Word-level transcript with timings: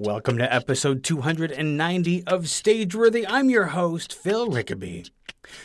Welcome 0.00 0.38
to 0.38 0.54
episode 0.54 1.02
290 1.02 2.22
of 2.28 2.44
Stageworthy. 2.44 3.24
I'm 3.28 3.50
your 3.50 3.64
host, 3.64 4.14
Phil 4.14 4.46
Rickaby. 4.46 5.10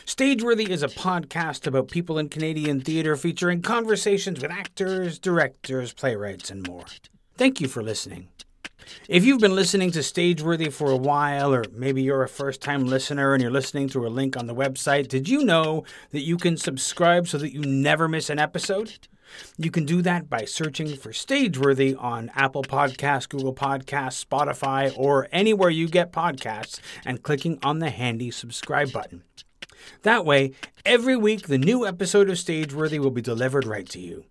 Stageworthy 0.04 0.68
is 0.68 0.82
a 0.82 0.88
podcast 0.88 1.68
about 1.68 1.86
people 1.86 2.18
in 2.18 2.28
Canadian 2.28 2.80
theatre 2.80 3.14
featuring 3.14 3.62
conversations 3.62 4.42
with 4.42 4.50
actors, 4.50 5.20
directors, 5.20 5.92
playwrights, 5.92 6.50
and 6.50 6.66
more. 6.66 6.82
Thank 7.36 7.60
you 7.60 7.68
for 7.68 7.80
listening. 7.80 8.26
If 9.08 9.24
you've 9.24 9.40
been 9.40 9.54
listening 9.54 9.92
to 9.92 10.00
Stageworthy 10.00 10.72
for 10.72 10.90
a 10.90 10.96
while, 10.96 11.54
or 11.54 11.62
maybe 11.72 12.02
you're 12.02 12.24
a 12.24 12.28
first 12.28 12.60
time 12.60 12.86
listener 12.86 13.34
and 13.34 13.40
you're 13.40 13.52
listening 13.52 13.88
through 13.88 14.08
a 14.08 14.10
link 14.10 14.36
on 14.36 14.48
the 14.48 14.54
website, 14.54 15.06
did 15.06 15.28
you 15.28 15.44
know 15.44 15.84
that 16.10 16.22
you 16.22 16.38
can 16.38 16.56
subscribe 16.56 17.28
so 17.28 17.38
that 17.38 17.52
you 17.52 17.60
never 17.60 18.08
miss 18.08 18.28
an 18.30 18.40
episode? 18.40 18.98
You 19.56 19.70
can 19.70 19.84
do 19.84 20.02
that 20.02 20.28
by 20.28 20.44
searching 20.44 20.96
for 20.96 21.10
Stageworthy 21.10 22.00
on 22.00 22.30
Apple 22.34 22.62
Podcasts, 22.62 23.28
Google 23.28 23.54
Podcasts, 23.54 24.24
Spotify, 24.24 24.92
or 24.96 25.28
anywhere 25.32 25.70
you 25.70 25.88
get 25.88 26.12
podcasts 26.12 26.80
and 27.04 27.22
clicking 27.22 27.58
on 27.62 27.78
the 27.78 27.90
handy 27.90 28.30
subscribe 28.30 28.92
button. 28.92 29.22
That 30.02 30.24
way, 30.24 30.52
every 30.84 31.16
week 31.16 31.46
the 31.46 31.58
new 31.58 31.86
episode 31.86 32.30
of 32.30 32.36
Stageworthy 32.36 32.98
will 32.98 33.10
be 33.10 33.22
delivered 33.22 33.66
right 33.66 33.88
to 33.90 34.00
you. 34.00 34.24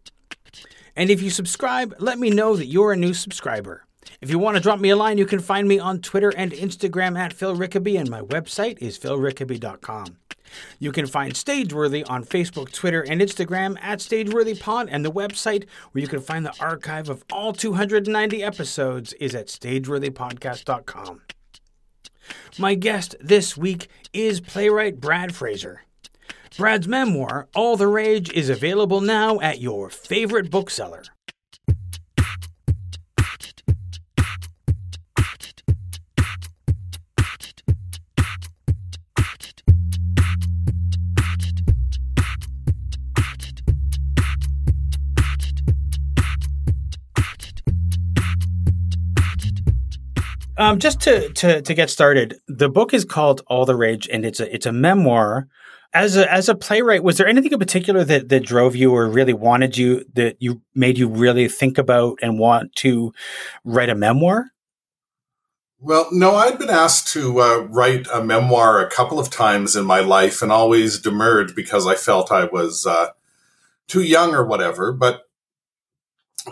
And 0.95 1.09
if 1.09 1.21
you 1.21 1.29
subscribe, 1.29 1.95
let 1.99 2.19
me 2.19 2.29
know 2.29 2.55
that 2.55 2.67
you're 2.67 2.93
a 2.93 2.97
new 2.97 3.13
subscriber. 3.13 3.85
If 4.21 4.29
you 4.29 4.39
want 4.39 4.57
to 4.57 4.63
drop 4.63 4.79
me 4.79 4.89
a 4.89 4.95
line, 4.95 5.17
you 5.17 5.25
can 5.25 5.39
find 5.39 5.67
me 5.67 5.79
on 5.79 5.99
Twitter 5.99 6.31
and 6.35 6.51
Instagram 6.51 7.17
at 7.17 7.33
Phil 7.33 7.55
Rickaby, 7.55 7.97
and 7.97 8.09
my 8.09 8.21
website 8.21 8.77
is 8.79 8.99
philrickaby.com. 8.99 10.17
You 10.79 10.91
can 10.91 11.07
find 11.07 11.33
Stageworthy 11.33 12.03
on 12.09 12.23
Facebook, 12.23 12.71
Twitter, 12.71 13.01
and 13.01 13.21
Instagram 13.21 13.77
at 13.81 13.99
StageworthyPod, 13.99 14.87
and 14.89 15.03
the 15.03 15.11
website 15.11 15.65
where 15.91 16.01
you 16.01 16.07
can 16.07 16.21
find 16.21 16.45
the 16.45 16.55
archive 16.59 17.09
of 17.09 17.23
all 17.31 17.53
290 17.53 18.43
episodes 18.43 19.13
is 19.13 19.35
at 19.35 19.47
StageworthyPodcast.com. 19.47 21.21
My 22.57 22.75
guest 22.75 23.15
this 23.19 23.57
week 23.57 23.87
is 24.13 24.39
playwright 24.39 24.99
Brad 24.99 25.35
Fraser. 25.35 25.81
Brad's 26.57 26.87
memoir, 26.87 27.47
All 27.55 27.77
the 27.77 27.87
Rage, 27.87 28.31
is 28.31 28.49
available 28.49 29.01
now 29.01 29.39
at 29.39 29.59
your 29.59 29.89
favorite 29.89 30.51
bookseller. 30.51 31.03
Um, 50.63 50.79
just 50.79 51.01
to, 51.01 51.27
to 51.33 51.61
to 51.61 51.73
get 51.73 51.89
started, 51.89 52.39
the 52.47 52.69
book 52.69 52.93
is 52.93 53.03
called 53.03 53.41
All 53.47 53.65
the 53.65 53.75
Rage, 53.75 54.07
and 54.07 54.25
it's 54.25 54.39
a 54.39 54.53
it's 54.53 54.65
a 54.65 54.71
memoir. 54.71 55.49
As 55.93 56.15
a 56.15 56.31
as 56.31 56.47
a 56.47 56.55
playwright, 56.55 57.03
was 57.03 57.17
there 57.17 57.27
anything 57.27 57.51
in 57.51 57.59
particular 57.59 58.05
that 58.05 58.29
that 58.29 58.45
drove 58.45 58.73
you 58.73 58.93
or 58.93 59.09
really 59.09 59.33
wanted 59.33 59.77
you 59.77 60.05
that 60.13 60.37
you 60.39 60.61
made 60.73 60.97
you 60.97 61.09
really 61.09 61.49
think 61.49 61.77
about 61.77 62.17
and 62.21 62.39
want 62.39 62.73
to 62.77 63.13
write 63.65 63.89
a 63.89 63.95
memoir? 63.95 64.51
Well, 65.81 66.07
no, 66.13 66.35
I'd 66.35 66.59
been 66.59 66.69
asked 66.69 67.09
to 67.09 67.41
uh, 67.41 67.67
write 67.69 68.07
a 68.13 68.23
memoir 68.23 68.79
a 68.79 68.89
couple 68.89 69.19
of 69.19 69.29
times 69.29 69.75
in 69.75 69.83
my 69.83 69.99
life, 69.99 70.41
and 70.41 70.49
always 70.49 70.97
demurred 70.97 71.55
because 71.57 71.85
I 71.85 71.95
felt 71.95 72.31
I 72.31 72.45
was 72.45 72.85
uh, 72.85 73.07
too 73.89 74.01
young 74.01 74.33
or 74.33 74.45
whatever. 74.45 74.93
But 74.93 75.23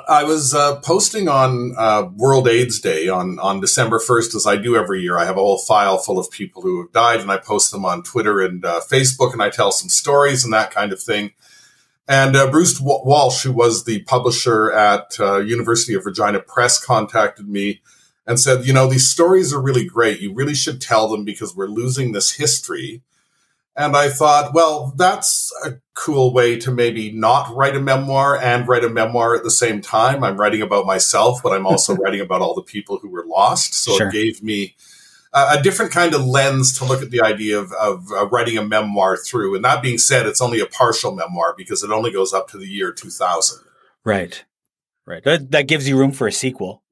I 0.08 0.24
was 0.24 0.54
uh, 0.54 0.80
posting 0.80 1.28
on 1.28 1.74
uh, 1.78 2.10
World 2.16 2.48
AIDS 2.48 2.80
Day 2.80 3.10
on, 3.10 3.40
on 3.40 3.60
December 3.60 4.00
1st, 4.00 4.36
as 4.36 4.48
I 4.48 4.56
do 4.56 4.76
every 4.76 5.02
year. 5.02 5.18
I 5.18 5.26
have 5.26 5.36
a 5.36 5.42
whole 5.42 5.58
file 5.58 5.98
full 5.98 6.18
of 6.18 6.32
people 6.32 6.62
who 6.62 6.82
have 6.82 6.94
died, 6.94 7.20
and 7.20 7.30
I 7.30 7.38
post 7.38 7.72
them 7.72 7.84
on 7.84 8.04
Twitter 8.04 8.40
and 8.40 8.64
uh, 8.64 8.80
Facebook, 8.90 9.34
and 9.34 9.42
I 9.42 9.50
tell 9.50 9.72
some 9.72 9.90
stories 9.90 10.44
and 10.44 10.54
that 10.54 10.72
kind 10.72 10.94
of 10.94 11.02
thing. 11.02 11.32
And 12.08 12.36
uh, 12.36 12.50
Bruce 12.50 12.80
Walsh, 12.82 13.44
who 13.44 13.52
was 13.52 13.84
the 13.84 14.04
publisher 14.04 14.72
at 14.72 15.18
uh, 15.20 15.40
University 15.40 15.94
of 15.94 16.06
Regina 16.06 16.40
Press, 16.40 16.84
contacted 16.84 17.48
me 17.48 17.82
and 18.26 18.40
said, 18.40 18.66
"You 18.66 18.74
know, 18.74 18.88
these 18.88 19.10
stories 19.10 19.54
are 19.54 19.62
really 19.62 19.86
great. 19.86 20.20
You 20.20 20.34
really 20.34 20.56
should 20.56 20.82
tell 20.82 21.10
them 21.10 21.24
because 21.24 21.56
we're 21.56 21.68
losing 21.68 22.12
this 22.12 22.36
history." 22.36 23.02
And 23.76 23.96
I 23.96 24.10
thought, 24.10 24.54
well, 24.54 24.94
that's 24.98 25.52
a 25.66 25.80
cool 25.94 26.34
way 26.34 26.60
to 26.60 26.72
maybe 26.72 27.12
not 27.12 27.56
write 27.56 27.76
a 27.76 27.80
memoir 27.80 28.38
and 28.38 28.68
write 28.68 28.84
a 28.84 28.90
memoir 28.90 29.34
at 29.36 29.44
the 29.44 29.52
same 29.52 29.82
time. 29.82 30.24
I'm 30.24 30.38
writing 30.38 30.62
about 30.62 30.86
myself, 30.86 31.42
but 31.42 31.54
I'm 31.54 31.66
also 31.66 31.96
writing 31.98 32.20
about 32.20 32.42
all 32.42 32.54
the 32.54 32.62
people 32.62 32.98
who 32.98 33.10
were 33.10 33.26
lost. 33.26 33.74
So 33.74 33.96
sure. 33.96 34.10
it 34.10 34.14
gave 34.14 34.44
me 34.44 34.76
a, 35.34 35.58
a, 35.58 35.62
different 35.64 35.94
kind 35.94 36.14
of 36.14 36.26
lens 36.26 36.78
to 36.80 36.86
look 36.86 37.02
at 37.02 37.12
the 37.12 37.22
idea 37.22 37.58
of, 37.60 37.72
of 37.74 38.12
uh, 38.12 38.28
writing 38.28 38.58
a 38.58 38.66
memoir 38.66 39.16
through. 39.16 39.56
And 39.56 39.64
that 39.64 39.82
being 39.82 39.98
said, 39.98 40.26
it's 40.26 40.42
only 40.42 40.60
a 40.60 40.66
partial 40.66 41.16
memoir 41.16 41.56
because 41.58 41.82
it 41.82 41.92
only 41.92 42.12
goes 42.12 42.34
up 42.34 42.50
to 42.50 42.58
the 42.58 42.68
year 42.68 42.92
2000. 42.92 43.64
Right. 44.04 44.44
Right. 45.06 45.24
That, 45.24 45.52
that 45.52 45.68
gives 45.68 45.88
you 45.88 45.98
room 45.98 46.12
for 46.12 46.28
a 46.28 46.32
sequel. 46.32 46.84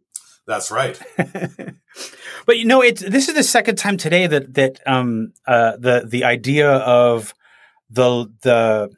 That's 0.47 0.71
right. 0.71 0.99
but 2.45 2.57
you 2.57 2.65
know, 2.65 2.81
it's 2.81 3.01
this 3.01 3.29
is 3.29 3.35
the 3.35 3.43
second 3.43 3.77
time 3.77 3.97
today 3.97 4.27
that 4.27 4.53
that 4.55 4.79
um 4.85 5.33
uh 5.47 5.77
the 5.77 6.05
the 6.07 6.23
idea 6.23 6.69
of 6.69 7.33
the 7.89 8.31
the 8.41 8.89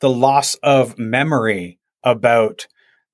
the 0.00 0.10
loss 0.10 0.54
of 0.56 0.98
memory 0.98 1.78
about 2.02 2.66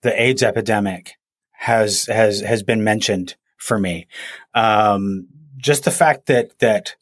the 0.02 0.20
AIDS 0.20 0.42
epidemic 0.42 1.14
has 1.52 2.04
has 2.04 2.40
has 2.40 2.62
been 2.62 2.82
mentioned 2.82 3.36
for 3.56 3.78
me. 3.78 4.06
Um, 4.54 5.28
just 5.58 5.84
the 5.84 5.90
fact 5.90 6.26
that 6.26 6.58
that 6.58 6.96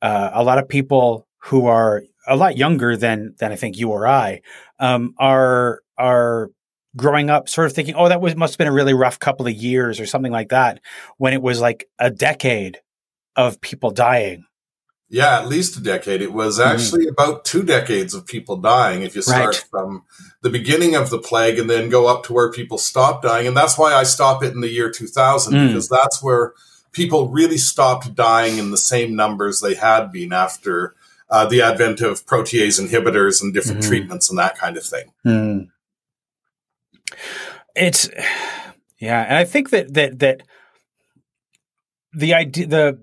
uh, 0.00 0.30
a 0.32 0.44
lot 0.44 0.58
of 0.58 0.68
people 0.68 1.26
who 1.38 1.66
are 1.66 2.02
a 2.26 2.36
lot 2.36 2.56
younger 2.56 2.96
than 2.96 3.34
than 3.38 3.52
I 3.52 3.56
think 3.56 3.76
you 3.76 3.90
or 3.90 4.06
I 4.06 4.42
um, 4.78 5.14
are 5.18 5.82
are 5.98 6.50
growing 6.96 7.30
up 7.30 7.48
sort 7.48 7.66
of 7.66 7.72
thinking, 7.72 7.94
oh, 7.94 8.08
that 8.08 8.20
was 8.20 8.36
must 8.36 8.54
have 8.54 8.58
been 8.58 8.68
a 8.68 8.72
really 8.72 8.94
rough 8.94 9.18
couple 9.18 9.46
of 9.46 9.54
years 9.54 10.00
or 10.00 10.06
something 10.06 10.32
like 10.32 10.48
that, 10.50 10.80
when 11.18 11.32
it 11.32 11.42
was 11.42 11.60
like 11.60 11.88
a 11.98 12.10
decade 12.10 12.78
of 13.36 13.60
people 13.60 13.90
dying. 13.90 14.44
Yeah, 15.12 15.40
at 15.40 15.48
least 15.48 15.76
a 15.76 15.82
decade. 15.82 16.22
It 16.22 16.32
was 16.32 16.58
mm-hmm. 16.58 16.70
actually 16.70 17.06
mm-hmm. 17.06 17.20
about 17.20 17.44
two 17.44 17.64
decades 17.64 18.14
of 18.14 18.26
people 18.26 18.56
dying 18.56 19.02
if 19.02 19.16
you 19.16 19.22
start 19.22 19.46
right. 19.46 19.64
from 19.68 20.04
the 20.42 20.50
beginning 20.50 20.94
of 20.94 21.10
the 21.10 21.18
plague 21.18 21.58
and 21.58 21.68
then 21.68 21.88
go 21.90 22.06
up 22.06 22.24
to 22.24 22.32
where 22.32 22.52
people 22.52 22.78
stopped 22.78 23.24
dying. 23.24 23.48
And 23.48 23.56
that's 23.56 23.76
why 23.76 23.92
I 23.92 24.04
stop 24.04 24.44
it 24.44 24.54
in 24.54 24.60
the 24.60 24.68
year 24.68 24.88
2000, 24.88 25.52
mm. 25.52 25.66
because 25.66 25.88
that's 25.88 26.22
where 26.22 26.54
people 26.92 27.28
really 27.28 27.58
stopped 27.58 28.14
dying 28.14 28.58
in 28.58 28.70
the 28.70 28.76
same 28.76 29.16
numbers 29.16 29.60
they 29.60 29.74
had 29.74 30.12
been 30.12 30.32
after 30.32 30.94
uh, 31.28 31.46
the 31.46 31.62
advent 31.62 32.00
of 32.00 32.24
protease 32.26 32.80
inhibitors 32.80 33.42
and 33.42 33.52
different 33.52 33.80
mm-hmm. 33.80 33.88
treatments 33.88 34.30
and 34.30 34.38
that 34.38 34.58
kind 34.58 34.76
of 34.76 34.84
thing. 34.84 35.12
Mm. 35.26 35.70
It's 37.74 38.08
yeah, 38.98 39.22
and 39.22 39.36
I 39.36 39.44
think 39.44 39.70
that 39.70 39.94
that 39.94 40.18
that 40.18 40.42
the 42.12 42.34
idea 42.34 42.66
the 42.66 43.02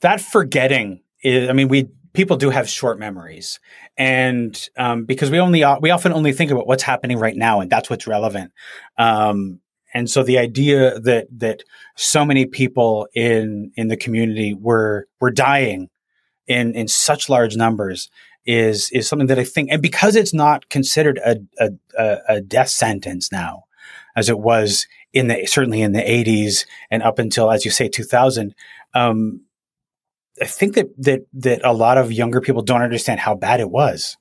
that 0.00 0.20
forgetting 0.20 1.02
is. 1.22 1.48
I 1.48 1.52
mean, 1.52 1.68
we 1.68 1.88
people 2.12 2.36
do 2.36 2.50
have 2.50 2.68
short 2.68 2.98
memories, 2.98 3.60
and 3.96 4.68
um, 4.76 5.04
because 5.04 5.30
we 5.30 5.38
only 5.38 5.64
we 5.80 5.90
often 5.90 6.12
only 6.12 6.32
think 6.32 6.50
about 6.50 6.66
what's 6.66 6.82
happening 6.82 7.18
right 7.18 7.36
now, 7.36 7.60
and 7.60 7.70
that's 7.70 7.88
what's 7.88 8.06
relevant. 8.06 8.52
Um, 8.98 9.60
and 9.94 10.08
so 10.08 10.22
the 10.22 10.38
idea 10.38 10.98
that 11.00 11.28
that 11.38 11.62
so 11.96 12.24
many 12.24 12.46
people 12.46 13.08
in 13.14 13.72
in 13.76 13.88
the 13.88 13.96
community 13.96 14.54
were 14.54 15.06
were 15.20 15.30
dying 15.30 15.88
in 16.46 16.74
in 16.74 16.88
such 16.88 17.28
large 17.28 17.56
numbers 17.56 18.10
is 18.44 18.90
is 18.90 19.08
something 19.08 19.28
that 19.28 19.38
I 19.38 19.44
think, 19.44 19.70
and 19.70 19.82
because 19.82 20.16
it's 20.16 20.34
not 20.34 20.68
considered 20.68 21.18
a 21.24 21.38
a, 21.98 22.18
a 22.28 22.40
death 22.40 22.68
sentence 22.68 23.30
now, 23.30 23.64
as 24.16 24.28
it 24.28 24.38
was 24.38 24.86
in 25.12 25.28
the 25.28 25.46
certainly 25.46 25.82
in 25.82 25.92
the 25.92 26.00
80s 26.00 26.66
and 26.90 27.02
up 27.02 27.18
until, 27.18 27.50
as 27.50 27.64
you 27.64 27.70
say, 27.70 27.88
2000. 27.88 28.54
Um, 28.94 29.42
I 30.40 30.46
think 30.46 30.74
that 30.74 30.88
that 30.98 31.26
that 31.34 31.60
a 31.64 31.72
lot 31.72 31.98
of 31.98 32.12
younger 32.12 32.40
people 32.40 32.62
don't 32.62 32.82
understand 32.82 33.20
how 33.20 33.34
bad 33.34 33.60
it 33.60 33.70
was. 33.70 34.16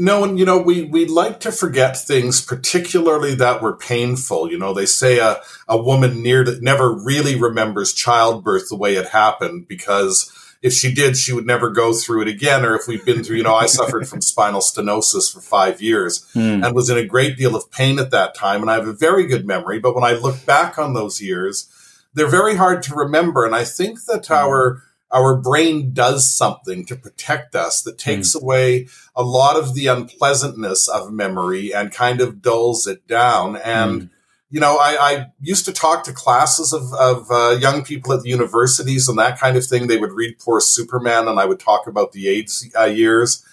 No, 0.00 0.22
and 0.22 0.38
you 0.38 0.44
know, 0.44 0.60
we 0.60 0.84
we 0.84 1.06
like 1.06 1.40
to 1.40 1.52
forget 1.52 1.96
things, 1.96 2.40
particularly 2.40 3.34
that 3.34 3.62
were 3.62 3.76
painful. 3.76 4.50
You 4.50 4.58
know, 4.58 4.72
they 4.72 4.86
say 4.86 5.18
a 5.18 5.40
a 5.66 5.80
woman 5.80 6.22
near 6.22 6.44
never 6.60 6.92
really 6.92 7.34
remembers 7.34 7.92
childbirth 7.92 8.68
the 8.68 8.76
way 8.76 8.94
it 8.94 9.08
happened 9.08 9.66
because 9.66 10.32
if 10.60 10.72
she 10.72 10.92
did, 10.92 11.16
she 11.16 11.32
would 11.32 11.46
never 11.46 11.70
go 11.70 11.92
through 11.92 12.22
it 12.22 12.28
again. 12.28 12.64
Or 12.64 12.74
if 12.74 12.88
we've 12.88 13.04
been 13.04 13.22
through, 13.22 13.36
you 13.36 13.42
know, 13.42 13.54
I 13.54 13.66
suffered 13.78 14.08
from 14.08 14.20
spinal 14.20 14.60
stenosis 14.60 15.32
for 15.32 15.40
five 15.40 15.80
years 15.80 16.26
mm. 16.34 16.64
and 16.64 16.74
was 16.74 16.90
in 16.90 16.98
a 16.98 17.04
great 17.04 17.36
deal 17.36 17.54
of 17.54 17.70
pain 17.70 17.98
at 17.98 18.10
that 18.10 18.34
time. 18.34 18.60
And 18.60 18.70
I 18.70 18.74
have 18.74 18.88
a 18.88 18.92
very 18.92 19.26
good 19.26 19.46
memory. 19.46 19.78
But 19.78 19.94
when 19.94 20.04
I 20.04 20.12
look 20.12 20.44
back 20.44 20.78
on 20.78 20.94
those 20.94 21.20
years, 21.20 21.68
they're 22.14 22.26
very 22.26 22.56
hard 22.56 22.82
to 22.84 22.94
remember. 22.94 23.44
And 23.44 23.54
I 23.54 23.64
think 23.64 24.04
that 24.06 24.24
mm. 24.24 24.36
our 24.36 24.82
our 25.10 25.34
brain 25.34 25.94
does 25.94 26.36
something 26.36 26.84
to 26.84 26.94
protect 26.94 27.54
us 27.54 27.80
that 27.80 27.96
takes 27.96 28.36
mm. 28.36 28.42
away 28.42 28.88
a 29.16 29.22
lot 29.22 29.56
of 29.56 29.74
the 29.74 29.86
unpleasantness 29.86 30.86
of 30.86 31.10
memory 31.10 31.72
and 31.72 31.92
kind 31.92 32.20
of 32.20 32.42
dulls 32.42 32.86
it 32.86 33.06
down. 33.06 33.56
And 33.56 34.02
mm 34.02 34.10
you 34.50 34.60
know, 34.60 34.78
I, 34.78 34.96
I, 34.98 35.26
used 35.40 35.66
to 35.66 35.72
talk 35.72 36.04
to 36.04 36.12
classes 36.12 36.72
of, 36.72 36.92
of 36.94 37.30
uh, 37.30 37.58
young 37.60 37.84
people 37.84 38.12
at 38.14 38.22
the 38.22 38.30
universities 38.30 39.08
and 39.08 39.18
that 39.18 39.38
kind 39.38 39.56
of 39.56 39.66
thing. 39.66 39.86
They 39.86 39.98
would 39.98 40.12
read 40.12 40.38
Poor 40.38 40.60
Superman, 40.60 41.28
and 41.28 41.38
I 41.38 41.44
would 41.44 41.60
talk 41.60 41.86
about 41.86 42.12
the 42.12 42.28
AIDS 42.28 42.66
uh, 42.78 42.84
years. 42.84 43.44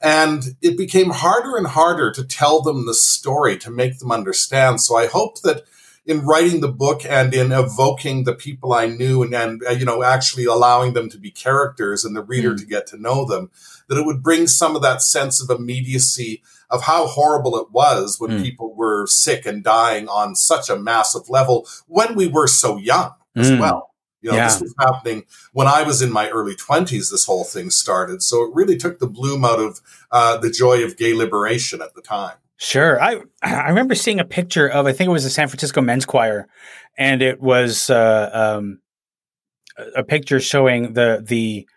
And 0.00 0.56
it 0.62 0.76
became 0.76 1.10
harder 1.10 1.56
and 1.56 1.66
harder 1.66 2.12
to 2.12 2.24
tell 2.24 2.62
them 2.62 2.86
the 2.86 2.94
story, 2.94 3.56
to 3.58 3.70
make 3.70 3.98
them 3.98 4.12
understand. 4.12 4.80
So 4.80 4.96
I 4.96 5.06
hope 5.06 5.40
that 5.42 5.64
in 6.04 6.24
writing 6.24 6.60
the 6.60 6.68
book 6.68 7.04
and 7.04 7.34
in 7.34 7.50
evoking 7.50 8.22
the 8.22 8.34
people 8.34 8.72
I 8.72 8.86
knew 8.86 9.24
and, 9.24 9.34
and 9.34 9.62
uh, 9.68 9.72
you 9.72 9.84
know, 9.84 10.04
actually 10.04 10.44
allowing 10.44 10.92
them 10.92 11.08
to 11.10 11.18
be 11.18 11.32
characters 11.32 12.04
and 12.04 12.14
the 12.14 12.22
reader 12.22 12.52
mm. 12.52 12.58
to 12.58 12.66
get 12.66 12.86
to 12.88 12.96
know 12.96 13.24
them, 13.24 13.50
that 13.88 13.98
it 13.98 14.06
would 14.06 14.22
bring 14.22 14.46
some 14.46 14.76
of 14.76 14.82
that 14.82 15.02
sense 15.02 15.42
of 15.42 15.50
immediacy 15.50 16.42
of 16.70 16.82
how 16.82 17.06
horrible 17.06 17.56
it 17.56 17.70
was 17.70 18.18
when 18.18 18.30
mm. 18.30 18.42
people 18.42 18.74
were 18.74 19.06
sick 19.06 19.46
and 19.46 19.62
dying 19.62 20.08
on 20.08 20.34
such 20.34 20.68
a 20.68 20.76
massive 20.76 21.28
level 21.28 21.66
when 21.86 22.14
we 22.14 22.26
were 22.26 22.46
so 22.46 22.76
young 22.76 23.12
as 23.36 23.50
mm. 23.50 23.60
well. 23.60 23.94
You 24.22 24.32
know, 24.32 24.38
yeah. 24.38 24.48
this 24.48 24.60
was 24.60 24.74
happening 24.80 25.24
when 25.52 25.68
I 25.68 25.82
was 25.84 26.02
in 26.02 26.10
my 26.10 26.28
early 26.30 26.56
20s, 26.56 27.10
this 27.10 27.26
whole 27.26 27.44
thing 27.44 27.70
started. 27.70 28.22
So 28.22 28.42
it 28.42 28.54
really 28.54 28.76
took 28.76 28.98
the 28.98 29.06
bloom 29.06 29.44
out 29.44 29.60
of 29.60 29.80
uh, 30.10 30.38
the 30.38 30.50
joy 30.50 30.82
of 30.82 30.96
gay 30.96 31.14
liberation 31.14 31.80
at 31.80 31.94
the 31.94 32.02
time. 32.02 32.36
Sure. 32.56 33.00
I 33.00 33.20
I 33.42 33.68
remember 33.68 33.94
seeing 33.94 34.18
a 34.18 34.24
picture 34.24 34.66
of 34.66 34.86
I 34.86 34.92
think 34.92 35.08
it 35.08 35.12
was 35.12 35.24
the 35.24 35.30
San 35.30 35.46
Francisco 35.48 35.82
Men's 35.82 36.06
Choir, 36.06 36.48
and 36.96 37.20
it 37.20 37.40
was 37.40 37.90
uh, 37.90 38.30
um, 38.32 38.80
a 39.94 40.02
picture 40.02 40.40
showing 40.40 40.94
the 40.94 41.22
the 41.24 41.68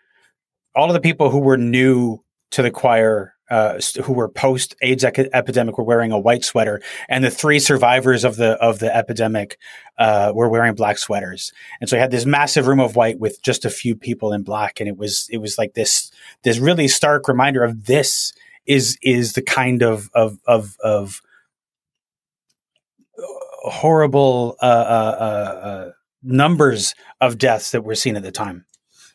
all 0.74 0.88
of 0.88 0.94
the 0.94 1.00
people 1.00 1.30
who 1.30 1.40
were 1.40 1.58
new 1.58 2.24
to 2.52 2.62
the 2.62 2.70
choir 2.70 3.34
uh, 3.50 3.80
who 4.04 4.12
were 4.12 4.28
post 4.28 4.74
AIDS 4.80 5.04
epidemic 5.04 5.76
were 5.76 5.84
wearing 5.84 6.12
a 6.12 6.18
white 6.18 6.44
sweater, 6.44 6.80
and 7.08 7.24
the 7.24 7.30
three 7.30 7.58
survivors 7.58 8.24
of 8.24 8.36
the 8.36 8.52
of 8.52 8.78
the 8.78 8.94
epidemic 8.94 9.58
uh, 9.98 10.32
were 10.34 10.48
wearing 10.48 10.74
black 10.74 10.98
sweaters. 10.98 11.52
And 11.80 11.90
so 11.90 11.96
I 11.96 12.00
had 12.00 12.10
this 12.10 12.24
massive 12.24 12.66
room 12.66 12.80
of 12.80 12.96
white 12.96 13.18
with 13.18 13.42
just 13.42 13.64
a 13.64 13.70
few 13.70 13.96
people 13.96 14.32
in 14.32 14.42
black, 14.42 14.80
and 14.80 14.88
it 14.88 14.96
was 14.96 15.28
it 15.30 15.38
was 15.38 15.58
like 15.58 15.74
this 15.74 16.10
this 16.42 16.58
really 16.58 16.88
stark 16.88 17.28
reminder 17.28 17.64
of 17.64 17.86
this 17.86 18.32
is 18.66 18.96
is 19.02 19.32
the 19.32 19.42
kind 19.42 19.82
of 19.82 20.10
of 20.14 20.38
of, 20.46 20.76
of 20.82 21.20
horrible 23.62 24.56
uh, 24.62 24.64
uh, 24.64 25.16
uh, 25.20 25.66
uh 25.66 25.90
numbers 26.22 26.94
of 27.20 27.38
deaths 27.38 27.72
that 27.72 27.82
were 27.82 27.94
seen 27.94 28.16
at 28.16 28.22
the 28.22 28.32
time. 28.32 28.64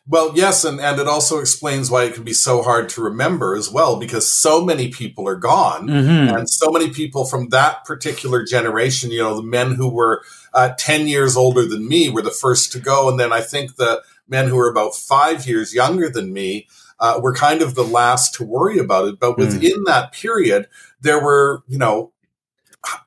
Well, 0.08 0.32
yes, 0.36 0.64
and, 0.64 0.80
and 0.80 1.00
it 1.00 1.08
also 1.08 1.38
explains 1.38 1.90
why 1.90 2.04
it 2.04 2.14
can 2.14 2.22
be 2.22 2.32
so 2.32 2.62
hard 2.62 2.88
to 2.90 3.02
remember 3.02 3.56
as 3.56 3.70
well, 3.70 3.98
because 3.98 4.30
so 4.30 4.64
many 4.64 4.88
people 4.88 5.26
are 5.28 5.36
gone, 5.36 5.88
mm-hmm. 5.88 6.36
and 6.36 6.48
so 6.48 6.70
many 6.70 6.90
people 6.90 7.24
from 7.24 7.48
that 7.48 7.84
particular 7.84 8.44
generation, 8.44 9.10
you 9.10 9.18
know, 9.18 9.34
the 9.34 9.42
men 9.42 9.74
who 9.74 9.88
were 9.88 10.22
uh, 10.54 10.74
10 10.78 11.08
years 11.08 11.36
older 11.36 11.66
than 11.66 11.88
me 11.88 12.08
were 12.08 12.22
the 12.22 12.30
first 12.30 12.70
to 12.72 12.78
go. 12.78 13.08
And 13.08 13.18
then 13.18 13.32
I 13.32 13.40
think 13.40 13.76
the 13.76 14.02
men 14.28 14.48
who 14.48 14.56
were 14.56 14.70
about 14.70 14.94
five 14.94 15.46
years 15.46 15.74
younger 15.74 16.08
than 16.08 16.32
me 16.32 16.68
uh, 17.00 17.20
were 17.22 17.34
kind 17.34 17.60
of 17.60 17.74
the 17.74 17.84
last 17.84 18.34
to 18.34 18.44
worry 18.44 18.78
about 18.78 19.08
it. 19.08 19.20
But 19.20 19.32
mm. 19.32 19.38
within 19.38 19.82
mm. 19.82 19.86
that 19.86 20.12
period, 20.12 20.68
there 21.00 21.22
were, 21.22 21.62
you 21.68 21.78
know, 21.78 22.12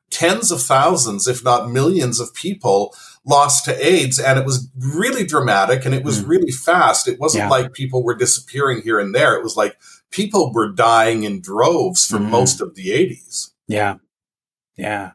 tens 0.09 0.51
of 0.51 0.61
thousands, 0.61 1.27
if 1.27 1.43
not 1.43 1.71
millions 1.71 2.19
of 2.19 2.33
people 2.33 2.95
lost 3.25 3.65
to 3.65 3.85
AIDS. 3.85 4.19
And 4.19 4.39
it 4.39 4.45
was 4.45 4.69
really 4.77 5.25
dramatic 5.25 5.85
and 5.85 5.93
it 5.93 6.03
was 6.03 6.23
mm. 6.23 6.29
really 6.29 6.51
fast. 6.51 7.07
It 7.07 7.19
wasn't 7.19 7.45
yeah. 7.45 7.49
like 7.49 7.73
people 7.73 8.03
were 8.03 8.15
disappearing 8.15 8.81
here 8.81 8.99
and 8.99 9.13
there. 9.13 9.35
It 9.35 9.43
was 9.43 9.55
like 9.55 9.77
people 10.11 10.51
were 10.53 10.71
dying 10.71 11.23
in 11.23 11.41
droves 11.41 12.05
for 12.05 12.17
mm. 12.17 12.29
most 12.29 12.61
of 12.61 12.75
the 12.75 12.89
80s. 12.89 13.51
Yeah. 13.67 13.95
Yeah. 14.75 15.11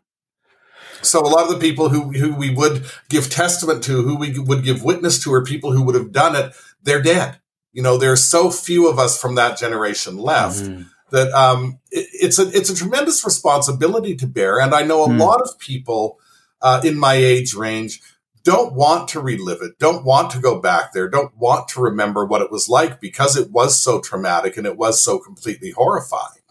So 1.02 1.20
a 1.20 1.28
lot 1.28 1.44
of 1.44 1.50
the 1.50 1.58
people 1.58 1.90
who, 1.90 2.12
who 2.12 2.34
we 2.34 2.50
would 2.54 2.84
give 3.08 3.28
testament 3.28 3.82
to, 3.84 4.02
who 4.02 4.16
we 4.16 4.38
would 4.38 4.62
give 4.62 4.82
witness 4.82 5.22
to, 5.24 5.34
are 5.34 5.44
people 5.44 5.72
who 5.72 5.82
would 5.82 5.94
have 5.94 6.12
done 6.12 6.34
it. 6.34 6.54
They're 6.82 7.02
dead. 7.02 7.40
You 7.72 7.82
know, 7.82 7.98
there's 7.98 8.24
so 8.24 8.50
few 8.50 8.88
of 8.88 8.98
us 8.98 9.20
from 9.20 9.34
that 9.34 9.58
generation 9.58 10.16
left. 10.16 10.60
Mm 10.60 10.86
that 11.10 11.32
um, 11.32 11.78
it, 11.90 12.08
it's 12.12 12.38
a 12.38 12.48
it's 12.48 12.70
a 12.70 12.74
tremendous 12.74 13.24
responsibility 13.24 14.14
to 14.16 14.26
bear, 14.26 14.60
and 14.60 14.74
I 14.74 14.82
know 14.82 15.04
a 15.04 15.08
mm. 15.08 15.18
lot 15.18 15.40
of 15.40 15.58
people 15.58 16.18
uh, 16.62 16.80
in 16.84 16.98
my 16.98 17.14
age 17.14 17.54
range 17.54 18.00
don't 18.44 18.74
want 18.74 19.08
to 19.08 19.20
relive 19.20 19.62
it, 19.62 19.78
don't 19.78 20.04
want 20.04 20.30
to 20.30 20.38
go 20.38 20.60
back 20.60 20.92
there, 20.92 21.08
don't 21.08 21.36
want 21.36 21.66
to 21.68 21.80
remember 21.80 22.26
what 22.26 22.42
it 22.42 22.50
was 22.50 22.68
like 22.68 23.00
because 23.00 23.36
it 23.36 23.50
was 23.50 23.80
so 23.80 24.00
traumatic 24.00 24.56
and 24.56 24.66
it 24.66 24.76
was 24.76 25.02
so 25.02 25.18
completely 25.18 25.70
horrifying. 25.70 26.42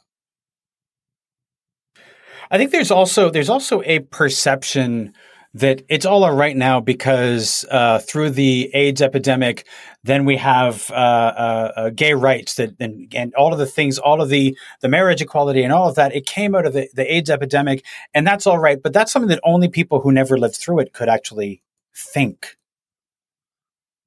I 2.49 2.57
think 2.57 2.71
there's 2.71 2.91
also 2.91 3.29
there's 3.29 3.49
also 3.49 3.81
a 3.83 3.99
perception 3.99 5.13
that 5.55 5.83
it's 5.87 6.05
all 6.05 6.23
all 6.23 6.33
right 6.33 6.55
now 6.57 6.79
because 6.79 7.63
uh, 7.69 7.99
through 7.99 8.31
the 8.31 8.71
AIDS 8.73 9.01
epidemic, 9.01 9.67
then 10.03 10.25
we 10.25 10.37
have 10.37 10.89
uh, 10.91 10.93
uh, 10.93 11.71
uh, 11.75 11.89
gay 11.91 12.13
rights 12.13 12.55
that 12.55 12.75
and, 12.79 13.13
and 13.13 13.33
all 13.35 13.53
of 13.53 13.59
the 13.59 13.65
things, 13.65 13.99
all 13.99 14.21
of 14.21 14.29
the 14.29 14.57
the 14.81 14.89
marriage 14.89 15.21
equality 15.21 15.63
and 15.63 15.71
all 15.71 15.87
of 15.87 15.95
that. 15.95 16.15
It 16.15 16.25
came 16.25 16.55
out 16.55 16.65
of 16.65 16.73
the, 16.73 16.89
the 16.93 17.13
AIDS 17.13 17.29
epidemic, 17.29 17.85
and 18.13 18.25
that's 18.25 18.47
all 18.47 18.57
right. 18.57 18.81
But 18.81 18.93
that's 18.93 19.11
something 19.11 19.29
that 19.29 19.39
only 19.43 19.67
people 19.67 20.01
who 20.01 20.11
never 20.11 20.37
lived 20.37 20.55
through 20.55 20.79
it 20.79 20.93
could 20.93 21.09
actually 21.09 21.61
think. 21.95 22.57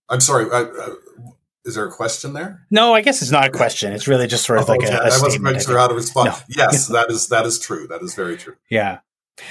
I'm 0.08 0.20
sorry. 0.20 0.46
I, 0.52 0.66
is 1.64 1.74
there 1.74 1.86
a 1.86 1.92
question 1.92 2.32
there? 2.32 2.64
No, 2.70 2.94
I 2.94 3.00
guess 3.00 3.22
it's 3.22 3.32
not 3.32 3.44
a 3.44 3.50
question. 3.50 3.92
It's 3.92 4.06
really 4.06 4.28
just 4.28 4.46
sort 4.46 4.60
of 4.60 4.68
oh, 4.68 4.72
like 4.72 4.84
okay. 4.84 4.94
a, 4.94 4.98
a 4.98 5.04
I 5.04 5.20
wasn't 5.20 5.42
quite 5.42 5.60
sure 5.60 5.78
how 5.78 5.88
to 5.88 5.94
respond. 5.94 6.30
No. 6.30 6.36
Yes, 6.48 6.86
that 6.88 7.10
is 7.10 7.28
that 7.28 7.44
is 7.44 7.58
true. 7.58 7.86
That 7.88 8.02
is 8.02 8.14
very 8.14 8.36
true. 8.36 8.54
Yeah. 8.70 8.98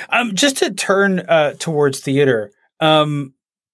Um, 0.09 0.35
just 0.35 0.57
to 0.57 0.73
turn 0.73 1.19
uh, 1.21 1.53
towards 1.59 1.99
theater, 1.99 2.51
um, 2.79 3.33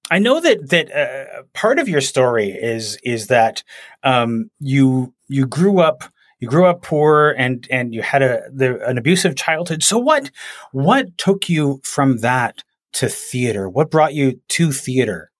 I 0.10 0.20
know 0.20 0.42
that 0.42 0.70
that 0.70 0.92
uh, 0.92 1.44
part 1.54 1.80
of 1.80 1.88
your 1.88 2.02
story 2.02 2.50
is 2.50 2.98
is 3.04 3.28
that 3.28 3.64
um, 4.04 4.52
you 4.60 5.14
you 5.28 5.48
grew 5.48 5.80
up 5.80 6.04
you 6.40 6.48
grew 6.50 6.66
up 6.66 6.82
poor 6.82 7.34
and 7.38 7.66
and 7.72 7.94
you 7.94 8.02
had 8.02 8.22
a 8.22 8.42
the, 8.52 8.86
an 8.86 8.98
abusive 8.98 9.36
childhood. 9.36 9.84
So 9.84 9.98
what 9.98 10.30
what 10.72 11.18
took 11.18 11.48
you 11.48 11.80
from 11.84 12.18
that 12.18 12.64
to 12.94 13.08
theater? 13.08 13.70
What 13.70 13.90
brought 13.90 14.14
you 14.14 14.42
to 14.50 14.72
theater? 14.72 15.31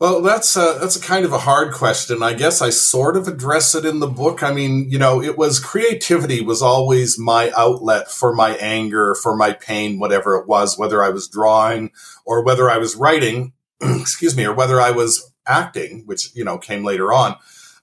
Well, 0.00 0.22
that's 0.22 0.56
a, 0.56 0.78
that's 0.80 0.94
a 0.94 1.00
kind 1.00 1.24
of 1.24 1.32
a 1.32 1.38
hard 1.38 1.74
question. 1.74 2.22
I 2.22 2.32
guess 2.32 2.62
I 2.62 2.70
sort 2.70 3.16
of 3.16 3.26
address 3.26 3.74
it 3.74 3.84
in 3.84 3.98
the 3.98 4.06
book. 4.06 4.44
I 4.44 4.52
mean, 4.52 4.88
you 4.88 4.98
know, 4.98 5.20
it 5.20 5.36
was 5.36 5.58
creativity 5.58 6.40
was 6.40 6.62
always 6.62 7.18
my 7.18 7.50
outlet 7.56 8.08
for 8.08 8.32
my 8.32 8.50
anger, 8.58 9.16
for 9.16 9.34
my 9.34 9.52
pain, 9.54 9.98
whatever 9.98 10.36
it 10.36 10.46
was, 10.46 10.78
whether 10.78 11.02
I 11.02 11.08
was 11.08 11.26
drawing 11.26 11.90
or 12.24 12.44
whether 12.44 12.70
I 12.70 12.78
was 12.78 12.94
writing, 12.94 13.54
excuse 13.80 14.36
me, 14.36 14.44
or 14.44 14.54
whether 14.54 14.80
I 14.80 14.92
was 14.92 15.32
acting, 15.48 16.04
which, 16.06 16.32
you 16.32 16.44
know, 16.44 16.58
came 16.58 16.84
later 16.84 17.12
on. 17.12 17.34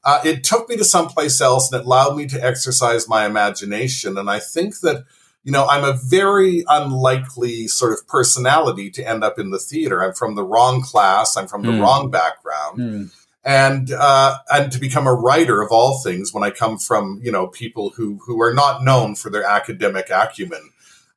Uh, 0.06 0.22
it 0.24 0.46
took 0.46 0.70
me 0.70 0.78
to 0.78 0.86
someplace 0.86 1.42
else 1.42 1.70
and 1.70 1.82
it 1.82 1.86
allowed 1.86 2.16
me 2.16 2.28
to 2.28 2.42
exercise 2.42 3.10
my 3.10 3.25
imagination. 3.25 4.18
And 4.18 4.30
I 4.30 4.40
think 4.40 4.80
that 4.80 5.04
you 5.46 5.52
know, 5.52 5.68
I'm 5.68 5.84
a 5.84 5.94
very 5.94 6.66
unlikely 6.68 7.68
sort 7.68 7.94
of 7.94 8.08
personality 8.08 8.90
to 8.90 9.08
end 9.08 9.24
up 9.24 9.38
in 9.38 9.52
the 9.52 9.60
theater. 9.60 10.04
I'm 10.04 10.14
from 10.14 10.34
the 10.34 10.44
wrong 10.44 10.82
class. 10.82 11.38
I'm 11.38 11.48
from 11.48 11.62
the 11.62 11.70
mm. 11.70 11.82
wrong 11.82 12.10
background. 12.10 12.80
Mm. 12.80 13.12
And, 13.44 13.92
uh, 13.92 14.40
and 14.52 14.72
to 14.72 14.80
become 14.80 15.06
a 15.06 15.14
writer 15.14 15.62
of 15.62 15.72
all 15.72 16.00
things 16.00 16.34
when 16.34 16.44
I 16.44 16.50
come 16.50 16.80
from, 16.80 17.22
you 17.24 17.32
know, 17.32 17.46
people 17.46 17.92
who, 17.92 18.20
who 18.25 18.42
are 18.42 18.56
not 18.56 18.84
known 18.84 19.14
for 19.14 19.30
their 19.30 19.44
academic 19.44 20.10
acumen, 20.10 20.72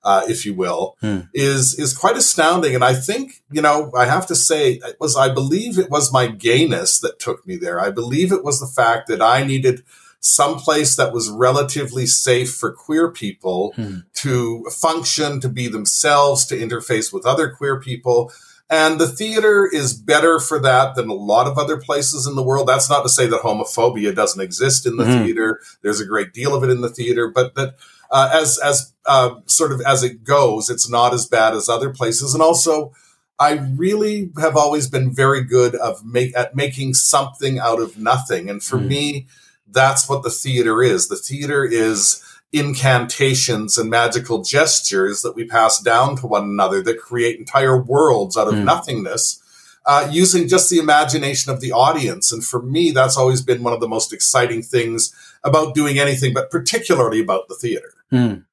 uh, 0.04 0.24
if 0.28 0.44
you 0.44 0.52
will, 0.52 0.98
mm. 1.02 1.26
is, 1.32 1.78
is 1.78 1.96
quite 1.96 2.18
astounding. 2.18 2.74
And 2.74 2.84
I 2.84 2.92
think, 2.92 3.42
you 3.50 3.62
know, 3.62 3.90
I 3.96 4.04
have 4.04 4.26
to 4.26 4.34
say 4.34 4.72
it 4.72 4.98
was, 5.00 5.16
I 5.16 5.32
believe 5.32 5.78
it 5.78 5.90
was 5.90 6.12
my 6.12 6.26
gayness 6.26 7.00
that 7.00 7.18
took 7.18 7.46
me 7.46 7.56
there. 7.56 7.80
I 7.80 7.90
believe 7.90 8.30
it 8.30 8.44
was 8.44 8.60
the 8.60 8.66
fact 8.66 9.08
that 9.08 9.22
I 9.22 9.42
needed, 9.42 9.82
someplace 10.20 10.96
that 10.96 11.12
was 11.12 11.30
relatively 11.30 12.06
safe 12.06 12.54
for 12.54 12.72
queer 12.72 13.10
people 13.10 13.72
hmm. 13.76 13.98
to 14.14 14.64
function, 14.70 15.40
to 15.40 15.48
be 15.48 15.68
themselves, 15.68 16.44
to 16.46 16.56
interface 16.56 17.12
with 17.12 17.24
other 17.24 17.50
queer 17.50 17.80
people. 17.80 18.32
And 18.70 19.00
the 19.00 19.08
theater 19.08 19.68
is 19.72 19.94
better 19.94 20.38
for 20.38 20.58
that 20.60 20.94
than 20.94 21.08
a 21.08 21.14
lot 21.14 21.46
of 21.46 21.56
other 21.56 21.78
places 21.78 22.26
in 22.26 22.34
the 22.34 22.42
world. 22.42 22.68
That's 22.68 22.90
not 22.90 23.02
to 23.02 23.08
say 23.08 23.26
that 23.26 23.40
homophobia 23.40 24.14
doesn't 24.14 24.42
exist 24.42 24.86
in 24.86 24.96
the 24.96 25.04
mm-hmm. 25.04 25.24
theater. 25.24 25.60
There's 25.82 26.00
a 26.00 26.06
great 26.06 26.34
deal 26.34 26.54
of 26.54 26.62
it 26.62 26.70
in 26.70 26.82
the 26.82 26.90
theater, 26.90 27.28
but 27.28 27.54
that 27.54 27.76
uh, 28.10 28.30
as 28.32 28.58
as 28.58 28.92
uh, 29.06 29.36
sort 29.46 29.72
of 29.72 29.80
as 29.82 30.02
it 30.02 30.24
goes, 30.24 30.68
it's 30.68 30.88
not 30.88 31.14
as 31.14 31.26
bad 31.26 31.54
as 31.54 31.68
other 31.68 31.90
places. 31.90 32.34
And 32.34 32.42
also, 32.42 32.92
I 33.38 33.52
really 33.52 34.32
have 34.38 34.56
always 34.56 34.88
been 34.88 35.14
very 35.14 35.44
good 35.44 35.74
of 35.74 36.04
make 36.04 36.36
at 36.36 36.54
making 36.54 36.94
something 36.94 37.58
out 37.58 37.80
of 37.80 37.96
nothing. 37.96 38.50
And 38.50 38.62
for 38.62 38.78
mm. 38.78 38.88
me, 38.88 39.26
that's 39.70 40.08
what 40.08 40.22
the 40.22 40.30
theater 40.30 40.82
is. 40.82 41.08
The 41.08 41.16
theater 41.16 41.64
is 41.64 42.24
incantations 42.52 43.76
and 43.76 43.90
magical 43.90 44.42
gestures 44.42 45.22
that 45.22 45.34
we 45.36 45.44
pass 45.44 45.80
down 45.80 46.16
to 46.16 46.26
one 46.26 46.44
another 46.44 46.82
that 46.82 46.98
create 46.98 47.38
entire 47.38 47.80
worlds 47.80 48.36
out 48.36 48.48
of 48.48 48.54
mm. 48.54 48.64
nothingness. 48.64 49.42
Uh, 49.86 50.06
using 50.12 50.46
just 50.46 50.68
the 50.68 50.78
imagination 50.78 51.50
of 51.50 51.62
the 51.62 51.72
audience. 51.72 52.30
And 52.30 52.44
for 52.44 52.60
me, 52.60 52.90
that's 52.90 53.16
always 53.16 53.40
been 53.40 53.62
one 53.62 53.72
of 53.72 53.80
the 53.80 53.88
most 53.88 54.12
exciting 54.12 54.60
things 54.60 55.14
about 55.42 55.74
doing 55.74 55.98
anything, 55.98 56.34
but 56.34 56.50
particularly 56.50 57.20
about 57.20 57.48
the 57.48 57.54
theater. 57.54 57.94
Mm. 58.12 58.44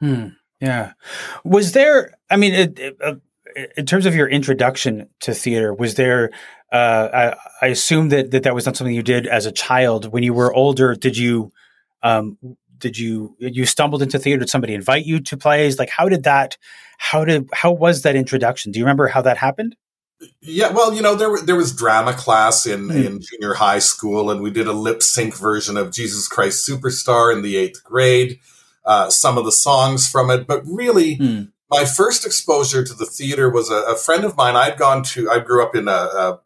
Mm. 0.00 0.36
Yeah. 0.60 0.92
Was 1.42 1.72
there, 1.72 2.14
I 2.30 2.36
mean, 2.36 2.54
it, 2.54 2.78
it, 2.78 2.96
uh, 3.02 3.14
in 3.76 3.84
terms 3.84 4.06
of 4.06 4.14
your 4.14 4.28
introduction 4.28 5.08
to 5.20 5.34
theater, 5.34 5.74
was 5.74 5.96
there, 5.96 6.30
uh, 6.72 7.34
I, 7.62 7.66
I, 7.66 7.68
assume 7.68 8.08
that, 8.08 8.32
that 8.32 8.42
that 8.42 8.54
was 8.54 8.66
not 8.66 8.76
something 8.76 8.94
you 8.94 9.02
did 9.02 9.26
as 9.26 9.46
a 9.46 9.52
child. 9.52 10.12
When 10.12 10.22
you 10.22 10.34
were 10.34 10.52
older, 10.52 10.94
did 10.94 11.16
you, 11.16 11.52
um, 12.02 12.38
did 12.78 12.98
you, 12.98 13.36
you 13.38 13.66
stumbled 13.66 14.02
into 14.02 14.18
theater? 14.18 14.40
Did 14.40 14.50
somebody 14.50 14.74
invite 14.74 15.06
you 15.06 15.20
to 15.20 15.36
plays? 15.36 15.78
Like, 15.78 15.90
how 15.90 16.08
did 16.08 16.24
that, 16.24 16.56
how 16.98 17.24
did, 17.24 17.48
how 17.52 17.72
was 17.72 18.02
that 18.02 18.16
introduction? 18.16 18.72
Do 18.72 18.78
you 18.78 18.84
remember 18.84 19.06
how 19.06 19.22
that 19.22 19.36
happened? 19.36 19.76
Yeah, 20.40 20.70
well, 20.70 20.94
you 20.94 21.02
know, 21.02 21.14
there 21.14 21.36
there 21.42 21.56
was 21.56 21.74
drama 21.74 22.14
class 22.14 22.64
in 22.64 22.88
mm. 22.88 23.04
in 23.04 23.20
junior 23.20 23.54
high 23.54 23.80
school, 23.80 24.30
and 24.30 24.40
we 24.40 24.50
did 24.50 24.66
a 24.66 24.72
lip 24.72 25.02
sync 25.02 25.36
version 25.36 25.76
of 25.76 25.92
Jesus 25.92 26.26
Christ 26.26 26.66
Superstar 26.66 27.34
in 27.34 27.42
the 27.42 27.56
eighth 27.56 27.84
grade. 27.84 28.40
Uh, 28.84 29.10
some 29.10 29.36
of 29.36 29.44
the 29.44 29.52
songs 29.52 30.08
from 30.08 30.30
it, 30.30 30.46
but 30.46 30.62
really, 30.64 31.18
mm. 31.18 31.50
my 31.70 31.84
first 31.84 32.24
exposure 32.24 32.84
to 32.84 32.94
the 32.94 33.04
theater 33.04 33.50
was 33.50 33.68
a, 33.68 33.82
a, 33.82 33.96
friend 33.96 34.24
of 34.24 34.36
mine. 34.36 34.54
I'd 34.56 34.78
gone 34.78 35.02
to. 35.02 35.28
I 35.28 35.40
grew 35.40 35.62
up 35.62 35.74
in 35.74 35.88
a, 35.88 35.90
a 35.90 36.40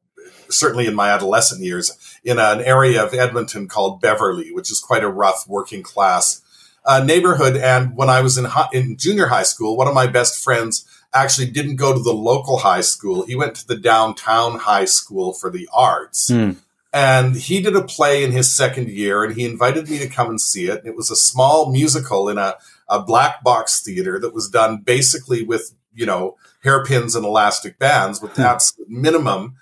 certainly 0.51 0.87
in 0.87 0.95
my 0.95 1.11
adolescent 1.11 1.63
years 1.63 1.97
in 2.25 2.39
an 2.39 2.61
area 2.61 3.03
of 3.05 3.15
Edmonton 3.15 3.69
called 3.69 4.01
Beverly, 4.01 4.53
which 4.53 4.71
is 4.71 4.81
quite 4.81 5.05
a 5.05 5.09
rough 5.09 5.49
working 5.49 5.83
class 5.83 6.43
uh, 6.85 7.03
neighborhood. 7.03 7.57
And 7.57 7.97
when 7.97 8.11
I 8.11 8.21
was 8.21 8.39
in 8.39 8.47
in 8.73 8.97
junior 8.97 9.27
high 9.27 9.43
school, 9.45 9.77
one 9.77 9.89
of 9.89 9.95
my 9.95 10.07
best 10.07 10.43
friends 10.43 10.87
actually 11.13 11.51
didn't 11.51 11.77
go 11.77 11.93
to 11.93 12.03
the 12.03 12.13
local 12.13 12.59
high 12.59 12.81
school. 12.81 13.27
He 13.27 13.35
went 13.35 13.55
to 13.57 13.67
the 13.67 13.77
downtown 13.77 14.59
high 14.59 14.85
school 14.85 15.33
for 15.33 15.51
the 15.51 15.69
arts. 15.73 16.31
Mm. 16.31 16.57
And 16.93 17.37
he 17.37 17.61
did 17.61 17.77
a 17.77 17.83
play 17.83 18.25
in 18.25 18.33
his 18.33 18.55
second 18.55 18.89
year 18.89 19.23
and 19.23 19.35
he 19.35 19.45
invited 19.45 19.89
me 19.89 19.99
to 19.99 20.09
come 20.09 20.29
and 20.29 20.41
see 20.41 20.67
it. 20.67 20.83
It 20.85 20.97
was 20.97 21.11
a 21.11 21.17
small 21.17 21.71
musical 21.71 22.29
in 22.29 22.37
a, 22.37 22.57
a 22.89 23.01
black 23.01 23.45
box 23.45 23.81
theater 23.81 24.19
that 24.19 24.35
was 24.35 24.49
done 24.49 24.79
basically 24.79 25.45
with, 25.45 25.73
you 25.95 26.05
know, 26.05 26.37
hairpins 26.65 27.15
and 27.15 27.25
elastic 27.25 27.79
bands 27.79 28.21
with 28.21 28.35
mm. 28.35 28.45
absolute 28.45 28.91
minimum. 28.91 29.57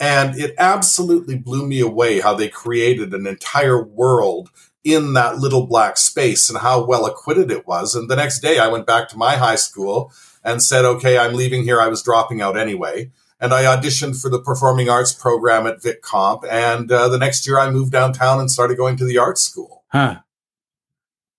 And 0.00 0.36
it 0.36 0.54
absolutely 0.58 1.38
blew 1.38 1.66
me 1.66 1.80
away 1.80 2.20
how 2.20 2.34
they 2.34 2.48
created 2.48 3.14
an 3.14 3.26
entire 3.26 3.82
world 3.82 4.50
in 4.84 5.12
that 5.12 5.38
little 5.38 5.66
black 5.66 5.96
space 5.96 6.48
and 6.50 6.58
how 6.58 6.84
well 6.84 7.06
acquitted 7.06 7.50
it 7.50 7.66
was. 7.66 7.94
And 7.94 8.10
the 8.10 8.16
next 8.16 8.40
day 8.40 8.58
I 8.58 8.68
went 8.68 8.86
back 8.86 9.08
to 9.10 9.16
my 9.16 9.36
high 9.36 9.56
school 9.56 10.12
and 10.42 10.62
said, 10.62 10.84
okay, 10.84 11.18
I'm 11.18 11.34
leaving 11.34 11.62
here. 11.62 11.80
I 11.80 11.88
was 11.88 12.02
dropping 12.02 12.42
out 12.42 12.56
anyway. 12.56 13.12
And 13.38 13.52
I 13.52 13.64
auditioned 13.64 14.20
for 14.20 14.28
the 14.28 14.40
performing 14.40 14.88
arts 14.88 15.12
program 15.12 15.66
at 15.66 15.82
Vic 15.82 16.02
Comp. 16.02 16.44
And 16.50 16.90
uh, 16.90 17.08
the 17.08 17.18
next 17.18 17.46
year 17.46 17.58
I 17.58 17.70
moved 17.70 17.92
downtown 17.92 18.40
and 18.40 18.50
started 18.50 18.76
going 18.76 18.96
to 18.96 19.04
the 19.04 19.18
art 19.18 19.38
school. 19.38 19.84
Huh. 19.88 20.20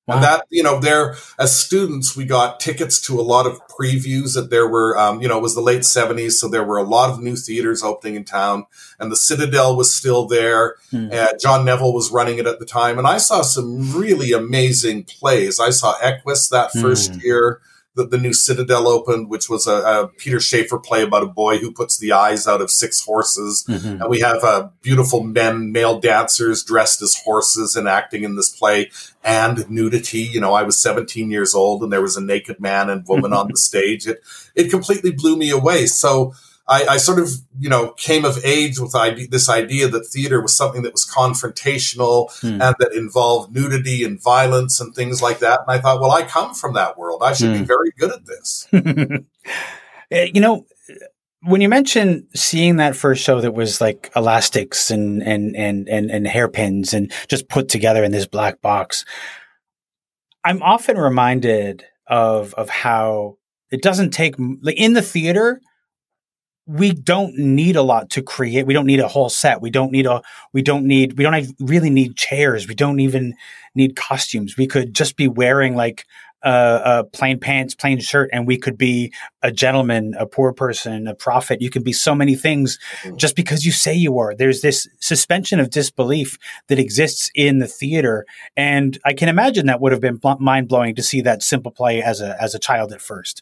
Wow. 0.06 0.16
And 0.16 0.24
that, 0.26 0.46
you 0.50 0.64
know, 0.64 0.80
there, 0.80 1.16
as 1.40 1.58
students, 1.58 2.18
we 2.18 2.26
got 2.26 2.60
tickets 2.60 3.00
to 3.02 3.20
a 3.20 3.24
lot 3.24 3.48
of 3.48 3.66
previews 3.68 4.36
that 4.36 4.50
there 4.50 4.68
were, 4.68 4.98
um, 4.98 5.22
you 5.22 5.30
know, 5.30 5.38
it 5.38 5.42
was 5.42 5.56
the 5.56 5.62
late 5.62 5.84
70s. 5.84 6.34
So 6.34 6.50
there 6.50 6.64
were 6.64 6.78
a 6.78 6.84
lot 6.84 7.10
of 7.10 7.22
new 7.22 7.38
theaters 7.38 7.84
opening 7.84 8.16
in 8.16 8.26
town 8.26 8.66
and 9.00 9.10
the 9.10 9.16
Citadel 9.16 9.78
was 9.78 9.96
still 9.96 10.28
there. 10.28 10.76
And 11.12 11.40
John 11.40 11.64
Neville 11.64 11.94
was 11.94 12.12
running 12.12 12.38
it 12.38 12.48
at 12.48 12.60
the 12.60 12.66
time. 12.66 12.98
And 12.98 13.08
I 13.08 13.18
saw 13.18 13.44
some 13.44 13.94
really 13.94 14.34
amazing 14.34 15.06
plays. 15.06 15.58
I 15.60 15.70
saw 15.70 15.96
Equus 16.02 16.50
that 16.50 16.74
first 16.74 17.14
hmm. 17.14 17.20
year 17.24 17.62
the, 17.96 18.08
the 18.08 18.18
new 18.18 18.34
Citadel 18.34 18.88
opened, 18.88 19.30
which 19.30 19.50
was 19.50 19.68
a, 19.68 19.74
a, 19.74 20.08
Peter 20.18 20.40
Shaffer 20.40 20.80
play 20.80 21.04
about 21.04 21.24
a 21.24 21.28
boy 21.28 21.60
who 21.60 21.72
puts 21.72 21.98
the 21.98 22.12
eyes 22.12 22.48
out 22.48 22.62
of 22.62 22.72
six 22.72 23.02
horses. 23.02 23.66
Mm-hmm. 23.68 24.02
And 24.02 24.10
we 24.10 24.20
have 24.22 24.44
uh, 24.44 24.70
beautiful 24.82 25.24
men, 25.24 25.72
male 25.72 26.00
dancers 26.00 26.64
dressed 26.64 27.02
as 27.02 27.22
horses 27.24 27.76
and 27.76 27.88
acting 27.88 28.24
in 28.24 28.36
this 28.36 28.50
play 28.50 28.90
and 29.24 29.70
nudity. 29.70 30.22
You 30.22 30.42
know, 30.42 30.54
I 30.54 30.64
was 30.64 30.82
17 30.82 31.30
years 31.30 31.54
old 31.54 31.84
and 31.84 31.94
there 31.94 32.02
was 32.02 32.18
a 32.18 32.24
naked 32.24 32.60
man 32.60 32.90
and 32.90 33.08
woman 33.08 33.32
on 33.32 33.48
the 33.48 33.58
stage. 33.58 34.08
It, 34.08 34.24
it 34.56 34.70
completely 34.70 35.12
blew 35.12 35.38
me 35.38 35.52
away. 35.52 35.86
So, 35.86 36.34
I, 36.68 36.86
I, 36.86 36.98
sort 36.98 37.20
of, 37.20 37.30
you 37.60 37.70
know, 37.70 37.92
came 37.92 38.24
of 38.24 38.40
age 38.46 38.80
with 38.80 38.96
idea, 38.96 39.28
this 39.28 39.50
idea 39.50 39.90
that 39.90 40.06
theater 40.06 40.42
was 40.42 40.56
something 40.56 40.84
that 40.84 40.94
was 40.94 41.06
confrontational 41.06 42.32
hmm. 42.40 42.62
and 42.62 42.76
that 42.80 42.94
involved 42.94 43.54
nudity 43.54 44.06
and 44.06 44.22
violence 44.22 44.80
and 44.80 44.96
things 44.96 45.22
like 45.22 45.40
that. 45.40 45.62
And 45.68 45.78
I 45.78 45.82
thought, 45.82 46.00
well, 46.00 46.12
I 46.12 46.24
come 46.24 46.54
from 46.54 46.74
that 46.76 46.98
world. 46.98 47.22
I 47.22 47.34
should 47.34 47.52
hmm. 47.52 47.60
be 47.60 47.66
very 47.66 47.92
good 47.98 48.12
at 48.12 48.26
this. 48.26 48.68
Eh, 50.12 50.30
you 50.34 50.42
know, 50.42 50.66
when 51.42 51.60
you 51.62 51.68
mentioned 51.68 52.28
seeing 52.36 52.78
that 52.78 52.96
first 52.96 53.24
show 53.24 53.42
that 53.42 53.54
was 53.54 53.82
like 53.82 54.12
elastics 54.16 54.92
and 54.92 55.24
and 55.24 55.56
and 55.56 55.90
and, 55.90 56.12
and 56.12 56.28
hairpins 56.28 56.94
and 56.94 57.12
just 57.28 57.50
put 57.50 57.68
together 57.68 58.04
in 58.04 58.12
this 58.12 58.26
black 58.26 58.62
box, 58.62 59.06
I'm 60.44 60.62
often 60.62 60.98
reminded 60.98 61.86
of 62.08 62.54
of 62.54 62.70
how 62.70 63.38
it 63.72 63.82
doesn't 63.82 64.12
take 64.12 64.36
like 64.62 64.78
in 64.78 64.94
the 64.94 65.02
theater 65.02 65.60
we 66.66 66.92
don't 66.92 67.38
need 67.38 67.76
a 67.76 67.82
lot 67.82 68.10
to 68.12 68.22
create. 68.22 68.66
We 68.66 68.74
don't 68.74 68.86
need 68.86 69.00
a 69.00 69.08
whole 69.08 69.30
set. 69.30 69.62
We 69.62 69.70
don't 69.70 69.92
need 69.92 70.06
a, 70.06 70.22
we 70.54 70.62
don't 70.62 70.86
need, 70.86 71.18
we 71.18 71.24
don't 71.24 71.48
really 71.60 71.90
need 71.90 72.16
chairs. 72.16 72.68
We 72.68 72.76
don't 72.76 73.00
even 73.00 73.36
need 73.76 73.96
costumes. 73.96 74.56
We 74.58 74.68
could 74.68 74.94
just 74.94 75.18
be 75.18 75.28
wearing 75.28 75.76
like 75.76 76.06
uh, 76.44 76.82
uh, 76.84 77.04
plain 77.04 77.40
pants, 77.40 77.74
plain 77.74 78.00
shirt, 78.00 78.30
and 78.34 78.46
we 78.46 78.58
could 78.58 78.78
be 78.78 79.14
a 79.42 79.52
gentleman, 79.52 80.14
a 80.20 80.26
poor 80.26 80.52
person, 80.52 81.08
a 81.08 81.16
prophet. 81.16 81.62
You 81.62 81.70
can 81.70 81.84
be 81.84 81.94
so 81.94 82.14
many 82.14 82.36
things 82.36 82.80
mm-hmm. 83.02 83.16
just 83.16 83.36
because 83.38 83.66
you 83.66 83.72
say 83.72 83.94
you 83.94 84.20
are. 84.20 84.36
There's 84.36 84.62
this 84.62 84.88
suspension 85.00 85.62
of 85.62 85.70
disbelief 85.70 86.38
that 86.68 86.80
exists 86.80 87.32
in 87.34 87.60
the 87.60 87.68
theater, 87.68 88.26
and 88.58 89.00
I 89.06 89.14
can 89.14 89.30
imagine 89.30 89.68
that 89.68 89.80
would 89.80 89.94
have 89.94 90.02
been 90.02 90.20
mind 90.40 90.68
blowing 90.68 90.96
to 90.96 91.04
see 91.04 91.22
that 91.22 91.44
simple 91.44 91.72
play 91.72 92.02
as 92.02 92.20
a 92.20 92.42
as 92.42 92.54
a 92.54 92.60
child 92.60 92.92
at 92.92 93.02
first. 93.02 93.42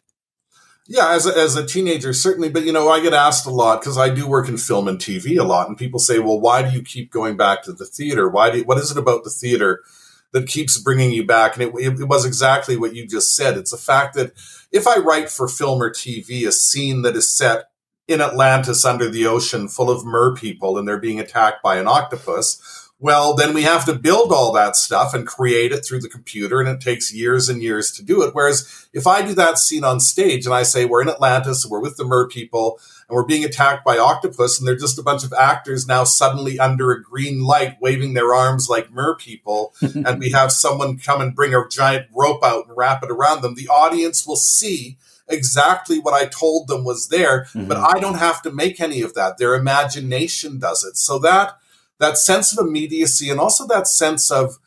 Yeah, 0.93 1.13
as 1.13 1.25
a, 1.25 1.37
as 1.37 1.55
a 1.55 1.65
teenager, 1.65 2.11
certainly. 2.11 2.49
But, 2.49 2.65
you 2.65 2.73
know, 2.73 2.89
I 2.89 2.99
get 2.99 3.13
asked 3.13 3.45
a 3.45 3.49
lot 3.49 3.79
because 3.79 3.97
I 3.97 4.09
do 4.13 4.27
work 4.27 4.49
in 4.49 4.57
film 4.57 4.89
and 4.89 4.99
TV 4.99 5.39
a 5.39 5.43
lot. 5.45 5.69
And 5.69 5.77
people 5.77 6.01
say, 6.01 6.19
well, 6.19 6.37
why 6.37 6.63
do 6.63 6.75
you 6.75 6.83
keep 6.83 7.11
going 7.11 7.37
back 7.37 7.63
to 7.63 7.71
the 7.71 7.85
theater? 7.85 8.27
Why 8.27 8.51
do 8.51 8.57
you, 8.57 8.63
what 8.65 8.77
is 8.77 8.91
it 8.91 8.97
about 8.97 9.23
the 9.23 9.29
theater 9.29 9.83
that 10.33 10.49
keeps 10.49 10.77
bringing 10.77 11.11
you 11.11 11.25
back? 11.25 11.55
And 11.55 11.63
it, 11.63 12.01
it 12.01 12.09
was 12.09 12.25
exactly 12.25 12.75
what 12.75 12.93
you 12.93 13.07
just 13.07 13.33
said. 13.33 13.55
It's 13.55 13.71
the 13.71 13.77
fact 13.77 14.15
that 14.15 14.33
if 14.69 14.85
I 14.85 14.97
write 14.97 15.29
for 15.29 15.47
film 15.47 15.81
or 15.81 15.89
TV 15.89 16.45
a 16.45 16.51
scene 16.51 17.03
that 17.03 17.15
is 17.15 17.29
set 17.29 17.69
in 18.09 18.19
Atlantis 18.19 18.83
under 18.83 19.09
the 19.09 19.25
ocean 19.25 19.69
full 19.69 19.89
of 19.89 20.05
mer 20.05 20.35
people 20.35 20.77
and 20.77 20.85
they're 20.85 20.99
being 20.99 21.21
attacked 21.21 21.63
by 21.63 21.77
an 21.77 21.87
octopus, 21.87 22.80
well, 23.01 23.33
then 23.33 23.55
we 23.55 23.63
have 23.63 23.83
to 23.85 23.95
build 23.95 24.31
all 24.31 24.51
that 24.53 24.75
stuff 24.75 25.15
and 25.15 25.25
create 25.25 25.71
it 25.71 25.83
through 25.83 26.01
the 26.01 26.07
computer, 26.07 26.59
and 26.59 26.69
it 26.69 26.79
takes 26.79 27.11
years 27.11 27.49
and 27.49 27.61
years 27.61 27.91
to 27.93 28.03
do 28.03 28.21
it. 28.21 28.35
Whereas 28.35 28.87
if 28.93 29.07
I 29.07 29.23
do 29.23 29.33
that 29.33 29.57
scene 29.57 29.83
on 29.83 29.99
stage 29.99 30.45
and 30.45 30.53
I 30.53 30.61
say 30.61 30.85
we're 30.85 31.01
in 31.01 31.09
Atlantis, 31.09 31.63
and 31.63 31.71
we're 31.71 31.81
with 31.81 31.97
the 31.97 32.05
mer 32.05 32.27
people, 32.27 32.79
and 33.09 33.15
we're 33.15 33.25
being 33.25 33.43
attacked 33.43 33.83
by 33.83 33.97
octopus, 33.97 34.59
and 34.59 34.67
they're 34.67 34.75
just 34.75 34.99
a 34.99 35.03
bunch 35.03 35.23
of 35.23 35.33
actors 35.33 35.87
now 35.87 36.03
suddenly 36.03 36.59
under 36.59 36.91
a 36.91 37.01
green 37.01 37.43
light 37.43 37.77
waving 37.81 38.13
their 38.13 38.35
arms 38.35 38.69
like 38.69 38.91
mer 38.91 39.15
people, 39.15 39.73
and 39.81 40.19
we 40.19 40.29
have 40.29 40.51
someone 40.51 40.99
come 40.99 41.21
and 41.21 41.35
bring 41.35 41.55
a 41.55 41.67
giant 41.71 42.05
rope 42.15 42.43
out 42.43 42.67
and 42.67 42.77
wrap 42.77 43.03
it 43.03 43.09
around 43.09 43.41
them, 43.41 43.55
the 43.55 43.67
audience 43.67 44.27
will 44.27 44.35
see 44.35 44.97
exactly 45.27 45.97
what 45.97 46.13
I 46.13 46.27
told 46.27 46.67
them 46.67 46.83
was 46.83 47.07
there, 47.07 47.45
mm-hmm. 47.45 47.67
but 47.67 47.77
I 47.77 47.99
don't 47.99 48.19
have 48.19 48.43
to 48.43 48.51
make 48.51 48.79
any 48.79 49.01
of 49.01 49.15
that. 49.15 49.39
Their 49.39 49.55
imagination 49.55 50.59
does 50.59 50.83
it. 50.83 50.97
So 50.97 51.17
that 51.19 51.57
that 52.01 52.17
sense 52.17 52.57
of 52.57 52.67
immediacy 52.67 53.29
and 53.29 53.39
also 53.39 53.65
that 53.67 53.87
sense 53.87 54.29
of 54.29 54.57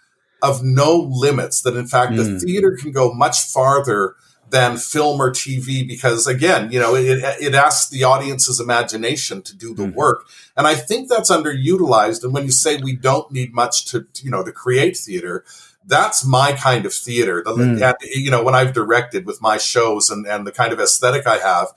of 0.43 0.63
no 0.65 0.97
limits 0.97 1.61
that 1.63 1.77
in 1.77 1.87
fact 1.87 2.13
mm. 2.13 2.17
the 2.17 2.41
theater 2.41 2.77
can 2.81 2.93
go 2.93 3.13
much 3.13 3.41
farther 3.41 4.15
than 4.51 4.77
film 4.77 5.21
or 5.21 5.31
TV 5.31 5.87
because 5.87 6.27
again, 6.29 6.71
you 6.71 6.79
know, 6.79 6.95
it, 6.95 7.19
it 7.41 7.55
asks 7.55 7.91
the 7.91 8.05
audience's 8.05 8.61
imagination 8.61 9.43
to 9.43 9.57
do 9.57 9.75
the 9.75 9.85
mm-hmm. 9.85 9.97
work. 9.97 10.27
And 10.57 10.67
I 10.67 10.77
think 10.77 11.09
that's 11.09 11.31
underutilized. 11.31 12.23
And 12.23 12.33
when 12.33 12.45
you 12.45 12.53
say 12.53 12.77
we 12.77 12.95
don't 12.95 13.33
need 13.33 13.53
much 13.53 13.87
to, 13.87 14.07
you 14.23 14.31
know, 14.31 14.45
to 14.45 14.53
create 14.53 14.97
theater, 14.97 15.45
that's 15.87 16.25
my 16.25 16.53
kind 16.53 16.87
of 16.87 16.95
theater. 16.95 17.43
The, 17.45 17.53
mm. 17.53 17.83
and, 17.83 17.97
you 18.03 18.31
know, 18.31 18.45
when 18.45 18.55
I've 18.55 18.73
directed 18.73 19.27
with 19.27 19.43
my 19.43 19.57
shows 19.57 20.09
and, 20.09 20.25
and 20.27 20.47
the 20.47 20.53
kind 20.53 20.73
of 20.73 20.79
aesthetic 20.79 21.27
I 21.27 21.39
have, 21.39 21.69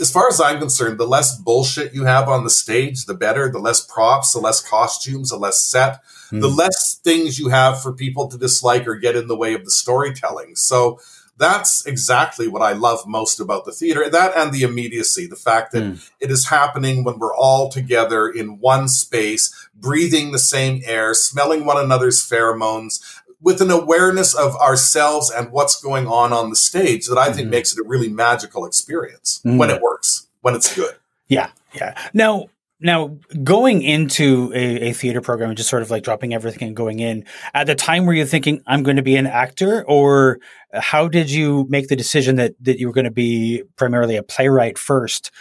as 0.00 0.10
far 0.10 0.28
as 0.28 0.40
I'm 0.40 0.58
concerned, 0.58 0.98
the 0.98 1.06
less 1.06 1.36
bullshit 1.36 1.94
you 1.94 2.04
have 2.04 2.28
on 2.28 2.44
the 2.44 2.50
stage, 2.50 3.06
the 3.06 3.14
better. 3.14 3.50
The 3.50 3.58
less 3.58 3.84
props, 3.84 4.32
the 4.32 4.40
less 4.40 4.60
costumes, 4.60 5.30
the 5.30 5.36
less 5.36 5.62
set, 5.62 6.02
mm. 6.30 6.40
the 6.40 6.48
less 6.48 7.00
things 7.02 7.38
you 7.38 7.48
have 7.48 7.82
for 7.82 7.92
people 7.92 8.28
to 8.28 8.38
dislike 8.38 8.86
or 8.86 8.96
get 8.96 9.16
in 9.16 9.26
the 9.26 9.36
way 9.36 9.54
of 9.54 9.64
the 9.64 9.70
storytelling. 9.70 10.56
So 10.56 11.00
that's 11.38 11.86
exactly 11.86 12.48
what 12.48 12.62
I 12.62 12.72
love 12.72 13.06
most 13.06 13.38
about 13.38 13.64
the 13.64 13.72
theater. 13.72 14.08
That 14.10 14.36
and 14.36 14.52
the 14.52 14.62
immediacy, 14.62 15.26
the 15.26 15.36
fact 15.36 15.72
that 15.72 15.84
mm. 15.84 16.10
it 16.20 16.30
is 16.30 16.48
happening 16.48 17.04
when 17.04 17.18
we're 17.18 17.34
all 17.34 17.70
together 17.70 18.28
in 18.28 18.58
one 18.58 18.88
space, 18.88 19.54
breathing 19.74 20.32
the 20.32 20.38
same 20.38 20.82
air, 20.84 21.14
smelling 21.14 21.64
one 21.64 21.82
another's 21.82 22.20
pheromones, 22.20 23.17
with 23.40 23.60
an 23.60 23.70
awareness 23.70 24.34
of 24.34 24.56
ourselves 24.56 25.30
and 25.30 25.52
what's 25.52 25.80
going 25.80 26.06
on 26.06 26.32
on 26.32 26.50
the 26.50 26.56
stage 26.56 27.06
that 27.06 27.18
I 27.18 27.26
think 27.26 27.42
mm-hmm. 27.42 27.50
makes 27.50 27.72
it 27.72 27.78
a 27.78 27.86
really 27.86 28.08
magical 28.08 28.64
experience 28.66 29.40
mm-hmm. 29.44 29.58
when 29.58 29.70
it 29.70 29.80
works, 29.80 30.26
when 30.40 30.54
it's 30.54 30.74
good. 30.74 30.96
Yeah, 31.28 31.50
yeah. 31.74 31.94
Now, 32.12 32.48
now 32.80 33.16
going 33.42 33.82
into 33.82 34.52
a, 34.54 34.90
a, 34.90 34.92
theater 34.92 35.20
program 35.20 35.50
and 35.50 35.56
just 35.56 35.68
sort 35.68 35.82
of 35.82 35.90
like 35.90 36.02
dropping 36.02 36.32
everything 36.32 36.68
and 36.68 36.76
going 36.76 37.00
in 37.00 37.24
at 37.54 37.66
the 37.66 37.74
time 37.74 38.06
were 38.06 38.12
you 38.12 38.24
thinking 38.24 38.62
i'm 38.66 38.82
going 38.82 38.96
to 38.96 39.02
be 39.02 39.16
an 39.16 39.26
actor 39.26 39.84
or 39.86 40.38
how 40.72 41.08
did 41.08 41.30
you 41.30 41.66
make 41.68 41.88
the 41.88 41.96
decision 41.96 42.36
that 42.36 42.54
that 42.60 42.78
you 42.78 42.86
were 42.86 42.92
going 42.92 43.04
to 43.04 43.10
be 43.10 43.62
primarily 43.76 44.16
a 44.16 44.22
playwright 44.22 44.78
first 44.78 45.32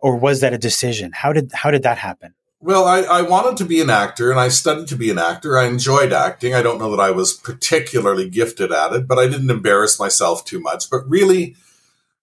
or 0.00 0.16
was 0.16 0.40
that 0.40 0.54
a 0.54 0.58
decision 0.58 1.12
how 1.12 1.32
did 1.32 1.50
how 1.52 1.70
did 1.70 1.82
that 1.82 1.98
happen 1.98 2.34
well 2.66 2.84
I, 2.84 3.00
I 3.00 3.22
wanted 3.22 3.56
to 3.58 3.64
be 3.64 3.80
an 3.80 3.90
actor 3.90 4.30
and 4.30 4.40
i 4.40 4.48
studied 4.48 4.88
to 4.88 4.96
be 4.96 5.10
an 5.10 5.18
actor 5.18 5.56
i 5.56 5.66
enjoyed 5.66 6.12
acting 6.12 6.54
i 6.54 6.62
don't 6.62 6.78
know 6.78 6.90
that 6.90 7.02
i 7.02 7.10
was 7.10 7.32
particularly 7.32 8.28
gifted 8.28 8.72
at 8.72 8.92
it 8.92 9.08
but 9.08 9.18
i 9.18 9.26
didn't 9.26 9.50
embarrass 9.50 9.98
myself 9.98 10.44
too 10.44 10.60
much 10.60 10.90
but 10.90 11.08
really 11.08 11.56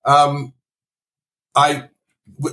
um, 0.05 0.53
i 1.55 1.89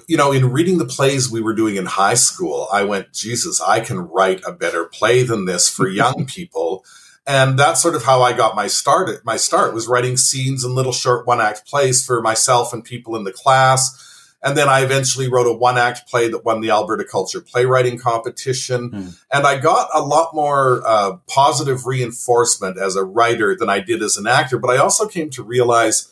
you 0.07 0.17
know, 0.17 0.33
in 0.33 0.51
reading 0.51 0.79
the 0.79 0.85
plays 0.85 1.31
we 1.31 1.41
were 1.41 1.55
doing 1.55 1.77
in 1.77 1.87
high 1.87 2.15
school, 2.15 2.69
I 2.73 2.85
went, 2.85 3.13
Jesus, 3.13 3.61
I 3.61 3.81
can 3.81 3.99
write 3.99 4.43
a 4.47 4.53
better 4.53 4.85
play 4.85 5.23
than 5.23 5.45
this 5.45 5.69
for 5.69 5.89
young 5.89 6.27
people. 6.27 6.85
And 7.27 7.59
that's 7.59 7.81
sort 7.81 7.95
of 7.95 8.05
how 8.05 8.23
I 8.23 8.33
got 8.33 8.57
my 8.57 8.67
start. 8.67 9.25
My 9.25 9.37
start 9.37 9.75
was 9.75 9.87
writing 9.87 10.17
scenes 10.17 10.65
and 10.65 10.75
little 10.75 10.93
short 10.93 11.27
one 11.27 11.41
act 11.41 11.67
plays 11.67 12.05
for 12.05 12.21
myself 12.21 12.73
and 12.73 12.85
people 12.85 13.15
in 13.15 13.25
the 13.25 13.33
class. 13.33 14.10
And 14.43 14.57
then 14.57 14.69
I 14.69 14.81
eventually 14.81 15.29
wrote 15.29 15.47
a 15.47 15.53
one 15.53 15.77
act 15.77 16.09
play 16.09 16.29
that 16.29 16.45
won 16.45 16.61
the 16.61 16.71
Alberta 16.71 17.05
Culture 17.05 17.41
Playwriting 17.41 17.99
Competition. 17.99 18.91
Mm. 18.91 19.21
And 19.33 19.47
I 19.47 19.59
got 19.59 19.91
a 19.93 20.01
lot 20.01 20.35
more 20.35 20.83
uh, 20.87 21.17
positive 21.27 21.87
reinforcement 21.87 22.79
as 22.79 22.97
a 22.97 23.05
writer 23.05 23.55
than 23.55 23.69
I 23.69 23.81
did 23.81 24.03
as 24.03 24.17
an 24.17 24.27
actor. 24.27 24.59
But 24.59 24.71
I 24.71 24.79
also 24.79 25.07
came 25.07 25.29
to 25.31 25.43
realize 25.43 26.11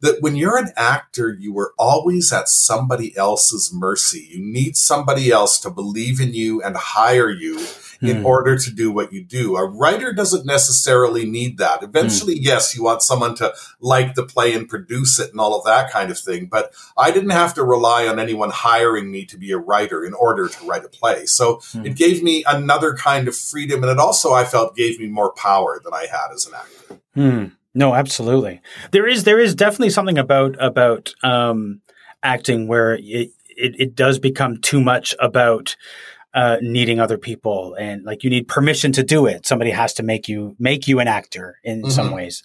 that 0.00 0.20
when 0.20 0.36
you're 0.36 0.56
an 0.56 0.72
actor, 0.76 1.36
you 1.38 1.52
were 1.52 1.72
always 1.78 2.32
at 2.32 2.48
somebody 2.48 3.16
else's 3.16 3.72
mercy. 3.72 4.28
You 4.30 4.40
need 4.40 4.76
somebody 4.76 5.30
else 5.30 5.58
to 5.60 5.70
believe 5.70 6.20
in 6.20 6.34
you 6.34 6.62
and 6.62 6.76
hire 6.76 7.30
you 7.30 7.58
in 8.00 8.18
hmm. 8.18 8.26
order 8.26 8.56
to 8.56 8.70
do 8.70 8.92
what 8.92 9.12
you 9.12 9.24
do. 9.24 9.56
A 9.56 9.66
writer 9.66 10.12
doesn't 10.12 10.46
necessarily 10.46 11.24
need 11.24 11.58
that. 11.58 11.82
Eventually, 11.82 12.36
mm. 12.36 12.42
yes, 12.42 12.76
you 12.76 12.84
want 12.84 13.02
someone 13.02 13.34
to 13.36 13.52
like 13.80 14.14
the 14.14 14.24
play 14.24 14.54
and 14.54 14.68
produce 14.68 15.18
it 15.18 15.32
and 15.32 15.40
all 15.40 15.58
of 15.58 15.64
that 15.64 15.90
kind 15.90 16.10
of 16.10 16.18
thing. 16.18 16.46
But 16.46 16.72
I 16.96 17.10
didn't 17.10 17.30
have 17.30 17.54
to 17.54 17.64
rely 17.64 18.06
on 18.06 18.20
anyone 18.20 18.50
hiring 18.50 19.10
me 19.10 19.24
to 19.26 19.36
be 19.36 19.50
a 19.50 19.58
writer 19.58 20.04
in 20.04 20.14
order 20.14 20.48
to 20.48 20.66
write 20.66 20.84
a 20.84 20.88
play. 20.88 21.26
So 21.26 21.56
mm. 21.56 21.86
it 21.86 21.96
gave 21.96 22.22
me 22.22 22.44
another 22.46 22.94
kind 22.94 23.26
of 23.26 23.34
freedom. 23.36 23.82
And 23.82 23.90
it 23.90 23.98
also, 23.98 24.32
I 24.32 24.44
felt, 24.44 24.76
gave 24.76 25.00
me 25.00 25.08
more 25.08 25.32
power 25.32 25.80
than 25.82 25.92
I 25.92 26.06
had 26.06 26.32
as 26.32 26.46
an 26.46 26.54
actor. 26.54 27.00
Hmm. 27.14 27.44
No, 27.74 27.94
absolutely. 27.94 28.60
There 28.92 29.06
is 29.06 29.24
there 29.24 29.38
is 29.38 29.54
definitely 29.54 29.90
something 29.90 30.18
about 30.18 30.56
about 30.60 31.14
um, 31.22 31.80
acting 32.22 32.66
where 32.66 32.94
it, 32.94 33.30
it, 33.48 33.80
it 33.80 33.94
does 33.94 34.18
become 34.18 34.60
too 34.60 34.80
much 34.80 35.14
about 35.20 35.76
uh, 36.34 36.58
needing 36.60 37.00
other 37.00 37.18
people 37.18 37.74
and 37.74 38.04
like 38.04 38.22
you 38.22 38.30
need 38.30 38.48
permission 38.48 38.92
to 38.92 39.02
do 39.02 39.26
it. 39.26 39.46
Somebody 39.46 39.70
has 39.70 39.94
to 39.94 40.02
make 40.02 40.28
you 40.28 40.54
make 40.58 40.86
you 40.86 41.00
an 41.00 41.08
actor 41.08 41.58
in 41.64 41.82
mm-hmm. 41.82 41.90
some 41.90 42.10
ways. 42.10 42.42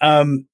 Um, 0.00 0.46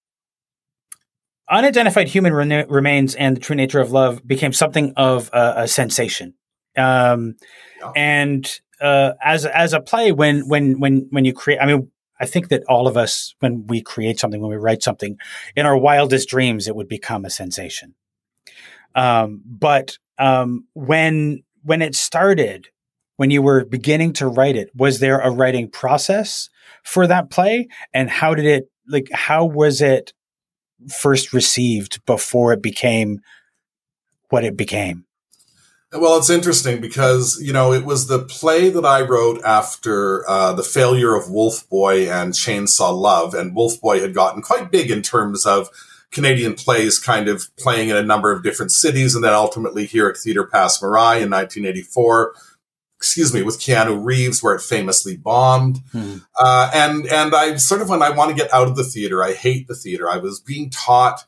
unidentified 1.49 2.09
human 2.09 2.33
re- 2.33 2.65
remains 2.69 3.15
and 3.15 3.37
the 3.37 3.41
true 3.41 3.57
nature 3.57 3.81
of 3.81 3.93
love 3.93 4.27
became 4.27 4.53
something 4.53 4.93
of 4.97 5.31
a, 5.33 5.55
a 5.59 5.69
sensation. 5.69 6.35
Um, 6.77 7.37
yeah. 7.81 7.93
And 7.97 8.61
uh, 8.81 9.13
as 9.23 9.47
as 9.47 9.73
a 9.73 9.81
play, 9.81 10.13
when 10.13 10.49
when 10.49 10.79
when 10.81 11.09
when 11.11 11.25
you 11.25 11.33
create, 11.33 11.61
I 11.61 11.67
mean, 11.67 11.91
I 12.21 12.27
think 12.27 12.49
that 12.49 12.65
all 12.69 12.87
of 12.87 12.97
us, 12.97 13.35
when 13.41 13.67
we 13.67 13.83
create 13.83 14.19
something, 14.19 14.41
when 14.41 14.51
we 14.51 14.57
write 14.57 14.83
something, 14.83 15.17
in 15.55 15.67
our 15.67 15.77
wildest 15.77 16.29
dreams, 16.29 16.69
it 16.69 16.77
would 16.77 16.89
become 16.89 17.25
a 17.25 17.31
sensation. 17.31 17.95
Um, 18.95 19.43
but 19.45 19.99
um, 20.19 20.67
when 20.75 21.43
when 21.67 21.83
it 21.83 21.95
started, 21.95 22.69
when 23.17 23.31
you 23.31 23.43
were 23.43 23.65
beginning 23.65 24.13
to 24.15 24.29
write 24.29 24.57
it, 24.57 24.71
was 24.75 25.01
there 25.01 25.19
a 25.19 25.31
writing 25.31 25.69
process 25.69 26.49
for 26.85 27.07
that 27.07 27.29
play? 27.29 27.69
And 27.93 28.09
how 28.09 28.35
did 28.35 28.47
it 28.47 28.71
like? 28.89 29.09
How 29.13 29.45
was 29.45 29.81
it 29.81 30.13
first 30.89 31.33
received 31.33 32.05
before 32.07 32.53
it 32.53 32.63
became 32.63 33.21
what 34.31 34.45
it 34.45 34.57
became? 34.57 35.05
Well, 35.93 36.19
it's 36.19 36.31
interesting 36.31 36.81
because, 36.81 37.41
you 37.41 37.53
know, 37.53 37.73
it 37.73 37.85
was 37.85 38.09
the 38.09 38.19
play 38.19 38.71
that 38.71 38.85
I 38.85 39.03
wrote 39.03 39.41
after 39.45 40.29
uh, 40.29 40.53
the 40.53 40.65
failure 40.65 41.15
of 41.15 41.31
Wolf 41.31 41.69
Boy 41.69 42.11
and 42.11 42.33
Chainsaw 42.33 42.93
Love. 42.93 43.35
And 43.35 43.55
Wolf 43.55 43.81
Boy 43.81 44.01
had 44.01 44.13
gotten 44.13 44.43
quite 44.43 44.71
big 44.71 44.91
in 44.91 45.01
terms 45.01 45.47
of 45.47 45.71
Canadian 46.13 46.55
plays 46.55 46.99
kind 46.99 47.29
of 47.29 47.55
playing 47.57 47.89
in 47.89 47.97
a 47.97 48.03
number 48.03 48.33
of 48.33 48.43
different 48.43 48.73
cities. 48.73 49.15
And 49.15 49.25
then 49.25 49.35
ultimately 49.35 49.87
here 49.87 50.09
at 50.09 50.17
Theatre 50.17 50.47
Passe 50.47 50.81
Muraille 50.83 51.23
in 51.23 51.31
1984, 51.31 52.35
excuse 52.97 53.35
me, 53.35 53.43
with 53.43 53.61
Keanu 53.61 54.03
Reeves, 54.03 54.43
where 54.43 54.55
it 54.55 54.63
famously 54.63 55.17
bombed. 55.17 55.79
Hmm. 55.93 56.19
Uh, 56.39 56.71
and, 56.73 57.07
and 57.07 57.35
I 57.35 57.57
sort 57.57 57.83
of, 57.83 57.89
when 57.89 58.03
I 58.03 58.11
want 58.11 58.31
to 58.31 58.37
get 58.37 58.53
out 58.53 58.69
of 58.69 58.77
the 58.77 58.85
theater, 58.85 59.23
I 59.23 59.35
hate 59.35 59.69
the 59.69 59.75
theater. 59.75 60.11
I 60.11 60.17
was 60.17 60.41
being 60.41 60.71
taught 60.71 61.25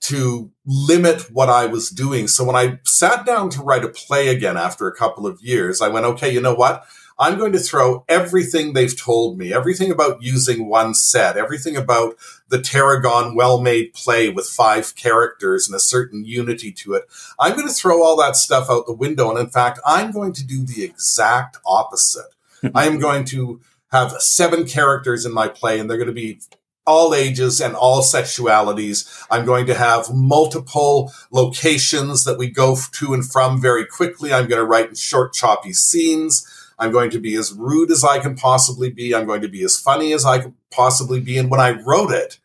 to 0.00 0.50
limit 0.66 1.32
what 1.32 1.48
I 1.48 1.66
was 1.66 1.90
doing. 1.90 2.28
So 2.28 2.44
when 2.44 2.56
I 2.56 2.78
sat 2.84 3.24
down 3.24 3.48
to 3.50 3.62
write 3.62 3.84
a 3.84 3.88
play 3.88 4.28
again 4.28 4.56
after 4.56 4.86
a 4.86 4.94
couple 4.94 5.26
of 5.26 5.40
years, 5.40 5.80
I 5.80 5.88
went, 5.88 6.06
okay, 6.06 6.32
you 6.32 6.40
know 6.40 6.54
what? 6.54 6.84
I'm 7.18 7.38
going 7.38 7.52
to 7.52 7.58
throw 7.58 8.04
everything 8.08 8.72
they've 8.72 8.96
told 8.96 9.38
me, 9.38 9.52
everything 9.52 9.90
about 9.90 10.22
using 10.22 10.68
one 10.68 10.94
set, 10.94 11.36
everything 11.36 11.76
about 11.76 12.16
the 12.48 12.58
Tarragon 12.58 13.34
well 13.34 13.60
made 13.60 13.94
play 13.94 14.28
with 14.28 14.46
five 14.46 14.94
characters 14.96 15.66
and 15.66 15.74
a 15.74 15.80
certain 15.80 16.24
unity 16.24 16.70
to 16.72 16.94
it. 16.94 17.04
I'm 17.38 17.54
going 17.54 17.68
to 17.68 17.74
throw 17.74 18.02
all 18.02 18.16
that 18.18 18.36
stuff 18.36 18.68
out 18.68 18.86
the 18.86 18.92
window. 18.92 19.30
And 19.30 19.38
in 19.38 19.48
fact, 19.48 19.80
I'm 19.86 20.12
going 20.12 20.34
to 20.34 20.46
do 20.46 20.64
the 20.64 20.84
exact 20.84 21.56
opposite. 21.64 22.34
I 22.74 22.86
am 22.86 22.98
going 22.98 23.24
to 23.26 23.60
have 23.92 24.12
seven 24.20 24.66
characters 24.66 25.24
in 25.24 25.32
my 25.32 25.48
play 25.48 25.78
and 25.78 25.88
they're 25.88 25.98
going 25.98 26.08
to 26.08 26.12
be 26.12 26.40
all 26.86 27.14
ages 27.14 27.60
and 27.60 27.74
all 27.74 28.02
sexualities. 28.02 29.26
I'm 29.30 29.44
going 29.44 29.66
to 29.66 29.74
have 29.74 30.14
multiple 30.14 31.12
locations 31.32 32.24
that 32.24 32.38
we 32.38 32.48
go 32.48 32.76
to 32.92 33.14
and 33.14 33.28
from 33.28 33.60
very 33.60 33.84
quickly. 33.84 34.32
I'm 34.32 34.46
going 34.46 34.60
to 34.60 34.66
write 34.66 34.90
in 34.90 34.94
short, 34.94 35.32
choppy 35.32 35.72
scenes. 35.72 36.46
I'm 36.78 36.92
going 36.92 37.10
to 37.10 37.18
be 37.18 37.34
as 37.36 37.52
rude 37.52 37.90
as 37.90 38.04
I 38.04 38.18
can 38.18 38.36
possibly 38.36 38.90
be. 38.90 39.14
I'm 39.14 39.26
going 39.26 39.40
to 39.42 39.48
be 39.48 39.62
as 39.64 39.78
funny 39.78 40.12
as 40.12 40.24
I 40.24 40.40
can 40.40 40.54
possibly 40.70 41.20
be. 41.20 41.38
And 41.38 41.50
when 41.50 41.60
I 41.60 41.70
wrote 41.70 42.12
it, 42.12 42.38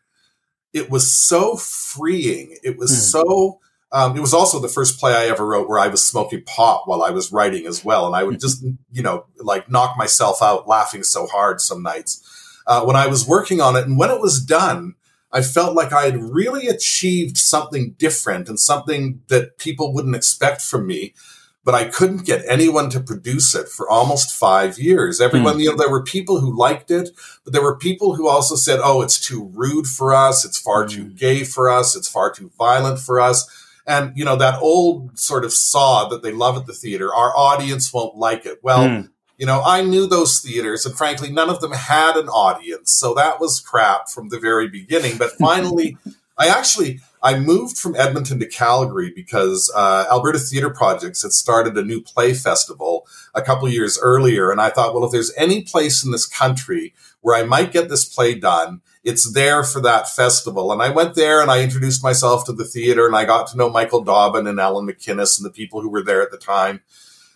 it 0.72 0.90
was 0.90 1.10
so 1.10 1.56
freeing. 1.56 2.56
It 2.62 2.78
was 2.78 2.90
mm. 2.90 3.10
so. 3.12 3.58
Um, 3.94 4.16
it 4.16 4.20
was 4.20 4.32
also 4.32 4.58
the 4.58 4.68
first 4.68 4.98
play 4.98 5.14
I 5.14 5.26
ever 5.26 5.46
wrote 5.46 5.68
where 5.68 5.78
I 5.78 5.88
was 5.88 6.02
smoking 6.02 6.44
pot 6.44 6.88
while 6.88 7.02
I 7.02 7.10
was 7.10 7.30
writing 7.30 7.66
as 7.66 7.84
well, 7.84 8.06
and 8.06 8.16
I 8.16 8.22
would 8.22 8.40
just, 8.40 8.64
you 8.90 9.02
know, 9.02 9.26
like 9.36 9.70
knock 9.70 9.98
myself 9.98 10.40
out 10.40 10.66
laughing 10.66 11.02
so 11.02 11.26
hard 11.26 11.60
some 11.60 11.82
nights 11.82 12.26
uh, 12.66 12.82
when 12.84 12.96
I 12.96 13.06
was 13.06 13.28
working 13.28 13.60
on 13.60 13.76
it. 13.76 13.84
And 13.84 13.98
when 13.98 14.10
it 14.10 14.18
was 14.18 14.42
done, 14.42 14.94
I 15.30 15.42
felt 15.42 15.74
like 15.74 15.92
I 15.92 16.04
had 16.04 16.16
really 16.16 16.68
achieved 16.68 17.36
something 17.38 17.94
different 17.98 18.48
and 18.48 18.60
something 18.60 19.20
that 19.28 19.58
people 19.58 19.92
wouldn't 19.92 20.16
expect 20.16 20.62
from 20.62 20.86
me. 20.86 21.14
But 21.64 21.74
I 21.74 21.84
couldn't 21.84 22.26
get 22.26 22.44
anyone 22.48 22.90
to 22.90 23.00
produce 23.00 23.54
it 23.54 23.68
for 23.68 23.88
almost 23.88 24.34
five 24.34 24.78
years. 24.78 25.20
Everyone, 25.20 25.58
mm. 25.58 25.62
you 25.62 25.70
know, 25.70 25.76
there 25.76 25.90
were 25.90 26.02
people 26.02 26.40
who 26.40 26.56
liked 26.56 26.90
it, 26.90 27.10
but 27.44 27.52
there 27.52 27.62
were 27.62 27.76
people 27.76 28.16
who 28.16 28.28
also 28.28 28.56
said, 28.56 28.80
oh, 28.82 29.00
it's 29.00 29.20
too 29.20 29.50
rude 29.54 29.86
for 29.86 30.12
us. 30.12 30.44
It's 30.44 30.58
far 30.58 30.84
mm. 30.84 30.90
too 30.90 31.04
hmm. 31.04 31.14
gay 31.14 31.44
for 31.44 31.70
us. 31.70 31.94
It's 31.94 32.08
far 32.08 32.32
too 32.32 32.50
violent 32.58 32.98
for 32.98 33.20
us. 33.20 33.48
And, 33.86 34.16
you 34.16 34.24
know, 34.24 34.36
that 34.36 34.60
old 34.60 35.18
sort 35.18 35.44
of 35.44 35.52
saw 35.52 36.08
that 36.08 36.22
they 36.22 36.32
love 36.32 36.56
at 36.56 36.66
the 36.66 36.72
theater, 36.72 37.14
our 37.14 37.36
audience 37.36 37.92
won't 37.92 38.16
like 38.16 38.44
it. 38.44 38.58
Well, 38.62 38.88
mm. 38.88 39.08
You 39.42 39.46
know, 39.46 39.60
I 39.64 39.82
knew 39.82 40.06
those 40.06 40.38
theaters, 40.38 40.86
and 40.86 40.96
frankly, 40.96 41.28
none 41.28 41.50
of 41.50 41.60
them 41.60 41.72
had 41.72 42.16
an 42.16 42.28
audience. 42.28 42.92
So 42.92 43.12
that 43.14 43.40
was 43.40 43.58
crap 43.58 44.08
from 44.08 44.28
the 44.28 44.38
very 44.38 44.68
beginning. 44.68 45.16
But 45.16 45.32
finally, 45.40 45.96
I 46.38 46.46
actually 46.46 47.00
I 47.22 47.38
moved 47.38 47.78
from 47.78 47.94
Edmonton 47.96 48.40
to 48.40 48.46
Calgary 48.46 49.12
because 49.14 49.72
uh, 49.76 50.06
Alberta 50.10 50.38
Theatre 50.38 50.70
Projects 50.70 51.22
had 51.22 51.32
started 51.32 51.76
a 51.78 51.84
new 51.84 52.02
play 52.02 52.34
festival 52.34 53.06
a 53.34 53.42
couple 53.42 53.68
years 53.68 53.98
earlier, 54.00 54.50
and 54.50 54.60
I 54.60 54.70
thought, 54.70 54.92
well, 54.94 55.04
if 55.04 55.12
there's 55.12 55.32
any 55.36 55.62
place 55.62 56.04
in 56.04 56.10
this 56.10 56.26
country 56.26 56.94
where 57.20 57.36
I 57.36 57.44
might 57.44 57.72
get 57.72 57.88
this 57.88 58.04
play 58.04 58.34
done, 58.34 58.80
it's 59.04 59.32
there 59.32 59.62
for 59.62 59.80
that 59.82 60.08
festival. 60.08 60.72
And 60.72 60.82
I 60.82 60.90
went 60.90 61.14
there 61.14 61.40
and 61.40 61.50
I 61.50 61.62
introduced 61.62 62.02
myself 62.02 62.44
to 62.46 62.52
the 62.52 62.64
theater, 62.64 63.06
and 63.06 63.14
I 63.14 63.24
got 63.24 63.46
to 63.48 63.56
know 63.56 63.70
Michael 63.70 64.02
Dobbin 64.02 64.46
and 64.46 64.58
Alan 64.58 64.86
McInnes 64.86 65.38
and 65.38 65.46
the 65.46 65.50
people 65.50 65.80
who 65.80 65.90
were 65.90 66.02
there 66.02 66.22
at 66.22 66.30
the 66.30 66.38
time 66.38 66.80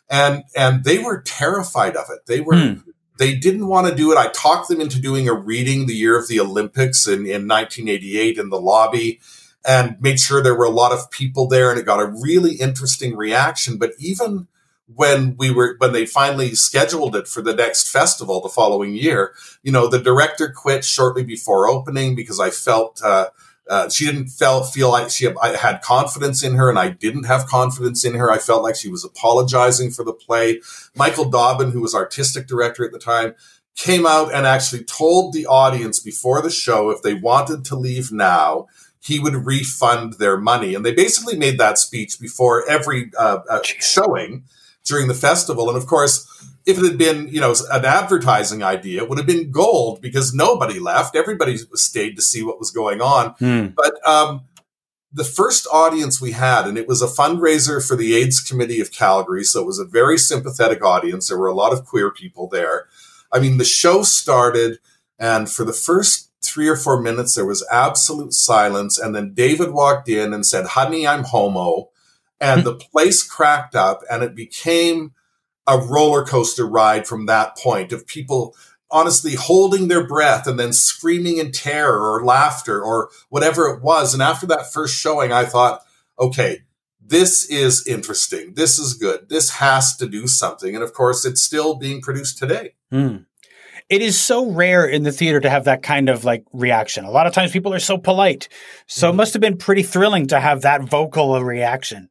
and 0.09 0.45
and 0.57 0.85
they 0.85 0.99
were 0.99 1.21
terrified 1.23 1.97
of 1.97 2.07
it. 2.11 2.27
They 2.27 2.41
were 2.41 2.57
hmm. 2.57 2.91
they 3.19 3.35
didn't 3.35 3.67
want 3.67 3.89
to 3.89 3.95
do 3.95 4.13
it. 4.13 4.19
I 4.19 4.29
talked 4.29 4.69
them 4.69 4.81
into 4.81 5.01
doing 5.01 5.29
a 5.29 5.35
reading 5.35 5.87
the 5.87 5.95
year 5.95 6.19
of 6.19 6.29
the 6.29 6.41
Olympics 6.41 7.07
in, 7.07 7.27
in 7.27 7.49
1988 7.49 8.39
in 8.39 8.51
the 8.51 8.61
lobby 8.61 9.21
and 9.67 10.01
made 10.01 10.21
sure 10.21 10.43
there 10.43 10.55
were 10.55 10.65
a 10.65 10.71
lot 10.71 10.93
of 10.93 11.11
people 11.11 11.49
there 11.49 11.71
and 11.71 11.79
it 11.79 11.85
got 11.85 12.01
a 12.01 12.15
really 12.23 12.55
interesting 12.55 13.17
reaction. 13.17 13.79
But 13.79 13.93
even 13.99 14.47
when 14.95 15.37
we 15.37 15.51
were 15.51 15.75
when 15.79 15.93
they 15.93 16.07
finally 16.07 16.55
scheduled 16.55 17.17
it 17.17 17.27
for 17.27 17.43
the 17.43 17.55
next 17.55 17.91
festival 17.91 18.41
the 18.41 18.49
following 18.49 18.95
year, 18.95 19.35
you 19.63 19.73
know, 19.73 19.89
the 19.89 19.99
director 19.99 20.53
quit 20.55 20.85
shortly 20.85 21.25
before 21.25 21.69
opening 21.69 22.15
because 22.15 22.39
I 22.39 22.51
felt 22.51 23.03
uh, 23.03 23.31
uh, 23.69 23.89
she 23.89 24.07
didn't 24.07 24.29
felt 24.29 24.73
feel 24.73 24.91
like 24.91 25.11
she 25.11 25.29
I 25.43 25.57
had 25.57 25.83
confidence 25.83 26.45
in 26.45 26.55
her, 26.55 26.71
and 26.71 26.79
I 26.79 26.91
didn't 26.91 27.25
have 27.25 27.47
confidence 27.47 28.05
in 28.05 28.15
her. 28.15 28.31
I 28.31 28.39
felt 28.39 28.63
like 28.63 28.77
she 28.77 28.89
was 28.89 29.05
apologizing 29.05 29.91
for 29.91 30.05
the 30.05 30.13
play. 30.13 30.61
Michael 30.95 31.29
Dobbin, 31.29 31.73
who 31.73 31.81
was 31.81 31.95
artistic 31.95 32.47
director 32.47 32.85
at 32.85 32.93
the 32.93 33.01
time, 33.01 33.35
came 33.75 34.07
out 34.07 34.33
and 34.33 34.47
actually 34.47 34.85
told 34.85 35.33
the 35.33 35.47
audience 35.47 35.99
before 35.99 36.41
the 36.43 36.51
show 36.51 36.91
if 36.91 37.03
they 37.03 37.15
wanted 37.15 37.65
to 37.65 37.77
leave 37.77 38.13
now, 38.13 38.67
he 39.07 39.21
would 39.21 39.47
refund 39.47 40.15
their 40.15 40.37
money. 40.37 40.75
And 40.75 40.85
they 40.85 40.93
basically 40.93 41.37
made 41.37 41.59
that 41.59 41.79
speech 41.79 42.19
before 42.21 42.69
every 42.69 43.13
uh, 43.17 43.39
uh, 43.49 43.61
showing 43.63 44.45
during 44.85 45.07
the 45.07 45.15
festival. 45.15 45.69
And 45.69 45.79
of 45.79 45.87
course, 45.87 46.27
if 46.67 46.79
it 46.79 46.85
had 46.85 46.99
been, 46.99 47.29
you 47.29 47.41
know, 47.41 47.55
an 47.71 47.85
advertising 47.85 48.65
idea, 48.65 49.03
it 49.03 49.09
would 49.09 49.19
have 49.19 49.27
been 49.27 49.53
gold 49.53 50.01
because 50.03 50.35
nobody 50.35 50.81
left. 50.81 51.15
Everybody 51.15 51.57
stayed 51.75 52.17
to 52.17 52.23
see 52.23 52.43
what 52.43 52.59
was 52.59 52.73
going 52.73 53.01
on. 53.01 53.35
Mm. 53.35 53.75
But 53.77 53.95
um, 54.05 54.43
the 55.13 55.23
first 55.25 55.69
audience 55.73 56.21
we 56.21 56.33
had, 56.33 56.67
and 56.67 56.77
it 56.77 56.89
was 56.89 57.01
a 57.01 57.07
fundraiser 57.07 57.87
for 57.87 57.95
the 57.95 58.17
AIDS 58.17 58.41
Committee 58.41 58.81
of 58.81 58.93
Calgary, 58.93 59.45
so 59.45 59.61
it 59.61 59.67
was 59.67 59.79
a 59.79 59.85
very 59.85 60.19
sympathetic 60.19 60.85
audience. 60.85 61.29
There 61.29 61.39
were 61.39 61.47
a 61.47 61.55
lot 61.55 61.73
of 61.73 61.85
queer 61.85 62.11
people 62.11 62.49
there. 62.49 62.89
I 63.33 63.39
mean, 63.39 63.59
the 63.59 63.65
show 63.65 64.03
started, 64.03 64.79
and 65.17 65.49
for 65.49 65.65
the 65.65 65.73
first 65.73 66.26
three 66.57 66.69
or 66.69 66.77
four 66.77 67.03
minutes, 67.03 67.35
there 67.35 67.45
was 67.45 67.67
absolute 67.71 68.33
silence. 68.33 68.99
And 68.99 69.15
then 69.15 69.35
David 69.35 69.73
walked 69.73 70.09
in 70.09 70.33
and 70.33 70.47
said, 70.47 70.69
Honey, 70.69 71.07
I'm 71.07 71.25
homo. 71.25 71.91
And 72.41 72.65
the 72.65 72.75
place 72.75 73.23
cracked 73.23 73.75
up, 73.75 74.01
and 74.11 74.23
it 74.23 74.35
became 74.35 75.13
a 75.67 75.77
roller 75.77 76.25
coaster 76.25 76.67
ride 76.67 77.07
from 77.07 77.27
that 77.27 77.59
point 77.59 77.93
of 77.93 78.07
people 78.07 78.55
honestly 78.91 79.35
holding 79.35 79.89
their 79.89 80.07
breath 80.07 80.47
and 80.47 80.59
then 80.59 80.73
screaming 80.73 81.37
in 81.37 81.53
terror 81.53 82.11
or 82.11 82.25
laughter 82.25 82.83
or 82.83 83.11
whatever 83.29 83.67
it 83.67 83.83
was. 83.83 84.15
And 84.15 84.23
after 84.23 84.47
that 84.47 84.73
first 84.73 84.99
showing, 84.99 85.33
I 85.33 85.45
thought, 85.45 85.83
okay, 86.19 86.63
this 87.05 87.45
is 87.51 87.87
interesting. 87.87 88.55
This 88.55 88.79
is 88.79 88.95
good. 88.95 89.29
This 89.29 89.51
has 89.51 89.95
to 89.97 90.09
do 90.09 90.27
something. 90.27 90.75
And 90.75 90.83
of 90.83 90.95
course, 90.95 91.27
it's 91.27 91.43
still 91.43 91.75
being 91.75 92.01
produced 92.01 92.39
today. 92.39 92.75
Mm. 92.91 93.26
It 93.89 94.03
is 94.03 94.19
so 94.19 94.51
rare 94.51 94.85
in 94.85 95.05
the 95.05 95.13
theater 95.13 95.41
to 95.41 95.51
have 95.51 95.65
that 95.65 95.83
kind 95.83 96.09
of 96.09 96.25
like 96.25 96.45
reaction. 96.53 97.05
A 97.05 97.11
lot 97.11 97.27
of 97.27 97.33
times 97.33 97.53
people 97.53 97.73
are 97.73 97.79
so 97.79 97.99
polite. 97.99 98.49
So 98.87 99.09
mm. 99.09 99.13
it 99.13 99.17
must 99.17 99.33
have 99.35 99.41
been 99.41 99.59
pretty 99.59 99.83
thrilling 99.83 100.27
to 100.29 100.41
have 100.41 100.63
that 100.63 100.83
vocal 100.83 101.43
reaction. 101.43 102.11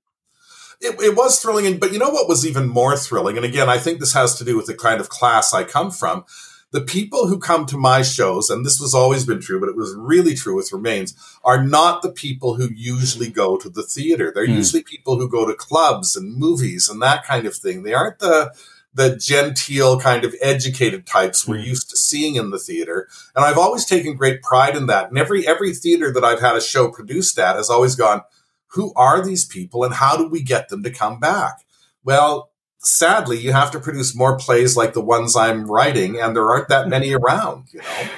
It, 0.82 1.00
it, 1.02 1.16
was 1.16 1.40
thrilling, 1.40 1.78
but 1.80 1.94
you 1.94 2.00
know 2.00 2.10
what 2.10 2.28
was 2.28 2.46
even 2.46 2.68
more 2.68 2.98
thrilling? 2.98 3.38
And 3.38 3.46
again, 3.46 3.70
I 3.70 3.78
think 3.78 4.00
this 4.00 4.14
has 4.14 4.36
to 4.36 4.46
do 4.46 4.56
with 4.56 4.68
the 4.68 4.74
kind 4.74 5.00
of 5.00 5.10
class 5.10 5.54
I 5.54 5.64
come 5.64 5.92
from. 5.92 6.26
The 6.72 6.82
people 6.82 7.28
who 7.28 7.40
come 7.40 7.66
to 7.68 7.78
my 7.78 8.02
shows, 8.02 8.50
and 8.50 8.66
this 8.66 8.82
was 8.82 8.94
always 8.94 9.26
been 9.26 9.40
true, 9.40 9.60
but 9.62 9.70
it 9.70 9.78
was 9.78 9.96
really 9.96 10.36
true 10.36 10.56
with 10.56 10.74
Remains, 10.74 11.16
are 11.44 11.64
not 11.64 12.02
the 12.02 12.12
people 12.12 12.56
who 12.56 12.70
usually 12.76 13.30
go 13.30 13.56
to 13.58 13.70
the 13.70 13.84
theater. 13.84 14.32
They're 14.34 14.48
mm. 14.48 14.56
usually 14.56 14.84
people 14.84 15.18
who 15.18 15.30
go 15.30 15.48
to 15.48 15.54
clubs 15.54 16.16
and 16.16 16.36
movies 16.36 16.90
and 16.90 17.02
that 17.02 17.24
kind 17.24 17.46
of 17.46 17.56
thing. 17.56 17.84
They 17.84 17.94
aren't 17.94 18.20
the 18.20 18.54
the 18.96 19.16
genteel 19.18 20.00
kind 20.00 20.24
of 20.24 20.34
educated 20.42 21.06
types 21.06 21.48
we're 21.48 21.60
mm. 21.60 21.68
used 21.68 21.90
to 21.90 21.98
seeing 21.98 22.36
in 22.36 22.50
the 22.50 22.58
theater. 22.58 23.08
And 23.36 23.46
I've 23.46 23.58
always 23.58 23.86
taken 23.86 24.16
great 24.16 24.42
pride 24.42 24.76
in 24.76 24.88
that. 24.88 25.10
And 25.10 25.20
every 25.20 25.46
every 25.48 25.74
theater 25.74 26.12
that 26.14 26.24
I've 26.24 26.40
had 26.40 26.56
a 26.56 26.62
show 26.62 26.90
produced 26.90 27.38
at 27.38 27.58
has 27.58 27.70
always 27.70 27.96
gone, 27.96 28.22
who 28.68 28.94
are 28.96 29.24
these 29.24 29.46
people 29.46 29.84
and 29.84 29.94
how 29.94 30.18
do 30.18 30.28
we 30.28 30.42
get 30.42 30.70
them 30.70 30.82
to 30.84 30.90
come 30.90 31.20
back? 31.20 31.66
Well, 32.04 32.52
sadly, 32.80 33.38
you 33.38 33.52
have 33.52 33.72
to 33.72 33.80
produce 33.80 34.16
more 34.16 34.38
plays 34.38 34.78
like 34.78 34.94
the 34.94 35.02
ones 35.02 35.36
I'm 35.36 35.70
writing, 35.70 36.20
and 36.20 36.36
there 36.36 36.50
aren't 36.50 36.70
that 36.70 36.88
many 36.88 37.14
around, 37.16 37.66
you 37.72 37.80
know. 37.80 38.10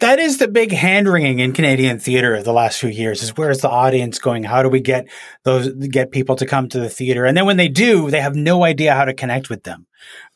That 0.00 0.18
is 0.18 0.38
the 0.38 0.48
big 0.48 0.72
hand 0.72 1.08
wringing 1.08 1.38
in 1.38 1.52
Canadian 1.52 1.98
theater 1.98 2.34
of 2.34 2.44
the 2.44 2.52
last 2.52 2.78
few 2.80 2.90
years 2.90 3.22
is 3.22 3.36
where's 3.36 3.60
the 3.60 3.70
audience 3.70 4.18
going? 4.18 4.42
How 4.42 4.62
do 4.62 4.68
we 4.68 4.80
get 4.80 5.06
those 5.44 5.68
get 5.72 6.10
people 6.10 6.36
to 6.36 6.46
come 6.46 6.68
to 6.70 6.80
the 6.80 6.88
theater? 6.88 7.24
And 7.24 7.36
then 7.36 7.46
when 7.46 7.56
they 7.56 7.68
do, 7.68 8.10
they 8.10 8.20
have 8.20 8.34
no 8.34 8.64
idea 8.64 8.94
how 8.94 9.04
to 9.04 9.14
connect 9.14 9.50
with 9.50 9.62
them, 9.62 9.86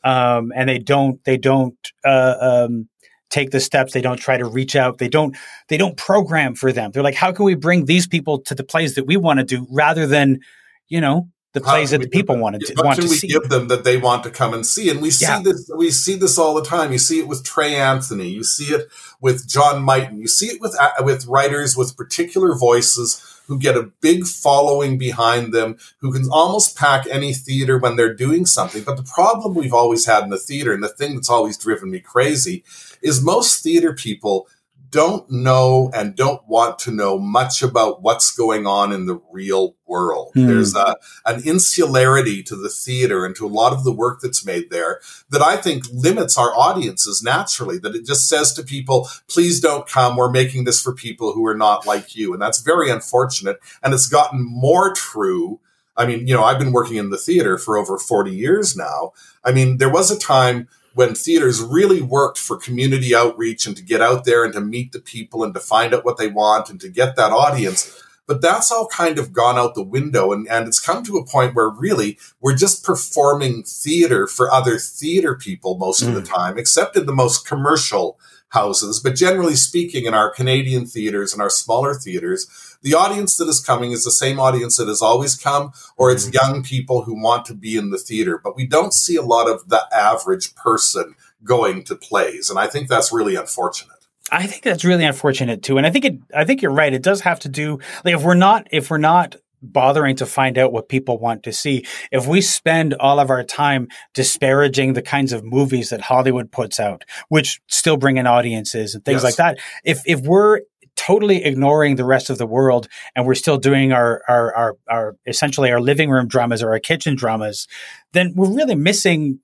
um, 0.03 0.53
and 0.55 0.69
they 0.69 0.79
don't 0.79 1.23
they 1.25 1.37
don't 1.37 1.75
uh, 2.05 2.35
um, 2.39 2.87
take 3.29 3.51
the 3.51 3.59
steps. 3.59 3.93
They 3.93 4.01
don't 4.01 4.17
try 4.17 4.37
to 4.37 4.45
reach 4.45 4.75
out. 4.75 4.97
They 4.97 5.09
don't 5.09 5.35
they 5.67 5.77
don't 5.77 5.97
program 5.97 6.55
for 6.55 6.71
them. 6.71 6.91
They're 6.91 7.03
like, 7.03 7.15
how 7.15 7.33
can 7.33 7.43
we 7.43 7.55
bring 7.55 7.85
these 7.85 8.07
people 8.07 8.39
to 8.43 8.55
the 8.55 8.63
plays 8.63 8.95
that 8.95 9.05
we 9.05 9.17
want 9.17 9.39
to 9.39 9.45
do 9.45 9.67
rather 9.69 10.07
than 10.07 10.39
you 10.87 11.01
know 11.01 11.27
the 11.53 11.61
plays 11.61 11.89
that 11.91 12.01
the 12.01 12.07
people 12.07 12.37
wanted 12.37 12.61
to, 12.61 12.73
want 12.83 13.01
to 13.01 13.07
we 13.07 13.15
see. 13.15 13.27
give 13.27 13.49
them 13.49 13.69
that 13.69 13.83
they 13.83 13.97
want 13.97 14.23
to 14.23 14.29
come 14.29 14.53
and 14.53 14.65
see? 14.65 14.89
And 14.89 15.01
we 15.01 15.09
see 15.09 15.25
Yeah. 15.25 15.41
this. 15.43 15.69
We 15.75 15.89
see 15.91 16.15
this 16.15 16.37
all 16.37 16.53
the 16.53 16.63
time. 16.63 16.91
You 16.91 16.99
see 16.99 17.19
it 17.19 17.27
with 17.27 17.43
Trey 17.43 17.75
Anthony. 17.75 18.27
You 18.29 18.43
see 18.43 18.65
it 18.73 18.87
with 19.19 19.47
John 19.47 19.81
Mighton. 19.83 20.19
You 20.21 20.27
see 20.27 20.47
it 20.47 20.61
with 20.61 20.75
uh, 20.79 20.91
with 21.01 21.25
writers 21.25 21.75
with 21.75 21.97
particular 21.97 22.55
voices 22.55 23.25
who 23.47 23.57
get 23.57 23.75
a 23.75 23.91
big 23.99 24.27
following 24.27 24.99
behind 24.99 25.51
them, 25.51 25.75
who 26.01 26.13
can 26.13 26.29
almost 26.29 26.77
pack 26.77 27.07
any 27.09 27.33
theater 27.33 27.79
when 27.79 27.95
they're 27.95 28.13
doing 28.13 28.45
something. 28.45 28.83
But 28.83 28.97
the 28.97 29.03
problem 29.03 29.55
we've 29.55 29.73
always 29.73 30.05
had 30.05 30.23
in 30.23 30.29
the 30.29 30.37
theater, 30.37 30.71
and 30.71 30.83
the 30.83 30.87
thing 30.87 31.15
that's 31.15 31.31
always 31.31 31.57
driven 31.57 31.89
me 31.89 31.99
crazy, 31.99 32.63
is 33.01 33.23
most 33.23 33.63
theater 33.63 33.91
people 33.91 34.47
don't 34.89 35.29
know 35.29 35.91
and 35.93 36.15
don't 36.15 36.41
want 36.47 36.79
to 36.79 36.91
know 36.91 37.17
much 37.17 37.61
about 37.61 38.01
what's 38.01 38.35
going 38.35 38.65
on 38.65 38.91
in 38.91 39.05
the 39.05 39.21
real 39.31 39.75
world. 39.85 40.31
Hmm. 40.33 40.47
There's 40.47 40.75
a, 40.75 40.95
an 41.25 41.41
insularity 41.45 42.43
to 42.43 42.55
the 42.55 42.69
theater 42.69 43.25
and 43.25 43.35
to 43.35 43.45
a 43.45 43.49
lot 43.49 43.73
of 43.73 43.83
the 43.83 43.91
work 43.91 44.19
that's 44.21 44.45
made 44.45 44.69
there 44.69 45.01
that 45.29 45.41
I 45.41 45.57
think 45.57 45.85
limits 45.91 46.37
our 46.37 46.55
audiences 46.57 47.21
naturally, 47.21 47.77
that 47.79 47.95
it 47.95 48.05
just 48.05 48.27
says 48.29 48.53
to 48.53 48.63
people, 48.63 49.09
please 49.27 49.59
don't 49.59 49.87
come. 49.87 50.15
We're 50.15 50.31
making 50.31 50.63
this 50.63 50.81
for 50.81 50.93
people 50.93 51.33
who 51.33 51.45
are 51.45 51.57
not 51.57 51.85
like 51.85 52.15
you. 52.15 52.33
And 52.33 52.41
that's 52.41 52.61
very 52.61 52.89
unfortunate. 52.89 53.59
And 53.83 53.93
it's 53.93 54.07
gotten 54.07 54.43
more 54.43 54.93
true. 54.93 55.59
I 55.97 56.05
mean, 56.05 56.27
you 56.27 56.33
know, 56.33 56.43
I've 56.43 56.59
been 56.59 56.71
working 56.71 56.97
in 56.97 57.09
the 57.09 57.17
theater 57.17 57.57
for 57.57 57.77
over 57.77 57.97
40 57.97 58.31
years 58.31 58.75
now. 58.75 59.11
I 59.43 59.51
mean, 59.51 59.77
there 59.77 59.91
was 59.91 60.09
a 60.09 60.17
time 60.17 60.69
when 60.93 61.15
theaters 61.15 61.61
really 61.61 62.01
worked 62.01 62.37
for 62.37 62.57
community 62.57 63.15
outreach 63.15 63.65
and 63.65 63.75
to 63.77 63.83
get 63.83 64.01
out 64.01 64.25
there 64.25 64.43
and 64.43 64.53
to 64.53 64.61
meet 64.61 64.91
the 64.91 64.99
people 64.99 65.43
and 65.43 65.53
to 65.53 65.59
find 65.59 65.93
out 65.93 66.05
what 66.05 66.17
they 66.17 66.27
want 66.27 66.69
and 66.69 66.81
to 66.81 66.89
get 66.89 67.15
that 67.15 67.31
audience. 67.31 68.01
But 68.27 68.41
that's 68.41 68.71
all 68.71 68.87
kind 68.87 69.17
of 69.17 69.33
gone 69.33 69.57
out 69.57 69.73
the 69.73 69.81
window. 69.81 70.31
And, 70.31 70.47
and 70.47 70.67
it's 70.67 70.79
come 70.79 71.03
to 71.03 71.17
a 71.17 71.25
point 71.25 71.55
where 71.55 71.69
really 71.69 72.19
we're 72.41 72.55
just 72.55 72.85
performing 72.85 73.63
theater 73.63 74.27
for 74.27 74.51
other 74.51 74.77
theater 74.77 75.35
people 75.35 75.77
most 75.77 76.03
mm. 76.03 76.09
of 76.09 76.13
the 76.13 76.21
time, 76.21 76.57
except 76.57 76.95
in 76.95 77.07
the 77.07 77.13
most 77.13 77.47
commercial 77.47 78.19
houses. 78.49 78.99
But 78.99 79.15
generally 79.15 79.55
speaking, 79.55 80.05
in 80.05 80.13
our 80.13 80.29
Canadian 80.29 80.85
theaters 80.85 81.33
and 81.33 81.41
our 81.41 81.49
smaller 81.49 81.93
theaters, 81.93 82.68
the 82.81 82.93
audience 82.93 83.37
that 83.37 83.47
is 83.47 83.59
coming 83.59 83.91
is 83.91 84.03
the 84.03 84.11
same 84.11 84.39
audience 84.39 84.77
that 84.77 84.87
has 84.87 85.01
always 85.01 85.35
come, 85.35 85.71
or 85.97 86.11
it's 86.11 86.25
mm-hmm. 86.25 86.53
young 86.53 86.63
people 86.63 87.03
who 87.03 87.21
want 87.21 87.45
to 87.45 87.53
be 87.53 87.75
in 87.75 87.89
the 87.89 87.97
theater. 87.97 88.39
But 88.41 88.55
we 88.55 88.65
don't 88.65 88.93
see 88.93 89.15
a 89.15 89.21
lot 89.21 89.49
of 89.49 89.67
the 89.69 89.85
average 89.93 90.55
person 90.55 91.15
going 91.43 91.83
to 91.85 91.95
plays. 91.95 92.49
And 92.49 92.59
I 92.59 92.67
think 92.67 92.87
that's 92.87 93.11
really 93.11 93.35
unfortunate. 93.35 93.95
I 94.31 94.45
think 94.45 94.63
that's 94.63 94.85
really 94.85 95.05
unfortunate 95.05 95.63
too. 95.63 95.77
And 95.77 95.87
I 95.87 95.91
think 95.91 96.05
it 96.05 96.19
I 96.35 96.45
think 96.45 96.61
you're 96.61 96.71
right. 96.71 96.93
It 96.93 97.01
does 97.01 97.21
have 97.21 97.39
to 97.41 97.49
do 97.49 97.79
like 98.05 98.15
if 98.15 98.23
we're 98.23 98.35
not 98.35 98.67
if 98.71 98.89
we're 98.89 98.97
not 98.97 99.35
bothering 99.61 100.15
to 100.17 100.25
find 100.25 100.57
out 100.57 100.71
what 100.71 100.89
people 100.89 101.17
want 101.19 101.43
to 101.43 101.51
see. 101.51 101.85
If 102.11 102.27
we 102.27 102.41
spend 102.41 102.93
all 102.93 103.19
of 103.19 103.29
our 103.29 103.43
time 103.43 103.87
disparaging 104.13 104.93
the 104.93 105.01
kinds 105.01 105.33
of 105.33 105.43
movies 105.43 105.89
that 105.89 106.01
Hollywood 106.01 106.51
puts 106.51 106.79
out, 106.79 107.03
which 107.27 107.59
still 107.67 107.97
bring 107.97 108.17
in 108.17 108.27
audiences 108.27 108.95
and 108.95 109.03
things 109.03 109.23
yes. 109.23 109.23
like 109.23 109.35
that, 109.35 109.59
if 109.83 110.01
if 110.05 110.21
we're 110.21 110.61
totally 110.99 111.45
ignoring 111.45 111.95
the 111.95 112.03
rest 112.03 112.29
of 112.29 112.37
the 112.37 112.45
world 112.45 112.89
and 113.15 113.25
we're 113.25 113.33
still 113.35 113.57
doing 113.57 113.93
our, 113.93 114.21
our 114.27 114.53
our 114.53 114.77
our, 114.89 115.15
essentially 115.25 115.71
our 115.71 115.79
living 115.79 116.09
room 116.09 116.27
dramas 116.27 116.61
or 116.61 116.71
our 116.71 116.79
kitchen 116.79 117.15
dramas, 117.15 117.67
then 118.11 118.33
we're 118.35 118.53
really 118.53 118.75
missing 118.75 119.39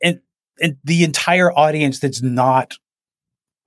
in, 0.00 0.20
in 0.58 0.78
the 0.82 1.04
entire 1.04 1.52
audience 1.52 2.00
that's 2.00 2.20
not 2.20 2.74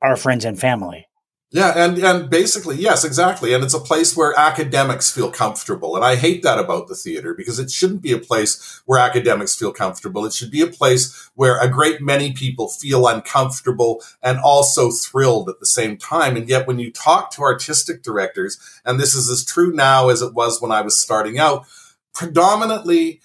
our 0.01 0.17
friends 0.17 0.43
and 0.43 0.59
family. 0.59 1.07
Yeah, 1.51 1.71
and 1.75 1.97
and 1.99 2.29
basically, 2.29 2.75
yes, 2.75 3.05
exactly. 3.05 3.53
And 3.53 3.63
it's 3.63 3.73
a 3.73 3.79
place 3.79 4.17
where 4.17 4.37
academics 4.37 5.11
feel 5.11 5.31
comfortable. 5.31 5.95
And 5.95 6.03
I 6.03 6.15
hate 6.15 6.43
that 6.43 6.59
about 6.59 6.87
the 6.87 6.95
theater 6.95 7.33
because 7.33 7.59
it 7.59 7.71
shouldn't 7.71 8.01
be 8.01 8.11
a 8.11 8.17
place 8.17 8.81
where 8.85 8.99
academics 8.99 9.55
feel 9.55 9.71
comfortable. 9.71 10.25
It 10.25 10.33
should 10.33 10.51
be 10.51 10.61
a 10.61 10.67
place 10.67 11.29
where 11.35 11.57
a 11.61 11.69
great 11.69 12.01
many 12.01 12.33
people 12.33 12.67
feel 12.67 13.07
uncomfortable 13.07 14.03
and 14.21 14.37
also 14.39 14.91
thrilled 14.91 15.47
at 15.47 15.59
the 15.61 15.65
same 15.65 15.97
time. 15.97 16.35
And 16.35 16.49
yet 16.49 16.67
when 16.67 16.79
you 16.79 16.91
talk 16.91 17.31
to 17.31 17.43
artistic 17.43 18.03
directors, 18.03 18.59
and 18.83 18.99
this 18.99 19.15
is 19.15 19.29
as 19.29 19.45
true 19.45 19.71
now 19.71 20.09
as 20.09 20.21
it 20.21 20.33
was 20.33 20.61
when 20.61 20.71
I 20.71 20.81
was 20.81 20.99
starting 20.99 21.39
out, 21.39 21.65
predominantly 22.13 23.21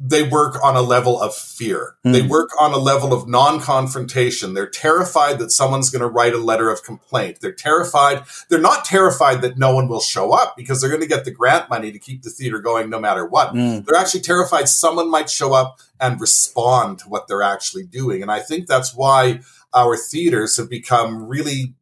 they 0.00 0.22
work 0.22 0.62
on 0.62 0.76
a 0.76 0.80
level 0.80 1.20
of 1.20 1.34
fear. 1.34 1.96
Mm. 2.04 2.12
They 2.12 2.22
work 2.22 2.50
on 2.60 2.72
a 2.72 2.78
level 2.78 3.12
of 3.12 3.28
non-confrontation. 3.28 4.54
They're 4.54 4.68
terrified 4.68 5.38
that 5.40 5.50
someone's 5.50 5.90
going 5.90 6.02
to 6.02 6.08
write 6.08 6.34
a 6.34 6.38
letter 6.38 6.70
of 6.70 6.84
complaint. 6.84 7.40
They're 7.40 7.52
terrified. 7.52 8.22
They're 8.48 8.60
not 8.60 8.84
terrified 8.84 9.42
that 9.42 9.58
no 9.58 9.74
one 9.74 9.88
will 9.88 10.00
show 10.00 10.32
up 10.32 10.56
because 10.56 10.80
they're 10.80 10.90
going 10.90 11.02
to 11.02 11.08
get 11.08 11.24
the 11.24 11.32
grant 11.32 11.68
money 11.68 11.90
to 11.90 11.98
keep 11.98 12.22
the 12.22 12.30
theater 12.30 12.60
going 12.60 12.90
no 12.90 13.00
matter 13.00 13.26
what. 13.26 13.54
Mm. 13.54 13.84
They're 13.84 13.98
actually 13.98 14.20
terrified 14.20 14.68
someone 14.68 15.10
might 15.10 15.30
show 15.30 15.52
up 15.52 15.80
and 16.00 16.20
respond 16.20 17.00
to 17.00 17.08
what 17.08 17.26
they're 17.26 17.42
actually 17.42 17.84
doing. 17.84 18.22
And 18.22 18.30
I 18.30 18.38
think 18.38 18.68
that's 18.68 18.94
why 18.94 19.40
our 19.74 19.96
theaters 19.96 20.56
have 20.58 20.70
become 20.70 21.26
really 21.26 21.74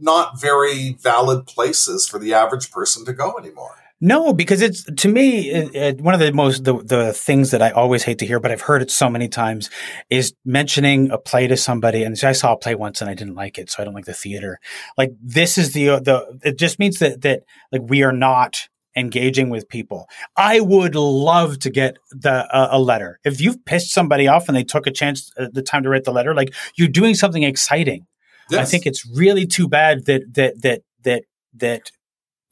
not 0.00 0.40
very 0.40 0.92
valid 0.94 1.46
places 1.46 2.06
for 2.06 2.18
the 2.18 2.32
average 2.34 2.70
person 2.70 3.04
to 3.04 3.12
go 3.12 3.36
anymore. 3.36 3.83
No, 4.04 4.34
because 4.34 4.60
it's 4.60 4.84
to 4.84 5.08
me 5.08 5.48
it, 5.48 5.74
it, 5.74 6.00
one 6.02 6.12
of 6.12 6.20
the 6.20 6.30
most 6.30 6.64
the, 6.64 6.76
the 6.76 7.14
things 7.14 7.52
that 7.52 7.62
I 7.62 7.70
always 7.70 8.02
hate 8.02 8.18
to 8.18 8.26
hear, 8.26 8.38
but 8.38 8.50
I've 8.50 8.60
heard 8.60 8.82
it 8.82 8.90
so 8.90 9.08
many 9.08 9.28
times 9.28 9.70
is 10.10 10.34
mentioning 10.44 11.10
a 11.10 11.16
play 11.16 11.46
to 11.46 11.56
somebody. 11.56 12.02
And 12.02 12.14
I 12.22 12.32
saw 12.32 12.52
a 12.52 12.58
play 12.58 12.74
once 12.74 13.00
and 13.00 13.08
I 13.08 13.14
didn't 13.14 13.34
like 13.34 13.56
it, 13.56 13.70
so 13.70 13.80
I 13.80 13.86
don't 13.86 13.94
like 13.94 14.04
the 14.04 14.12
theater. 14.12 14.60
Like 14.98 15.12
this 15.22 15.56
is 15.56 15.72
the 15.72 15.86
the 16.00 16.38
it 16.44 16.58
just 16.58 16.78
means 16.78 16.98
that 16.98 17.22
that 17.22 17.44
like 17.72 17.80
we 17.86 18.02
are 18.02 18.12
not 18.12 18.68
engaging 18.94 19.48
with 19.48 19.70
people. 19.70 20.06
I 20.36 20.60
would 20.60 20.94
love 20.94 21.58
to 21.60 21.70
get 21.70 21.96
the 22.10 22.46
uh, 22.54 22.68
a 22.72 22.78
letter. 22.78 23.20
If 23.24 23.40
you've 23.40 23.64
pissed 23.64 23.90
somebody 23.90 24.28
off 24.28 24.48
and 24.48 24.56
they 24.56 24.64
took 24.64 24.86
a 24.86 24.90
chance 24.90 25.32
uh, 25.38 25.46
the 25.50 25.62
time 25.62 25.82
to 25.82 25.88
write 25.88 26.04
the 26.04 26.12
letter, 26.12 26.34
like 26.34 26.52
you're 26.76 26.88
doing 26.88 27.14
something 27.14 27.42
exciting. 27.42 28.06
Yes. 28.50 28.60
I 28.60 28.70
think 28.70 28.84
it's 28.84 29.06
really 29.16 29.46
too 29.46 29.66
bad 29.66 30.04
that 30.04 30.34
that 30.34 30.60
that 30.60 30.82
that 31.04 31.22
that 31.54 31.90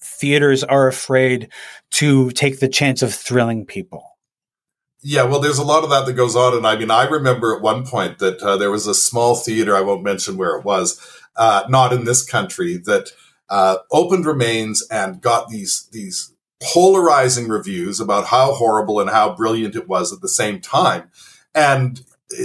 theaters 0.03 0.65
are 0.65 0.89
afraid 0.89 1.49
to 1.93 2.31
take 2.33 2.61
the 2.61 2.69
chance 2.69 3.03
of 3.03 3.15
thrilling 3.15 3.65
people. 3.65 4.13
Yeah, 5.05 5.25
well, 5.25 5.41
there's 5.41 5.59
a 5.59 5.65
lot 5.65 5.83
of 5.83 5.91
that 5.91 6.07
that 6.07 6.13
goes 6.13 6.37
on, 6.37 6.57
and 6.57 6.67
I 6.67 6.77
mean, 6.77 6.91
I 6.91 7.05
remember 7.05 7.57
at 7.57 7.63
one 7.63 7.85
point 7.85 8.19
that 8.21 8.41
uh, 8.41 8.57
there 8.57 8.71
was 8.71 8.87
a 8.87 8.95
small 8.95 9.35
theater. 9.35 9.75
I 9.75 9.81
won't 9.81 10.05
mention 10.05 10.37
where 10.37 10.57
it 10.57 10.65
was, 10.65 11.01
uh, 11.37 11.65
not 11.69 11.93
in 11.93 12.05
this 12.05 12.25
country, 12.25 12.77
that 12.85 13.11
uh, 13.49 13.79
opened 13.91 14.27
remains 14.27 14.87
and 14.91 15.21
got 15.21 15.49
these 15.49 15.89
these 15.91 16.33
polarizing 16.63 17.49
reviews 17.49 17.99
about 17.99 18.27
how 18.27 18.53
horrible 18.53 19.01
and 19.01 19.11
how 19.11 19.35
brilliant 19.35 19.75
it 19.75 19.89
was 19.89 20.13
at 20.13 20.21
the 20.21 20.29
same 20.29 20.61
time, 20.61 21.11
and 21.53 22.03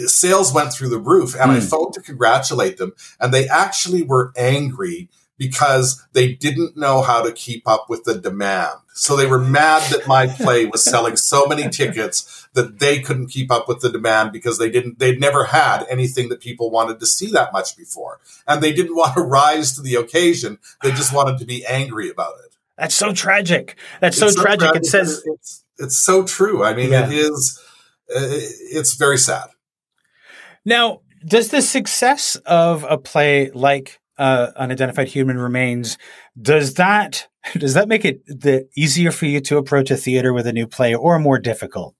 sales 0.07 0.51
went 0.51 0.73
through 0.73 0.89
the 0.89 0.99
roof. 0.99 1.35
And 1.35 1.51
mm. 1.51 1.57
I 1.57 1.59
hmm. 1.59 1.65
phoned 1.65 1.93
to 1.93 2.01
congratulate 2.01 2.77
them, 2.77 2.93
and 3.19 3.31
they 3.31 3.47
actually 3.47 4.01
were 4.01 4.33
angry 4.35 5.09
because 5.37 6.05
they 6.13 6.33
didn't 6.33 6.75
know 6.75 7.01
how 7.01 7.21
to 7.23 7.31
keep 7.31 7.67
up 7.67 7.89
with 7.89 8.03
the 8.03 8.15
demand. 8.15 8.79
So 8.93 9.15
they 9.15 9.27
were 9.27 9.39
mad 9.39 9.83
that 9.91 10.07
my 10.07 10.25
play 10.25 10.65
was 10.65 10.83
selling 10.83 11.15
so 11.15 11.45
many 11.45 11.69
tickets 11.69 12.47
that 12.53 12.79
they 12.79 12.99
couldn't 12.99 13.27
keep 13.27 13.51
up 13.51 13.67
with 13.67 13.81
the 13.81 13.91
demand 13.91 14.31
because 14.31 14.57
they 14.57 14.69
didn't 14.69 14.97
they'd 14.97 15.19
never 15.19 15.45
had 15.45 15.85
anything 15.89 16.29
that 16.29 16.39
people 16.39 16.71
wanted 16.71 16.99
to 16.99 17.05
see 17.05 17.31
that 17.31 17.53
much 17.53 17.77
before. 17.77 18.19
And 18.47 18.61
they 18.61 18.73
didn't 18.73 18.95
want 18.95 19.13
to 19.13 19.21
rise 19.21 19.75
to 19.75 19.81
the 19.81 19.95
occasion. 19.95 20.57
They 20.81 20.89
just 20.91 21.13
wanted 21.13 21.37
to 21.39 21.45
be 21.45 21.65
angry 21.65 22.09
about 22.09 22.33
it. 22.43 22.55
That's 22.77 22.95
so 22.95 23.13
tragic. 23.13 23.77
That's 24.01 24.17
so, 24.17 24.29
so 24.29 24.41
tragic. 24.41 24.59
tragic. 24.59 24.81
It 24.81 24.85
says 24.85 25.23
it's, 25.25 25.63
it's 25.77 25.97
so 25.97 26.23
true. 26.23 26.63
I 26.63 26.73
mean, 26.73 26.91
yeah. 26.91 27.05
it 27.05 27.13
is 27.13 27.61
uh, 28.09 28.19
it's 28.19 28.95
very 28.95 29.17
sad. 29.17 29.49
Now, 30.65 31.01
does 31.25 31.49
the 31.49 31.61
success 31.61 32.35
of 32.45 32.85
a 32.89 32.97
play 32.97 33.51
like 33.51 33.99
uh, 34.17 34.51
unidentified 34.55 35.07
human 35.07 35.37
remains. 35.37 35.97
Does 36.39 36.75
that 36.75 37.27
does 37.53 37.73
that 37.73 37.87
make 37.87 38.03
it 38.03 38.25
the 38.25 38.67
easier 38.75 39.11
for 39.11 39.25
you 39.25 39.39
to 39.41 39.57
approach 39.57 39.91
a 39.91 39.97
theater 39.97 40.33
with 40.33 40.47
a 40.47 40.53
new 40.53 40.67
play, 40.67 40.93
or 40.93 41.19
more 41.19 41.39
difficult? 41.39 41.95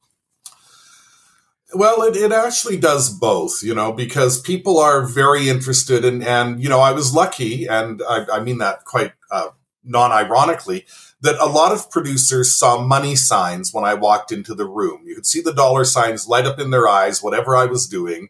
Well, 1.73 2.01
it, 2.03 2.15
it 2.15 2.32
actually 2.32 2.77
does 2.77 3.10
both, 3.10 3.62
you 3.62 3.75
know, 3.75 3.91
because 3.91 4.39
people 4.39 4.80
are 4.80 5.06
very 5.06 5.49
interested 5.49 6.06
in, 6.06 6.23
and, 6.23 6.63
you 6.63 6.69
know, 6.69 6.80
I 6.80 6.93
was 6.93 7.13
lucky, 7.13 7.65
and 7.67 8.01
I, 8.08 8.25
I 8.34 8.39
mean 8.39 8.60
that 8.60 8.86
quite 8.86 9.12
uh, 9.30 9.49
non 9.84 10.13
ironically, 10.13 10.86
that 11.21 11.38
a 11.39 11.45
lot 11.45 11.73
of 11.73 11.91
producers 11.91 12.56
saw 12.56 12.82
money 12.82 13.15
signs 13.17 13.73
when 13.73 13.84
I 13.84 13.95
walked 13.95 14.32
into 14.32 14.56
the 14.56 14.67
room. 14.67 15.01
You 15.06 15.15
could 15.15 15.25
see 15.25 15.41
the 15.41 15.53
dollar 15.53 15.84
signs 15.84 16.27
light 16.27 16.45
up 16.45 16.60
in 16.60 16.69
their 16.69 16.88
eyes, 16.88 17.21
whatever 17.21 17.56
I 17.56 17.65
was 17.65 17.88
doing. 17.88 18.30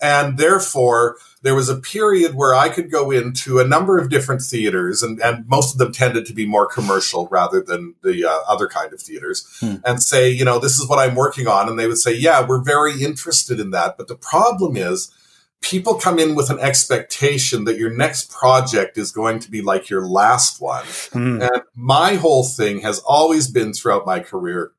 And 0.00 0.36
therefore, 0.38 1.16
there 1.46 1.54
was 1.54 1.68
a 1.68 1.76
period 1.76 2.34
where 2.34 2.54
I 2.54 2.68
could 2.68 2.90
go 2.90 3.12
into 3.12 3.60
a 3.60 3.66
number 3.66 3.98
of 3.98 4.10
different 4.10 4.42
theaters, 4.42 5.02
and, 5.02 5.20
and 5.20 5.46
most 5.46 5.72
of 5.72 5.78
them 5.78 5.92
tended 5.92 6.26
to 6.26 6.34
be 6.34 6.44
more 6.44 6.66
commercial 6.66 7.28
rather 7.28 7.62
than 7.62 7.94
the 8.02 8.24
uh, 8.24 8.40
other 8.48 8.66
kind 8.66 8.92
of 8.92 9.00
theaters, 9.00 9.46
hmm. 9.60 9.76
and 9.84 10.02
say, 10.02 10.28
you 10.28 10.44
know, 10.44 10.58
this 10.58 10.76
is 10.76 10.88
what 10.88 10.98
I'm 10.98 11.14
working 11.14 11.46
on. 11.46 11.68
And 11.68 11.78
they 11.78 11.86
would 11.86 11.98
say, 11.98 12.12
yeah, 12.12 12.44
we're 12.44 12.62
very 12.62 13.00
interested 13.00 13.60
in 13.60 13.70
that. 13.70 13.96
But 13.96 14.08
the 14.08 14.16
problem 14.16 14.76
is, 14.76 15.12
people 15.60 15.94
come 15.94 16.18
in 16.18 16.34
with 16.34 16.50
an 16.50 16.58
expectation 16.58 17.64
that 17.64 17.78
your 17.78 17.90
next 17.90 18.30
project 18.30 18.98
is 18.98 19.12
going 19.12 19.38
to 19.38 19.50
be 19.50 19.62
like 19.62 19.88
your 19.88 20.04
last 20.04 20.60
one. 20.60 20.84
Hmm. 21.12 21.42
And 21.42 21.62
my 21.74 22.14
whole 22.14 22.44
thing 22.44 22.80
has 22.80 22.98
always 23.06 23.48
been 23.48 23.72
throughout 23.72 24.04
my 24.04 24.18
career 24.18 24.72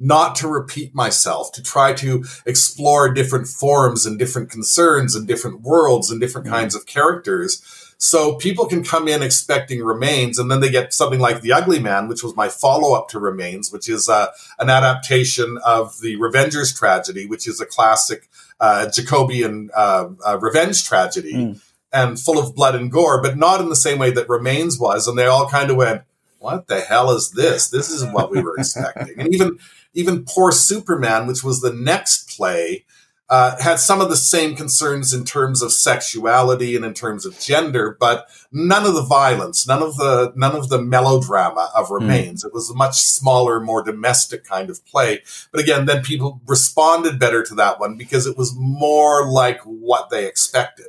not 0.00 0.34
to 0.36 0.48
repeat 0.48 0.94
myself, 0.94 1.52
to 1.52 1.62
try 1.62 1.92
to 1.92 2.24
explore 2.46 3.12
different 3.12 3.46
forms 3.46 4.06
and 4.06 4.18
different 4.18 4.50
concerns 4.50 5.14
and 5.14 5.28
different 5.28 5.60
worlds 5.60 6.10
and 6.10 6.20
different 6.20 6.46
mm-hmm. 6.46 6.56
kinds 6.56 6.74
of 6.74 6.86
characters. 6.86 7.62
So 7.98 8.36
people 8.36 8.64
can 8.64 8.82
come 8.82 9.08
in 9.08 9.22
expecting 9.22 9.84
Remains, 9.84 10.38
and 10.38 10.50
then 10.50 10.60
they 10.60 10.70
get 10.70 10.94
something 10.94 11.20
like 11.20 11.42
The 11.42 11.52
Ugly 11.52 11.80
Man, 11.80 12.08
which 12.08 12.22
was 12.22 12.34
my 12.34 12.48
follow 12.48 12.94
up 12.94 13.08
to 13.10 13.20
Remains, 13.20 13.70
which 13.70 13.90
is 13.90 14.08
uh, 14.08 14.28
an 14.58 14.70
adaptation 14.70 15.58
of 15.62 16.00
the 16.00 16.16
Revengers 16.16 16.74
tragedy, 16.74 17.26
which 17.26 17.46
is 17.46 17.60
a 17.60 17.66
classic 17.66 18.30
uh, 18.58 18.88
Jacobean 18.90 19.70
uh, 19.74 20.08
uh 20.26 20.38
revenge 20.40 20.84
tragedy. 20.84 21.34
Mm. 21.34 21.62
And 21.92 22.20
full 22.20 22.38
of 22.38 22.54
blood 22.54 22.76
and 22.76 22.88
gore, 22.88 23.20
but 23.20 23.36
not 23.36 23.60
in 23.60 23.68
the 23.68 23.74
same 23.74 23.98
way 23.98 24.12
that 24.12 24.28
Remains 24.28 24.78
was. 24.78 25.08
And 25.08 25.18
they 25.18 25.26
all 25.26 25.48
kind 25.48 25.72
of 25.72 25.76
went, 25.76 26.02
what 26.38 26.68
the 26.68 26.80
hell 26.80 27.10
is 27.10 27.32
this? 27.32 27.68
This 27.68 27.90
isn't 27.90 28.12
what 28.12 28.30
we 28.30 28.40
were 28.40 28.56
expecting. 28.56 29.20
And 29.20 29.34
even 29.34 29.58
even 29.94 30.24
Poor 30.24 30.52
Superman, 30.52 31.26
which 31.26 31.42
was 31.42 31.60
the 31.60 31.72
next 31.72 32.36
play, 32.36 32.84
uh, 33.30 33.56
had 33.62 33.78
some 33.78 34.00
of 34.00 34.08
the 34.08 34.16
same 34.16 34.56
concerns 34.56 35.14
in 35.14 35.24
terms 35.24 35.62
of 35.62 35.70
sexuality 35.70 36.74
and 36.74 36.84
in 36.84 36.92
terms 36.92 37.24
of 37.24 37.38
gender, 37.38 37.96
but 38.00 38.28
none 38.50 38.84
of 38.84 38.94
the 38.94 39.04
violence, 39.04 39.68
none 39.68 39.84
of 39.84 39.96
the 39.96 40.32
none 40.34 40.56
of 40.56 40.68
the 40.68 40.82
melodrama 40.82 41.70
of 41.76 41.86
hmm. 41.86 41.94
Remains. 41.94 42.42
Mm. 42.42 42.48
It 42.48 42.54
was 42.54 42.70
a 42.70 42.74
much 42.74 43.00
smaller, 43.00 43.60
more 43.60 43.84
domestic 43.84 44.42
kind 44.42 44.68
of 44.68 44.84
play. 44.84 45.22
But 45.52 45.60
again, 45.60 45.86
then 45.86 46.02
people 46.02 46.40
responded 46.44 47.20
better 47.20 47.44
to 47.44 47.54
that 47.54 47.78
one 47.78 47.96
because 47.96 48.26
it 48.26 48.36
was 48.36 48.52
more 48.56 49.30
like 49.30 49.60
what 49.60 50.10
they 50.10 50.26
expected. 50.26 50.88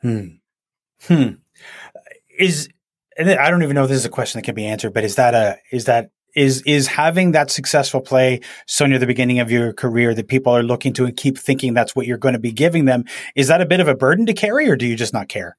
Hmm. 0.00 0.26
Hmm. 1.02 1.30
Is 2.38 2.68
and 3.16 3.28
I 3.30 3.50
don't 3.50 3.64
even 3.64 3.74
know 3.74 3.82
if 3.82 3.88
this 3.88 3.98
is 3.98 4.04
a 4.04 4.10
question 4.10 4.38
that 4.38 4.44
can 4.44 4.54
be 4.54 4.66
answered, 4.66 4.94
but 4.94 5.02
is 5.02 5.16
that 5.16 5.34
a 5.34 5.58
is 5.72 5.86
that 5.86 6.10
is 6.34 6.62
is 6.66 6.86
having 6.86 7.32
that 7.32 7.50
successful 7.50 8.00
play 8.00 8.40
so 8.66 8.86
near 8.86 8.98
the 8.98 9.06
beginning 9.06 9.40
of 9.40 9.50
your 9.50 9.72
career 9.72 10.14
that 10.14 10.28
people 10.28 10.52
are 10.52 10.62
looking 10.62 10.92
to 10.94 11.04
and 11.04 11.16
keep 11.16 11.38
thinking 11.38 11.74
that's 11.74 11.94
what 11.94 12.06
you're 12.06 12.18
going 12.18 12.34
to 12.34 12.38
be 12.38 12.52
giving 12.52 12.84
them 12.84 13.04
is 13.34 13.48
that 13.48 13.60
a 13.60 13.66
bit 13.66 13.80
of 13.80 13.88
a 13.88 13.94
burden 13.94 14.26
to 14.26 14.34
carry 14.34 14.68
or 14.68 14.76
do 14.76 14.86
you 14.86 14.96
just 14.96 15.12
not 15.12 15.28
care? 15.28 15.56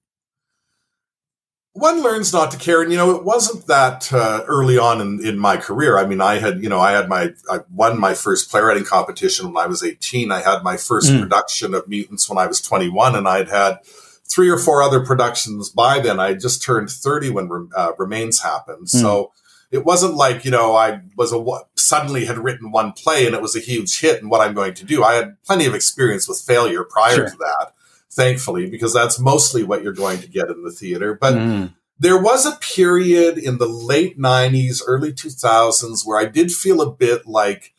One 1.73 2.03
learns 2.03 2.33
not 2.33 2.51
to 2.51 2.57
care 2.57 2.81
and 2.81 2.91
you 2.91 2.97
know 2.97 3.15
it 3.15 3.23
wasn't 3.23 3.67
that 3.67 4.11
uh, 4.11 4.43
early 4.47 4.77
on 4.77 4.99
in, 4.99 5.25
in 5.25 5.39
my 5.39 5.57
career. 5.57 5.97
I 5.97 6.05
mean 6.05 6.21
i 6.21 6.39
had 6.39 6.61
you 6.61 6.69
know 6.69 6.79
i 6.79 6.91
had 6.91 7.07
my 7.07 7.29
i 7.49 7.59
won 7.69 7.99
my 7.99 8.13
first 8.13 8.51
playwriting 8.51 8.83
competition 8.83 9.53
when 9.53 9.63
i 9.63 9.67
was 9.67 9.83
18 9.83 10.31
i 10.31 10.41
had 10.41 10.63
my 10.63 10.77
first 10.77 11.09
mm. 11.11 11.21
production 11.21 11.73
of 11.73 11.87
mutants 11.87 12.27
when 12.27 12.37
i 12.37 12.45
was 12.45 12.59
21 12.59 13.15
and 13.15 13.27
i'd 13.27 13.47
had 13.47 13.79
three 14.31 14.49
or 14.49 14.57
four 14.57 14.81
other 14.81 15.01
productions 15.05 15.69
by 15.69 15.99
then. 15.99 16.19
I 16.19 16.33
just 16.33 16.63
turned 16.63 16.89
30 16.89 17.29
when 17.31 17.69
uh, 17.75 17.91
remains 17.97 18.41
happened. 18.41 18.87
Mm. 18.87 19.01
so 19.01 19.31
it 19.71 19.85
wasn't 19.85 20.15
like 20.15 20.45
you 20.45 20.51
know 20.51 20.75
I 20.75 21.01
was 21.15 21.31
a 21.31 21.43
suddenly 21.75 22.25
had 22.25 22.37
written 22.37 22.71
one 22.71 22.91
play 22.91 23.25
and 23.25 23.35
it 23.35 23.41
was 23.41 23.55
a 23.55 23.59
huge 23.59 23.99
hit 23.99 24.21
and 24.21 24.29
what 24.29 24.41
I'm 24.41 24.53
going 24.53 24.73
to 24.75 24.85
do. 24.85 25.03
I 25.03 25.13
had 25.13 25.41
plenty 25.43 25.65
of 25.65 25.73
experience 25.73 26.27
with 26.27 26.39
failure 26.39 26.83
prior 26.83 27.15
sure. 27.15 27.29
to 27.29 27.37
that, 27.37 27.73
thankfully, 28.09 28.69
because 28.69 28.93
that's 28.93 29.19
mostly 29.19 29.63
what 29.63 29.83
you're 29.83 29.93
going 29.93 30.19
to 30.19 30.29
get 30.29 30.49
in 30.49 30.63
the 30.63 30.71
theater. 30.71 31.17
But 31.19 31.33
mm. 31.33 31.73
there 31.99 32.21
was 32.21 32.45
a 32.45 32.57
period 32.57 33.37
in 33.37 33.57
the 33.57 33.67
late 33.67 34.19
'90s, 34.19 34.81
early 34.85 35.13
2000s 35.13 36.05
where 36.05 36.19
I 36.19 36.25
did 36.25 36.51
feel 36.51 36.81
a 36.81 36.91
bit 36.91 37.25
like 37.25 37.73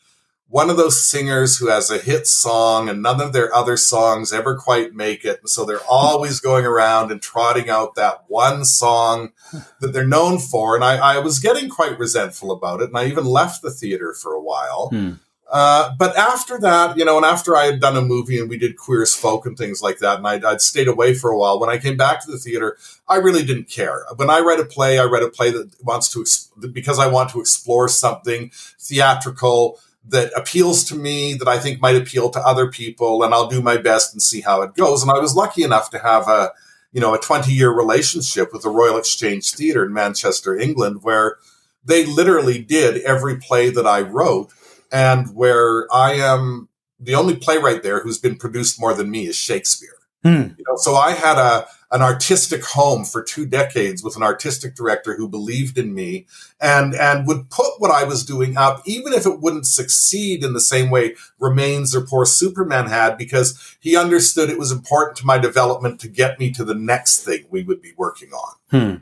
one 0.53 0.69
of 0.69 0.77
those 0.77 1.03
singers 1.03 1.57
who 1.57 1.67
has 1.67 1.89
a 1.89 1.97
hit 1.97 2.27
song 2.27 2.87
and 2.87 3.01
none 3.01 3.19
of 3.19 3.33
their 3.33 3.51
other 3.55 3.75
songs 3.75 4.31
ever 4.31 4.55
quite 4.55 4.93
make 4.93 5.25
it. 5.25 5.39
And 5.39 5.49
so 5.49 5.65
they're 5.65 5.83
always 5.89 6.39
going 6.39 6.63
around 6.63 7.11
and 7.11 7.19
trotting 7.19 7.71
out 7.71 7.95
that 7.95 8.25
one 8.27 8.63
song 8.63 9.31
that 9.79 9.93
they're 9.93 10.05
known 10.05 10.37
for. 10.37 10.75
And 10.75 10.85
I, 10.85 11.15
I 11.15 11.17
was 11.17 11.39
getting 11.39 11.69
quite 11.69 11.97
resentful 11.97 12.51
about 12.51 12.81
it. 12.81 12.89
And 12.89 12.97
I 12.99 13.07
even 13.07 13.25
left 13.25 13.63
the 13.63 13.71
theater 13.71 14.13
for 14.13 14.33
a 14.33 14.39
while. 14.39 14.89
Hmm. 14.89 15.13
Uh, 15.51 15.91
but 15.97 16.15
after 16.15 16.59
that, 16.59 16.99
you 16.99 17.05
know, 17.05 17.17
and 17.17 17.25
after 17.25 17.57
I 17.57 17.65
had 17.65 17.79
done 17.79 17.97
a 17.97 18.01
movie 18.01 18.39
and 18.39 18.47
we 18.47 18.59
did 18.59 18.77
Queer 18.77 19.01
as 19.01 19.15
Folk 19.15 19.47
and 19.47 19.57
things 19.57 19.81
like 19.81 19.97
that, 19.99 20.19
and 20.19 20.27
I'd, 20.27 20.45
I'd, 20.45 20.61
stayed 20.61 20.87
away 20.87 21.15
for 21.15 21.31
a 21.31 21.37
while, 21.37 21.59
when 21.59 21.71
I 21.71 21.79
came 21.79 21.97
back 21.97 22.23
to 22.23 22.31
the 22.31 22.37
theater, 22.37 22.77
I 23.07 23.15
really 23.15 23.43
didn't 23.43 23.69
care. 23.69 24.05
When 24.17 24.29
I 24.29 24.39
read 24.39 24.59
a 24.59 24.65
play, 24.65 24.99
I 24.99 25.05
read 25.05 25.23
a 25.23 25.29
play 25.29 25.49
that 25.49 25.71
wants 25.83 26.09
to, 26.13 26.25
because 26.67 26.99
I 26.99 27.07
want 27.07 27.31
to 27.31 27.39
explore 27.39 27.89
something 27.89 28.51
theatrical, 28.79 29.79
that 30.05 30.31
appeals 30.35 30.83
to 30.85 30.95
me 30.95 31.33
that 31.35 31.47
I 31.47 31.57
think 31.57 31.81
might 31.81 31.95
appeal 31.95 32.29
to 32.31 32.39
other 32.39 32.69
people, 32.69 33.23
and 33.23 33.33
I'll 33.33 33.47
do 33.47 33.61
my 33.61 33.77
best 33.77 34.13
and 34.13 34.21
see 34.21 34.41
how 34.41 34.61
it 34.61 34.75
goes. 34.75 35.01
And 35.01 35.11
I 35.11 35.19
was 35.19 35.35
lucky 35.35 35.63
enough 35.63 35.89
to 35.91 35.99
have 35.99 36.27
a, 36.27 36.51
you 36.91 36.99
know, 36.99 37.13
a 37.13 37.19
20 37.19 37.51
year 37.51 37.71
relationship 37.71 38.51
with 38.51 38.63
the 38.63 38.69
Royal 38.69 38.97
Exchange 38.97 39.51
Theatre 39.51 39.85
in 39.85 39.93
Manchester, 39.93 40.57
England, 40.57 41.03
where 41.03 41.37
they 41.85 42.05
literally 42.05 42.61
did 42.61 43.01
every 43.03 43.37
play 43.37 43.69
that 43.69 43.87
I 43.87 44.01
wrote, 44.01 44.51
and 44.91 45.33
where 45.33 45.87
I 45.93 46.13
am 46.13 46.69
the 46.99 47.15
only 47.15 47.35
playwright 47.35 47.83
there 47.83 48.01
who's 48.01 48.17
been 48.17 48.37
produced 48.37 48.79
more 48.79 48.93
than 48.93 49.11
me 49.11 49.27
is 49.27 49.35
Shakespeare. 49.35 49.97
Hmm. 50.23 50.53
You 50.57 50.63
know, 50.67 50.75
so 50.77 50.95
I 50.95 51.11
had 51.11 51.37
a 51.37 51.67
an 51.91 52.01
artistic 52.01 52.65
home 52.65 53.05
for 53.05 53.21
two 53.21 53.45
decades 53.45 54.03
with 54.03 54.15
an 54.15 54.23
artistic 54.23 54.73
director 54.73 55.15
who 55.15 55.29
believed 55.29 55.77
in 55.77 55.93
me 55.93 56.25
and 56.59 56.95
and 56.95 57.27
would 57.27 57.49
put 57.51 57.79
what 57.79 57.91
I 57.91 58.03
was 58.03 58.25
doing 58.25 58.57
up, 58.57 58.81
even 58.85 59.13
if 59.13 59.25
it 59.25 59.41
wouldn't 59.41 59.67
succeed 59.67 60.43
in 60.43 60.53
the 60.53 60.61
same 60.61 60.89
way 60.89 61.15
Remains 61.39 61.95
or 61.95 62.01
Poor 62.01 62.25
Superman 62.25 62.87
had, 62.87 63.17
because 63.17 63.77
he 63.79 63.95
understood 63.95 64.49
it 64.49 64.57
was 64.57 64.71
important 64.71 65.17
to 65.17 65.25
my 65.25 65.37
development 65.37 65.99
to 65.99 66.07
get 66.07 66.39
me 66.39 66.51
to 66.51 66.63
the 66.63 66.73
next 66.73 67.23
thing 67.23 67.45
we 67.49 67.63
would 67.63 67.81
be 67.81 67.93
working 67.95 68.31
on. 68.31 68.55
Hmm. 68.71 68.95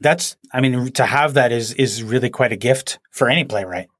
That's, 0.00 0.36
I 0.50 0.62
mean, 0.62 0.92
to 0.92 1.04
have 1.04 1.34
that 1.34 1.52
is 1.52 1.74
is 1.74 2.02
really 2.02 2.30
quite 2.30 2.52
a 2.52 2.56
gift 2.56 2.98
for 3.10 3.28
any 3.28 3.44
playwright. 3.44 3.90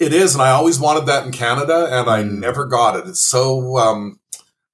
It 0.00 0.14
is, 0.14 0.34
and 0.34 0.42
I 0.42 0.50
always 0.50 0.80
wanted 0.80 1.04
that 1.06 1.26
in 1.26 1.30
Canada, 1.30 1.86
and 1.92 2.08
I 2.08 2.22
never 2.22 2.64
got 2.64 2.96
it. 2.96 3.06
It's 3.06 3.22
so 3.22 3.76
um, 3.76 4.18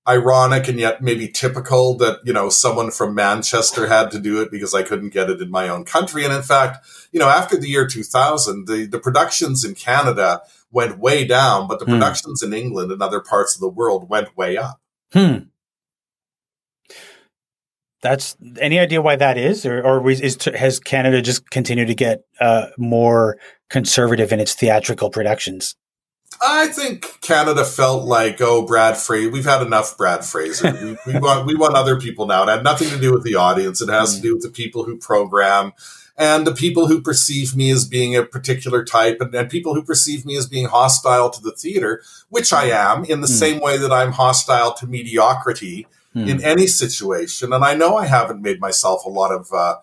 ironic 0.08 0.68
and 0.68 0.78
yet 0.78 1.02
maybe 1.02 1.26
typical 1.26 1.96
that 1.96 2.20
you 2.24 2.32
know 2.32 2.48
someone 2.48 2.92
from 2.92 3.14
Manchester 3.14 3.88
had 3.88 4.12
to 4.12 4.20
do 4.20 4.40
it 4.40 4.52
because 4.52 4.72
I 4.72 4.84
couldn't 4.84 5.12
get 5.12 5.28
it 5.28 5.40
in 5.40 5.50
my 5.50 5.68
own 5.68 5.84
country. 5.84 6.24
And 6.24 6.32
in 6.32 6.42
fact, 6.42 6.86
you 7.10 7.18
know, 7.18 7.28
after 7.28 7.56
the 7.56 7.68
year 7.68 7.88
2000, 7.88 8.66
the 8.68 8.86
the 8.86 9.00
productions 9.00 9.64
in 9.64 9.74
Canada 9.74 10.42
went 10.70 11.00
way 11.00 11.24
down, 11.24 11.66
but 11.66 11.80
the 11.80 11.86
hmm. 11.86 11.94
productions 11.94 12.42
in 12.42 12.52
England 12.52 12.92
and 12.92 13.02
other 13.02 13.20
parts 13.20 13.56
of 13.56 13.60
the 13.60 13.68
world 13.68 14.08
went 14.08 14.36
way 14.36 14.56
up. 14.56 14.80
Hmm. 15.12 15.48
That's 18.02 18.36
any 18.60 18.78
idea 18.78 19.02
why 19.02 19.16
that 19.16 19.36
is, 19.36 19.66
or, 19.66 19.82
or 19.82 20.08
is, 20.08 20.38
has 20.44 20.78
Canada 20.78 21.20
just 21.20 21.50
continued 21.50 21.88
to 21.88 21.94
get 21.94 22.24
uh, 22.38 22.66
more 22.78 23.38
conservative 23.68 24.32
in 24.32 24.40
its 24.40 24.54
theatrical 24.54 25.10
productions? 25.10 25.76
I 26.40 26.66
think 26.66 27.20
Canada 27.22 27.64
felt 27.64 28.04
like, 28.04 28.40
oh, 28.40 28.66
Brad 28.66 28.96
Fraser. 28.96 29.30
We've 29.30 29.44
had 29.44 29.62
enough 29.62 29.96
Brad 29.96 30.24
Fraser. 30.24 30.72
we, 30.72 31.12
we, 31.12 31.18
want 31.20 31.46
we 31.46 31.54
want 31.54 31.74
other 31.74 31.98
people 31.98 32.26
now. 32.26 32.42
It 32.42 32.48
had 32.48 32.64
nothing 32.64 32.90
to 32.90 33.00
do 33.00 33.12
with 33.12 33.24
the 33.24 33.36
audience. 33.36 33.80
It 33.80 33.88
has 33.88 34.12
mm. 34.12 34.16
to 34.16 34.22
do 34.22 34.34
with 34.34 34.42
the 34.42 34.50
people 34.50 34.84
who 34.84 34.96
program 34.96 35.72
and 36.18 36.46
the 36.46 36.54
people 36.54 36.86
who 36.86 37.00
perceive 37.00 37.54
me 37.54 37.70
as 37.70 37.86
being 37.86 38.16
a 38.16 38.24
particular 38.24 38.84
type 38.84 39.18
and, 39.20 39.34
and, 39.34 39.50
people 39.50 39.74
who 39.74 39.82
perceive 39.82 40.24
me 40.24 40.36
as 40.36 40.46
being 40.46 40.66
hostile 40.66 41.28
to 41.28 41.42
the 41.42 41.52
theater, 41.52 42.02
which 42.30 42.52
I 42.52 42.66
am 42.66 43.04
in 43.04 43.20
the 43.20 43.26
mm. 43.26 43.38
same 43.38 43.60
way 43.60 43.76
that 43.76 43.92
I'm 43.92 44.12
hostile 44.12 44.72
to 44.74 44.86
mediocrity 44.86 45.86
mm. 46.14 46.28
in 46.28 46.42
any 46.42 46.66
situation. 46.66 47.52
And 47.52 47.64
I 47.64 47.74
know 47.74 47.96
I 47.96 48.06
haven't 48.06 48.42
made 48.42 48.60
myself 48.60 49.04
a 49.04 49.10
lot 49.10 49.30
of 49.30 49.52
uh, 49.52 49.76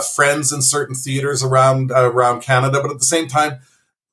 friends 0.00 0.52
in 0.52 0.62
certain 0.62 0.94
theaters 0.94 1.42
around 1.42 1.92
uh, 1.92 2.10
around 2.10 2.42
Canada, 2.42 2.80
but 2.82 2.90
at 2.90 2.98
the 2.98 3.04
same 3.04 3.28
time, 3.28 3.60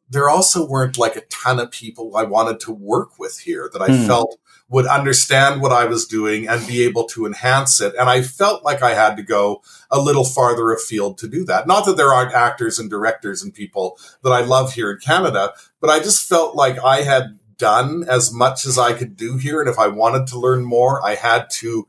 there 0.09 0.29
also 0.29 0.65
weren't 0.65 0.97
like 0.97 1.15
a 1.15 1.21
ton 1.21 1.59
of 1.59 1.71
people 1.71 2.15
I 2.15 2.23
wanted 2.23 2.59
to 2.61 2.71
work 2.71 3.19
with 3.19 3.39
here 3.39 3.69
that 3.73 3.81
I 3.81 3.87
mm. 3.87 4.07
felt 4.07 4.37
would 4.69 4.85
understand 4.85 5.61
what 5.61 5.71
I 5.71 5.85
was 5.85 6.05
doing 6.05 6.47
and 6.47 6.67
be 6.67 6.83
able 6.83 7.05
to 7.05 7.25
enhance 7.25 7.79
it. 7.79 7.95
And 7.97 8.09
I 8.09 8.21
felt 8.21 8.63
like 8.63 8.81
I 8.81 8.93
had 8.93 9.15
to 9.15 9.23
go 9.23 9.61
a 9.89 9.99
little 9.99 10.25
farther 10.25 10.73
afield 10.73 11.17
to 11.19 11.27
do 11.27 11.45
that. 11.45 11.67
Not 11.67 11.85
that 11.85 11.95
there 11.95 12.13
aren't 12.13 12.33
actors 12.33 12.77
and 12.77 12.89
directors 12.89 13.41
and 13.41 13.53
people 13.53 13.97
that 14.23 14.31
I 14.31 14.41
love 14.41 14.73
here 14.73 14.91
in 14.91 14.97
Canada, 14.97 15.53
but 15.79 15.89
I 15.89 15.99
just 15.99 16.27
felt 16.27 16.55
like 16.55 16.83
I 16.83 17.03
had 17.03 17.39
done 17.57 18.03
as 18.09 18.33
much 18.33 18.65
as 18.65 18.77
I 18.77 18.93
could 18.93 19.15
do 19.15 19.37
here. 19.37 19.61
And 19.61 19.69
if 19.69 19.79
I 19.79 19.87
wanted 19.87 20.27
to 20.27 20.39
learn 20.39 20.65
more, 20.65 21.03
I 21.05 21.15
had 21.15 21.49
to 21.51 21.87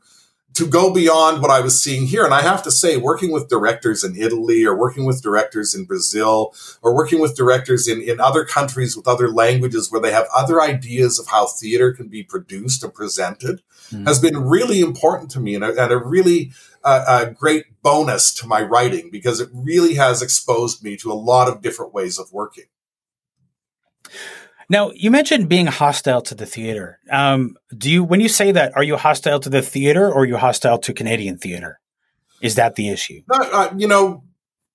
to 0.59 0.67
go 0.67 0.93
beyond 0.93 1.41
what 1.41 1.49
I 1.49 1.61
was 1.61 1.81
seeing 1.81 2.05
here. 2.05 2.25
And 2.25 2.33
I 2.33 2.41
have 2.41 2.61
to 2.63 2.71
say, 2.71 2.97
working 2.97 3.31
with 3.31 3.47
directors 3.47 4.03
in 4.03 4.17
Italy 4.17 4.65
or 4.65 4.75
working 4.75 5.05
with 5.05 5.21
directors 5.21 5.73
in 5.73 5.85
Brazil 5.85 6.53
or 6.81 6.93
working 6.93 7.21
with 7.21 7.37
directors 7.37 7.87
in, 7.87 8.01
in 8.01 8.19
other 8.19 8.43
countries 8.43 8.97
with 8.97 9.07
other 9.07 9.29
languages 9.29 9.89
where 9.89 10.01
they 10.01 10.11
have 10.11 10.27
other 10.35 10.61
ideas 10.61 11.17
of 11.17 11.27
how 11.27 11.47
theater 11.47 11.93
can 11.93 12.09
be 12.09 12.23
produced 12.23 12.83
and 12.83 12.93
presented 12.93 13.61
mm. 13.89 14.05
has 14.05 14.19
been 14.19 14.37
really 14.37 14.81
important 14.81 15.31
to 15.31 15.39
me 15.39 15.55
and 15.55 15.63
a, 15.63 15.81
and 15.81 15.93
a 15.93 15.97
really 15.97 16.51
uh, 16.83 17.23
a 17.25 17.31
great 17.31 17.65
bonus 17.81 18.33
to 18.33 18.45
my 18.45 18.61
writing 18.61 19.09
because 19.09 19.39
it 19.39 19.49
really 19.53 19.93
has 19.93 20.21
exposed 20.21 20.83
me 20.83 20.97
to 20.97 21.09
a 21.09 21.13
lot 21.13 21.47
of 21.47 21.61
different 21.61 21.93
ways 21.93 22.19
of 22.19 22.33
working. 22.33 22.65
Now, 24.69 24.91
you 24.93 25.09
mentioned 25.09 25.49
being 25.49 25.65
hostile 25.65 26.21
to 26.21 26.35
the 26.35 26.45
theater. 26.45 26.99
Um, 27.11 27.57
do 27.75 27.89
you, 27.89 28.03
when 28.03 28.21
you 28.21 28.29
say 28.29 28.51
that, 28.51 28.75
are 28.75 28.83
you 28.83 28.97
hostile 28.97 29.39
to 29.39 29.49
the 29.49 29.63
theater 29.63 30.07
or 30.07 30.21
are 30.21 30.25
you 30.25 30.37
hostile 30.37 30.77
to 30.77 30.93
Canadian 30.93 31.39
theater? 31.39 31.79
Is 32.39 32.55
that 32.55 32.75
the 32.75 32.89
issue? 32.89 33.21
uh, 33.31 33.73
you 33.75 33.87
know, 33.87 34.23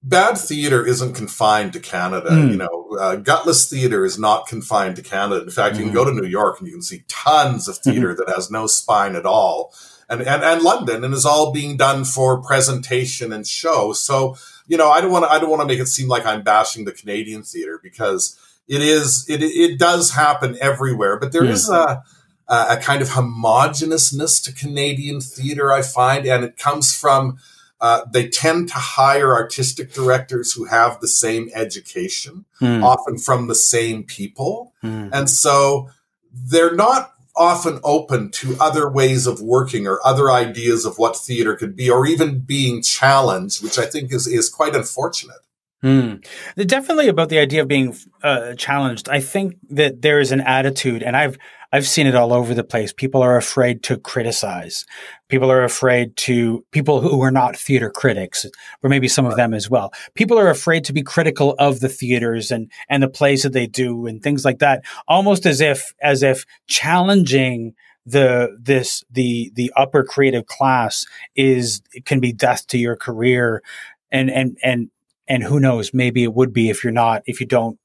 bad 0.02 0.36
theater 0.36 0.84
isn't 0.84 1.14
confined 1.14 1.72
to 1.74 1.80
Canada. 1.80 2.30
Mm. 2.30 2.50
You 2.50 2.56
know, 2.56 2.88
uh, 3.00 3.16
gutless 3.16 3.70
theater 3.70 4.04
is 4.04 4.18
not 4.18 4.48
confined 4.48 4.96
to 4.96 5.02
Canada. 5.02 5.42
In 5.42 5.50
fact, 5.50 5.76
mm. 5.76 5.78
you 5.78 5.84
can 5.84 5.94
go 5.94 6.04
to 6.04 6.10
hmm. 6.10 6.18
New 6.18 6.28
York 6.28 6.58
and 6.58 6.66
you 6.66 6.74
can 6.74 6.82
see 6.82 7.04
tons 7.08 7.68
of 7.68 7.78
theater 7.78 8.14
that 8.18 8.28
has 8.34 8.50
no 8.50 8.66
spine 8.66 9.14
at 9.14 9.24
all. 9.24 9.72
And, 10.08 10.20
and, 10.20 10.44
and 10.44 10.60
London 10.60 11.02
and 11.02 11.14
is 11.14 11.24
all 11.24 11.52
being 11.52 11.78
done 11.78 12.04
for 12.04 12.42
presentation 12.42 13.32
and 13.32 13.46
show. 13.46 13.94
So, 13.94 14.36
you 14.66 14.76
know, 14.76 14.90
I 14.90 15.00
don't 15.00 15.10
want 15.10 15.24
to, 15.24 15.30
I 15.30 15.38
don't 15.38 15.48
want 15.48 15.62
to 15.62 15.66
make 15.66 15.80
it 15.80 15.86
seem 15.86 16.08
like 16.08 16.26
I'm 16.26 16.42
bashing 16.42 16.84
the 16.84 16.92
Canadian 16.92 17.42
theater 17.42 17.80
because 17.82 18.38
it 18.68 18.82
is 18.82 19.26
it 19.28 19.42
it 19.42 19.78
does 19.78 20.12
happen 20.12 20.56
everywhere, 20.60 21.18
but 21.18 21.32
there 21.32 21.44
is 21.44 21.68
a 21.68 22.02
a 22.48 22.76
kind 22.76 23.00
of 23.02 23.08
homogeneousness 23.08 24.42
to 24.44 24.52
Canadian 24.52 25.20
theater, 25.20 25.72
I 25.72 25.82
find, 25.82 26.26
and 26.26 26.44
it 26.44 26.56
comes 26.56 26.94
from 26.94 27.38
uh, 27.80 28.02
they 28.10 28.28
tend 28.28 28.68
to 28.68 28.74
hire 28.74 29.34
artistic 29.34 29.92
directors 29.92 30.52
who 30.52 30.64
have 30.64 31.00
the 31.00 31.08
same 31.08 31.50
education, 31.54 32.44
mm. 32.60 32.82
often 32.82 33.18
from 33.18 33.46
the 33.46 33.54
same 33.54 34.04
people, 34.04 34.72
mm. 34.82 35.10
and 35.12 35.28
so 35.28 35.90
they're 36.32 36.74
not 36.74 37.12
often 37.36 37.80
open 37.82 38.30
to 38.30 38.56
other 38.60 38.88
ways 38.88 39.26
of 39.26 39.40
working 39.40 39.86
or 39.86 39.98
other 40.04 40.30
ideas 40.30 40.84
of 40.84 40.98
what 40.98 41.16
theater 41.16 41.56
could 41.56 41.74
be, 41.74 41.90
or 41.90 42.06
even 42.06 42.40
being 42.40 42.82
challenged, 42.82 43.62
which 43.62 43.78
I 43.78 43.86
think 43.86 44.12
is 44.12 44.26
is 44.26 44.48
quite 44.48 44.74
unfortunate. 44.76 45.38
Mm. 45.84 46.24
Definitely 46.66 47.08
about 47.08 47.28
the 47.28 47.38
idea 47.38 47.60
of 47.60 47.68
being 47.68 47.94
uh, 48.22 48.54
challenged. 48.54 49.10
I 49.10 49.20
think 49.20 49.56
that 49.68 50.00
there 50.00 50.18
is 50.18 50.32
an 50.32 50.40
attitude, 50.40 51.02
and 51.02 51.14
I've 51.14 51.36
I've 51.72 51.86
seen 51.86 52.06
it 52.06 52.14
all 52.14 52.32
over 52.32 52.54
the 52.54 52.64
place. 52.64 52.90
People 52.94 53.22
are 53.22 53.36
afraid 53.36 53.82
to 53.82 53.98
criticize. 53.98 54.86
People 55.28 55.52
are 55.52 55.62
afraid 55.62 56.16
to 56.18 56.64
people 56.70 57.02
who 57.02 57.20
are 57.20 57.30
not 57.30 57.54
theater 57.54 57.90
critics, 57.90 58.46
or 58.82 58.88
maybe 58.88 59.08
some 59.08 59.26
of 59.26 59.36
them 59.36 59.52
as 59.52 59.68
well. 59.68 59.92
People 60.14 60.38
are 60.38 60.48
afraid 60.48 60.84
to 60.84 60.94
be 60.94 61.02
critical 61.02 61.54
of 61.58 61.80
the 61.80 61.90
theaters 61.90 62.50
and 62.50 62.72
and 62.88 63.02
the 63.02 63.08
plays 63.08 63.42
that 63.42 63.52
they 63.52 63.66
do 63.66 64.06
and 64.06 64.22
things 64.22 64.42
like 64.42 64.60
that. 64.60 64.84
Almost 65.06 65.44
as 65.44 65.60
if 65.60 65.92
as 66.00 66.22
if 66.22 66.46
challenging 66.66 67.74
the 68.06 68.56
this 68.58 69.04
the 69.10 69.52
the 69.54 69.70
upper 69.76 70.02
creative 70.02 70.46
class 70.46 71.04
is 71.36 71.82
can 72.06 72.20
be 72.20 72.32
death 72.32 72.66
to 72.68 72.78
your 72.78 72.96
career 72.96 73.62
and 74.10 74.30
and 74.30 74.56
and 74.62 74.90
and 75.26 75.42
who 75.42 75.60
knows, 75.60 75.92
maybe 75.94 76.22
it 76.22 76.34
would 76.34 76.52
be 76.52 76.70
if 76.70 76.84
you're 76.84 76.92
not, 76.92 77.22
if 77.26 77.40
you 77.40 77.46
don't, 77.46 77.78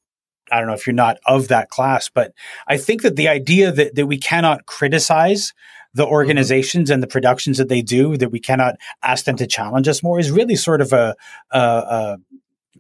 I 0.52 0.60
don't 0.60 0.68
know, 0.68 0.74
if 0.74 0.88
you're 0.88 0.94
not 0.94 1.18
of 1.26 1.48
that 1.50 1.70
class. 1.70 2.10
But 2.10 2.34
I 2.68 2.78
think 2.78 3.02
that 3.04 3.16
the 3.16 3.28
idea 3.28 3.72
that, 3.72 3.96
that 3.96 4.08
we 4.08 4.18
cannot 4.18 4.66
criticize 4.66 5.54
the 5.94 6.04
mm-hmm. 6.04 6.14
organizations 6.14 6.90
and 6.90 7.02
the 7.04 7.08
productions 7.08 7.58
that 7.58 7.70
they 7.70 7.82
do, 7.82 8.18
that 8.18 8.30
we 8.32 8.40
cannot 8.40 8.76
ask 9.04 9.26
them 9.26 9.38
to 9.38 9.48
challenge 9.48 9.88
us 9.88 10.04
more 10.04 10.20
is 10.20 10.32
really 10.32 10.56
sort 10.56 10.82
of 10.82 10.94
a, 10.94 11.16
a, 11.52 11.60
a 11.60 12.18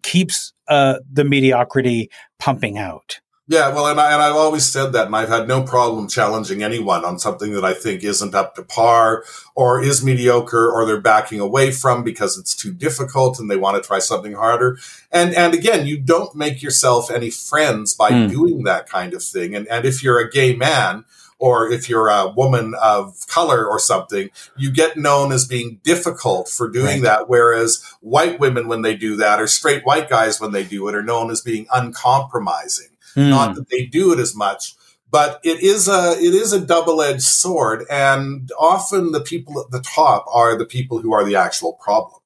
keeps 0.03 0.53
uh, 0.67 0.99
the 1.11 1.23
mediocrity 1.23 2.09
pumping 2.39 2.77
out. 2.77 3.19
Yeah, 3.49 3.73
well, 3.73 3.87
and, 3.87 3.99
I, 3.99 4.13
and 4.13 4.21
I've 4.21 4.35
always 4.35 4.63
said 4.63 4.93
that, 4.93 5.07
and 5.07 5.15
I've 5.15 5.27
had 5.27 5.47
no 5.47 5.63
problem 5.63 6.07
challenging 6.07 6.61
anyone 6.61 7.03
on 7.03 7.17
something 7.17 7.53
that 7.53 7.65
I 7.65 7.73
think 7.73 8.03
isn't 8.03 8.35
up 8.35 8.53
to 8.55 8.61
par 8.61 9.23
or 9.55 9.81
is 9.81 10.05
mediocre 10.05 10.69
or 10.71 10.85
they're 10.85 11.01
backing 11.01 11.39
away 11.39 11.71
from 11.71 12.03
because 12.03 12.37
it's 12.37 12.55
too 12.55 12.71
difficult 12.71 13.39
and 13.39 13.49
they 13.49 13.55
want 13.57 13.81
to 13.81 13.87
try 13.87 13.97
something 13.97 14.33
harder. 14.33 14.77
And 15.11 15.33
and 15.33 15.55
again, 15.55 15.87
you 15.87 15.99
don't 15.99 16.35
make 16.35 16.61
yourself 16.61 17.09
any 17.09 17.31
friends 17.31 17.95
by 17.95 18.11
mm. 18.11 18.29
doing 18.29 18.65
that 18.65 18.87
kind 18.87 19.15
of 19.15 19.23
thing. 19.23 19.55
And 19.55 19.67
and 19.67 19.83
if 19.83 20.03
you're 20.03 20.19
a 20.19 20.29
gay 20.29 20.55
man, 20.55 21.05
or 21.39 21.71
if 21.71 21.89
you're 21.89 22.09
a 22.09 22.27
woman 22.27 22.75
of 22.79 23.25
color 23.27 23.65
or 23.65 23.79
something, 23.79 24.29
you 24.57 24.71
get 24.71 24.95
known 24.95 25.31
as 25.31 25.47
being 25.47 25.79
difficult 25.83 26.49
for 26.49 26.69
doing 26.69 27.01
right. 27.01 27.03
that. 27.03 27.29
Whereas 27.29 27.83
white 28.01 28.39
women, 28.39 28.67
when 28.67 28.83
they 28.83 28.95
do 28.95 29.15
that, 29.15 29.41
or 29.41 29.47
straight 29.47 29.85
white 29.85 30.07
guys, 30.07 30.39
when 30.39 30.51
they 30.51 30.63
do 30.63 30.87
it, 30.87 30.93
are 30.93 31.01
known 31.01 31.31
as 31.31 31.41
being 31.41 31.65
uncompromising. 31.73 32.89
Mm. 33.15 33.29
Not 33.29 33.55
that 33.55 33.69
they 33.69 33.85
do 33.85 34.13
it 34.13 34.19
as 34.19 34.35
much, 34.35 34.75
but 35.11 35.39
it 35.43 35.61
is 35.61 35.87
a 35.87 36.11
it 36.19 36.33
is 36.33 36.53
a 36.53 36.59
double 36.59 37.01
edged 37.01 37.23
sword, 37.23 37.85
and 37.89 38.51
often 38.59 39.11
the 39.11 39.21
people 39.21 39.59
at 39.59 39.71
the 39.71 39.81
top 39.81 40.25
are 40.31 40.57
the 40.57 40.65
people 40.65 40.99
who 40.99 41.13
are 41.13 41.23
the 41.23 41.35
actual 41.35 41.73
problem. 41.73 42.18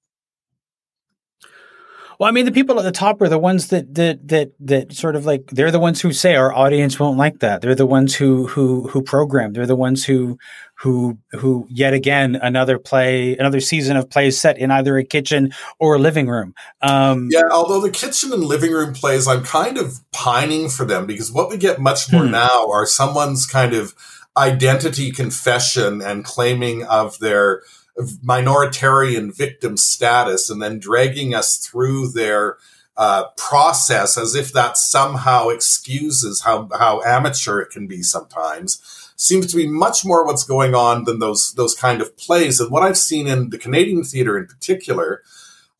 Well, 2.19 2.29
I 2.29 2.31
mean, 2.31 2.45
the 2.45 2.51
people 2.51 2.79
at 2.79 2.83
the 2.83 2.91
top 2.91 3.21
are 3.21 3.29
the 3.29 3.39
ones 3.39 3.67
that 3.69 3.93
that 3.95 4.27
that 4.27 4.51
that 4.59 4.93
sort 4.93 5.15
of 5.15 5.25
like 5.25 5.47
they're 5.47 5.71
the 5.71 5.79
ones 5.79 6.01
who 6.01 6.11
say 6.13 6.35
our 6.35 6.53
audience 6.53 6.99
won't 6.99 7.17
like 7.17 7.39
that. 7.39 7.61
They're 7.61 7.75
the 7.75 7.85
ones 7.85 8.15
who 8.15 8.47
who 8.47 8.87
who 8.87 9.01
program. 9.01 9.53
They're 9.53 9.65
the 9.65 9.75
ones 9.75 10.05
who 10.05 10.37
who 10.75 11.17
who 11.31 11.65
yet 11.69 11.93
again 11.93 12.35
another 12.35 12.77
play 12.77 13.37
another 13.37 13.59
season 13.59 13.95
of 13.95 14.09
plays 14.09 14.39
set 14.39 14.57
in 14.57 14.69
either 14.69 14.97
a 14.97 15.03
kitchen 15.03 15.53
or 15.79 15.95
a 15.95 15.99
living 15.99 16.27
room 16.27 16.53
um, 16.81 17.29
yeah 17.31 17.43
although 17.51 17.79
the 17.79 17.91
kitchen 17.91 18.33
and 18.33 18.43
living 18.43 18.71
room 18.71 18.93
plays 18.93 19.27
i'm 19.27 19.43
kind 19.43 19.77
of 19.77 19.99
pining 20.11 20.67
for 20.67 20.83
them 20.83 21.05
because 21.05 21.31
what 21.31 21.49
we 21.49 21.57
get 21.57 21.79
much 21.79 22.11
more 22.11 22.25
hmm. 22.25 22.31
now 22.31 22.67
are 22.69 22.85
someone's 22.85 23.45
kind 23.45 23.73
of 23.73 23.95
identity 24.35 25.11
confession 25.11 26.01
and 26.01 26.25
claiming 26.25 26.83
of 26.83 27.17
their 27.19 27.61
minoritarian 27.97 29.35
victim 29.35 29.77
status 29.77 30.49
and 30.49 30.61
then 30.61 30.79
dragging 30.79 31.33
us 31.33 31.57
through 31.57 32.09
their 32.09 32.57
uh, 32.97 33.25
process 33.37 34.17
as 34.17 34.35
if 34.35 34.51
that 34.53 34.77
somehow 34.77 35.49
excuses 35.49 36.41
how, 36.41 36.69
how 36.77 37.01
amateur 37.03 37.59
it 37.59 37.69
can 37.69 37.87
be 37.87 38.03
sometimes 38.03 39.11
seems 39.15 39.47
to 39.47 39.55
be 39.55 39.67
much 39.67 40.05
more 40.05 40.25
what's 40.25 40.43
going 40.43 40.75
on 40.75 41.05
than 41.05 41.19
those 41.19 41.53
those 41.53 41.75
kind 41.75 42.01
of 42.01 42.15
plays. 42.17 42.59
And 42.59 42.71
what 42.71 42.83
I've 42.83 42.97
seen 42.97 43.27
in 43.27 43.49
the 43.49 43.57
Canadian 43.57 44.03
theater 44.03 44.37
in 44.37 44.47
particular 44.47 45.21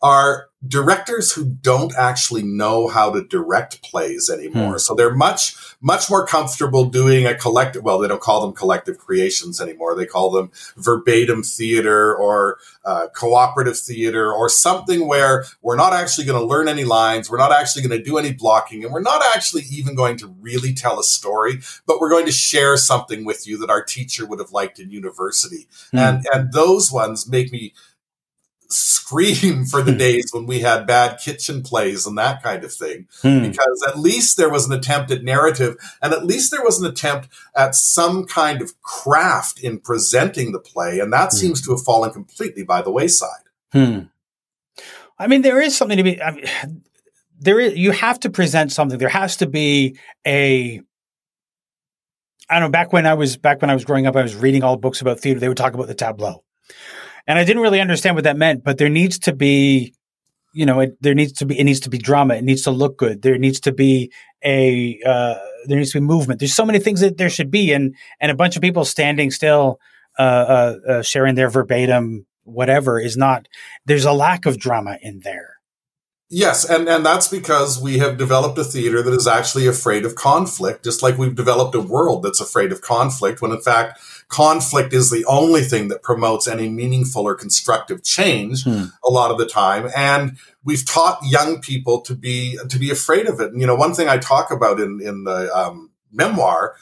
are 0.04 0.50
directors 0.66 1.32
who 1.32 1.46
don't 1.46 1.94
actually 1.98 2.44
know 2.44 2.88
how 2.88 3.12
to 3.12 3.24
direct 3.24 3.82
plays 3.82 4.30
anymore. 4.30 4.74
Hmm. 4.74 4.78
So 4.78 4.96
they're 4.96 5.16
much, 5.16 5.56
much 5.82 6.10
more 6.10 6.26
comfortable 6.26 6.86
doing 6.86 7.26
a 7.26 7.36
collective, 7.36 7.84
well, 7.84 8.00
they 8.00 8.08
don't 8.08 8.22
call 8.22 8.42
them 8.42 8.54
collective 8.54 8.98
creations 8.98 9.60
anymore. 9.60 9.96
They 9.96 10.06
call 10.06 10.30
them 10.32 10.52
verbatim 10.78 11.44
theater 11.44 12.16
or 12.16 12.60
uh, 12.86 13.08
cooperative 13.14 13.78
theater 13.78 14.32
or 14.32 14.48
something 14.48 15.08
where 15.08 15.46
we're 15.62 15.76
not 15.76 15.94
actually 15.94 16.26
going 16.26 16.40
to 16.40 16.46
learn 16.46 16.68
any 16.68 16.86
lines. 16.86 17.30
We're 17.30 17.38
not 17.38 17.52
actually 17.52 17.88
going 17.88 17.98
to 17.98 18.04
do 18.04 18.18
any 18.18 18.32
blocking 18.32 18.84
and 18.84 18.94
we're 18.94 19.02
not 19.02 19.22
actually 19.34 19.64
even 19.70 19.96
going 19.96 20.18
to 20.18 20.28
really 20.28 20.74
tell 20.74 21.00
a 21.00 21.04
story, 21.04 21.60
but 21.86 22.00
we're 22.00 22.10
going 22.10 22.26
to 22.26 22.32
share 22.32 22.78
something 22.78 23.26
with 23.26 23.48
you 23.48 23.58
that 23.60 23.70
our 23.70 23.84
teacher 23.84 24.26
would 24.26 24.40
have 24.40 24.52
liked 24.52 24.80
in 24.80 24.92
university. 24.92 25.68
Hmm. 25.92 25.98
And, 25.98 26.26
and 26.34 26.54
those 26.54 26.92
ones 26.92 27.30
make 27.30 27.52
me, 27.52 27.74
scream 28.74 29.66
for 29.66 29.82
the 29.82 29.92
hmm. 29.92 29.98
days 29.98 30.30
when 30.32 30.46
we 30.46 30.60
had 30.60 30.88
bad 30.88 31.20
kitchen 31.20 31.62
plays 31.62 32.06
and 32.06 32.18
that 32.18 32.42
kind 32.44 32.64
of 32.64 32.74
thing. 32.74 33.08
Hmm. 33.22 33.42
Because 33.42 33.86
at 33.88 34.00
least 34.00 34.38
there 34.38 34.50
was 34.50 34.68
an 34.68 34.74
attempt 34.74 35.12
at 35.12 35.24
narrative 35.24 35.76
and 36.02 36.14
at 36.14 36.26
least 36.26 36.52
there 36.52 36.64
was 36.64 36.80
an 36.80 36.86
attempt 36.86 37.30
at 37.56 37.76
some 37.76 38.26
kind 38.26 38.62
of 38.62 38.80
craft 38.82 39.60
in 39.60 39.80
presenting 39.80 40.52
the 40.52 40.60
play. 40.60 41.00
And 41.00 41.12
that 41.14 41.32
hmm. 41.32 41.38
seems 41.38 41.62
to 41.64 41.72
have 41.72 41.84
fallen 41.84 42.12
completely 42.12 42.64
by 42.64 42.82
the 42.82 42.92
wayside. 42.92 43.30
Hmm. 43.72 44.00
I 45.18 45.28
mean, 45.28 45.42
there 45.42 45.62
is 45.62 45.78
something 45.78 45.98
to 45.98 46.04
be, 46.04 46.22
I 46.22 46.32
mean, 46.32 46.46
there 47.40 47.60
is, 47.60 47.78
you 47.78 47.92
have 47.92 48.20
to 48.22 48.30
present 48.30 48.72
something. 48.72 48.98
There 48.98 49.10
has 49.10 49.38
to 49.38 49.48
be 49.48 49.98
a, 50.26 50.82
I 52.50 52.60
don't 52.60 52.64
know, 52.64 52.72
back 52.72 52.92
when 52.92 53.06
I 53.06 53.14
was, 53.14 53.38
back 53.38 53.62
when 53.62 53.70
I 53.70 53.74
was 53.74 53.86
growing 53.86 54.06
up, 54.06 54.16
I 54.16 54.22
was 54.22 54.36
reading 54.36 54.64
all 54.64 54.76
books 54.76 55.02
about 55.02 55.20
theater. 55.20 55.40
They 55.40 55.48
would 55.48 55.58
talk 55.58 55.74
about 55.74 55.88
the 55.88 55.96
tableau 55.96 56.44
and 57.28 57.40
I 57.40 57.44
didn't 57.44 57.62
really 57.62 57.82
understand 57.82 58.16
what 58.16 58.24
that 58.26 58.38
meant. 58.38 58.64
But 58.64 58.78
there 58.78 58.90
needs 58.90 59.20
to 59.20 59.34
be, 59.34 59.94
you 60.54 60.66
know, 60.66 60.80
it, 60.82 60.98
there 61.02 61.16
needs 61.16 61.34
to 61.34 61.46
be 61.46 61.60
it 61.60 61.64
needs 61.64 61.80
to 61.82 61.90
be 61.90 61.98
drama. 61.98 62.36
It 62.36 62.44
needs 62.44 62.64
to 62.64 62.72
look 62.72 62.98
good. 62.98 63.22
There 63.22 63.38
needs 63.38 63.60
to 63.62 63.72
be 63.72 64.12
a 64.44 65.00
uh, 65.06 65.36
there 65.66 65.78
needs 65.78 65.92
to 65.92 66.00
be 66.00 66.06
movement. 66.06 66.40
There's 66.40 66.56
so 66.56 66.66
many 66.66 66.80
things 66.80 67.02
that 67.02 67.18
there 67.18 67.30
should 67.30 67.52
be, 67.52 67.74
and 67.74 67.96
and 68.20 68.32
a 68.32 68.36
bunch 68.36 68.56
of 68.56 68.62
people 68.62 68.86
standing 68.86 69.32
still, 69.32 69.80
uh, 70.20 70.22
uh, 70.22 70.76
uh 70.88 71.02
sharing 71.02 71.36
their 71.36 71.50
verbatim 71.50 72.26
whatever 72.44 73.00
is 73.00 73.18
not. 73.18 73.48
There's 73.86 74.06
a 74.06 74.14
lack 74.14 74.46
of 74.46 74.58
drama 74.58 74.98
in 75.02 75.22
there. 75.24 75.50
Yes, 76.30 76.68
and, 76.68 76.90
and 76.90 77.06
that's 77.06 77.28
because 77.28 77.80
we 77.80 78.00
have 78.00 78.18
developed 78.18 78.58
a 78.58 78.64
theater 78.64 79.04
that 79.04 79.14
is 79.14 79.28
actually 79.28 79.68
afraid 79.68 80.04
of 80.04 80.16
conflict, 80.16 80.84
just 80.84 81.04
like 81.04 81.18
we've 81.18 81.36
developed 81.36 81.76
a 81.76 81.80
world 81.80 82.24
that's 82.24 82.42
afraid 82.42 82.72
of 82.72 82.82
conflict, 82.82 83.42
when 83.42 83.52
in 83.52 83.62
fact, 83.62 84.00
conflict 84.28 84.94
is 84.94 85.10
the 85.10 85.26
only 85.26 85.62
thing 85.62 85.88
that 85.90 86.04
promotes 86.04 86.48
any 86.48 86.70
meaningful 86.70 87.28
or 87.28 87.36
constructive 87.36 88.04
change 88.04 88.64
hmm. 88.64 88.86
a 89.04 89.12
lot 89.12 89.32
of 89.32 89.38
the 89.38 89.46
time. 89.46 89.90
And 89.96 90.38
we've 90.64 90.86
taught 90.86 91.20
young 91.24 91.62
people 91.62 92.02
to 92.02 92.16
be 92.16 92.58
to 92.70 92.80
be 92.80 92.90
afraid 92.90 93.28
of 93.28 93.40
it. 93.40 93.52
And 93.52 93.62
you 93.62 93.68
know, 93.68 93.76
one 93.76 93.94
thing 93.94 94.10
I 94.10 94.18
talk 94.18 94.52
about 94.52 94.80
in 94.80 95.02
in 95.02 95.24
the 95.24 95.56
um, 95.56 95.92
memoir 96.12 96.76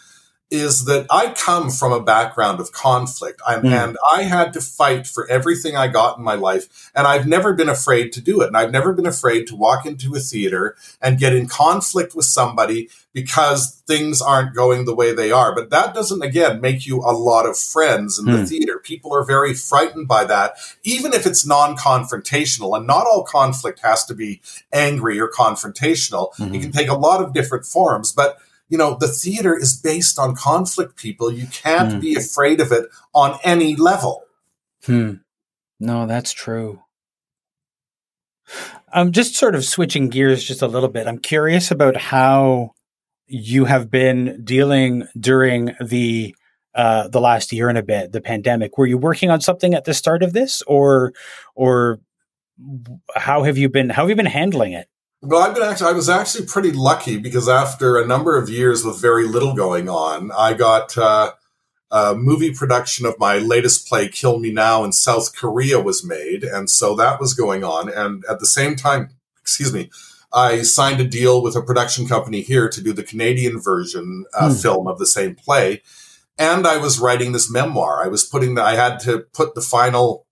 is 0.52 0.84
that 0.84 1.08
I 1.10 1.30
come 1.30 1.70
from 1.70 1.93
a 1.93 2.04
background 2.04 2.60
of 2.60 2.74
conflict 2.74 3.39
mm. 3.47 3.64
and 3.64 3.97
I 4.12 4.24
had 4.24 4.52
to 4.54 4.62
fight 4.62 5.08
for 5.08 5.26
everything 5.30 5.78
I 5.78 5.88
got 5.88 6.18
in 6.18 6.26
my 6.26 6.36
life. 6.36 6.91
And 6.93 7.08
I've 7.08 7.26
never 7.26 7.54
been 7.54 7.70
afraid 7.70 8.12
to 8.14 8.22
do 8.22 8.41
it. 8.41 8.47
And 8.47 8.58
I've 8.58 8.72
never 8.72 8.91
been 8.91 9.06
afraid 9.06 9.47
to 9.47 9.56
walk 9.56 9.86
into 9.86 10.14
a 10.14 10.20
theater 10.20 10.76
and 11.02 11.18
get 11.18 11.34
in 11.34 11.47
conflict 11.47 12.16
with 12.16 12.26
somebody 12.26 12.89
because 13.14 13.82
things 13.88 14.22
aren't 14.22 14.54
going 14.54 14.84
the 14.84 14.95
way 14.95 15.14
they 15.14 15.32
are. 15.32 15.56
But 15.56 15.70
that 15.70 15.93
doesn't, 15.93 16.22
again, 16.22 16.60
make 16.60 16.86
you 16.86 16.97
a 16.97 17.16
lot 17.16 17.45
of 17.45 17.58
friends 17.58 18.20
in 18.20 18.26
mm. 18.26 18.38
the 18.38 18.45
theater. 18.45 18.78
People 18.78 19.14
are 19.14 19.24
very 19.24 19.54
frightened 19.54 20.10
by 20.10 20.26
that, 20.26 20.58
even 20.84 21.14
if 21.14 21.26
it's 21.26 21.45
non 21.45 21.78
confrontational. 21.78 22.76
And 22.76 22.86
not 22.86 23.08
all 23.08 23.24
conflict 23.24 23.80
has 23.80 24.04
to 24.06 24.14
be 24.14 24.41
angry 24.74 25.18
or 25.18 25.30
confrontational. 25.30 26.34
Mm-hmm. 26.36 26.56
It 26.56 26.62
can 26.62 26.72
take 26.74 26.89
a 26.89 26.95
lot 26.95 27.24
of 27.24 27.34
different 27.34 27.66
forms. 27.66 28.12
But 28.12 28.38
you 28.72 28.78
know, 28.78 28.95
the 28.97 29.09
theater 29.09 29.55
is 29.55 29.76
based 29.76 30.17
on 30.17 30.34
conflict, 30.34 30.95
people. 30.95 31.30
You 31.30 31.45
can't 31.47 31.95
mm. 31.95 32.01
be 32.01 32.15
afraid 32.15 32.61
of 32.61 32.72
it 32.72 32.86
on 33.13 33.38
any 33.43 33.76
level. 33.76 34.24
Hmm. 34.86 35.15
No, 35.78 36.07
that's 36.07 36.32
true. 36.32 36.82
I'm 38.93 39.11
just 39.11 39.36
sort 39.36 39.55
of 39.55 39.65
switching 39.65 40.07
gears 40.07 40.41
just 40.41 40.61
a 40.61 40.67
little 40.67 40.88
bit. 40.88 41.05
I'm 41.05 41.17
curious 41.17 41.69
about 41.69 41.97
how 41.97 42.72
you 43.28 43.65
have 43.65 43.91
been 43.91 44.41
dealing 44.43 45.05
during 45.19 45.76
the 45.82 46.34
uh, 46.74 47.09
the 47.09 47.19
last 47.19 47.51
year 47.51 47.67
and 47.67 47.78
a 47.78 47.84
bit, 47.84 48.13
the 48.13 48.22
pandemic. 48.22 48.78
Were 48.78 48.86
you 48.86 48.97
working 48.97 49.30
on 49.30 49.41
something 49.41 49.74
at 49.74 49.84
the 49.84 49.93
start 49.93 50.24
of 50.24 50.32
this, 50.32 50.61
or 50.61 51.11
or 51.55 51.99
how 53.15 53.43
have 53.43 53.57
you 53.57 53.67
been? 53.67 53.89
How 53.89 54.03
have 54.03 54.09
you 54.09 54.15
been 54.15 54.26
handling 54.26 54.72
it? 54.72 54.88
Well, 55.24 55.41
I've 55.43 55.53
been 55.53 55.63
actually, 55.63 55.89
I 55.89 55.93
was 55.93 56.09
actually 56.09 56.47
pretty 56.47 56.72
lucky 56.72 57.17
because 57.17 57.47
after 57.47 57.97
a 57.97 58.07
number 58.07 58.38
of 58.38 58.49
years 58.49 58.84
with 58.84 58.99
very 58.99 59.28
little 59.28 59.53
going 59.53 59.88
on, 59.88 60.32
I 60.32 60.53
got 60.55 60.97
uh, 60.97 61.34
a 61.91 62.15
movie 62.15 62.51
production 62.51 63.05
of 63.05 63.19
my 63.19 63.38
latest 63.38 63.88
play, 63.88 64.07
Kill 64.07 64.39
Me 64.39 64.51
Now, 64.51 64.84
in 64.84 64.91
South 64.91 65.36
Korea 65.36 65.80
was 65.80 66.03
made. 66.03 66.43
And 66.43 66.72
so 66.72 66.95
that 66.95 67.19
was 67.19 67.36
going 67.36 67.63
on. 67.63 67.88
And 67.88 68.26
at 68.28 68.39
the 68.39 68.47
same 68.47 68.76
time, 68.76 69.11
excuse 69.39 69.72
me, 69.72 69.91
I 70.34 70.63
signed 70.63 70.99
a 70.99 71.07
deal 71.07 71.43
with 71.43 71.55
a 71.55 71.61
production 71.61 72.07
company 72.07 72.41
here 72.41 72.67
to 72.67 72.82
do 72.82 72.91
the 72.91 73.03
Canadian 73.03 73.61
version 73.61 74.26
uh, 74.34 74.49
hmm. 74.49 74.55
film 74.55 74.88
of 74.88 74.97
the 74.97 75.05
same 75.05 75.36
play. 75.36 75.84
And 76.39 76.65
I 76.65 76.78
was 76.78 76.99
writing 76.99 77.32
this 77.32 77.51
memoir. 77.51 78.03
I 78.03 78.07
was 78.07 78.24
putting 78.24 78.55
the, 78.55 78.63
I 78.63 78.74
had 78.74 78.99
to 79.01 79.19
put 79.34 79.53
the 79.53 79.61
final 79.61 80.26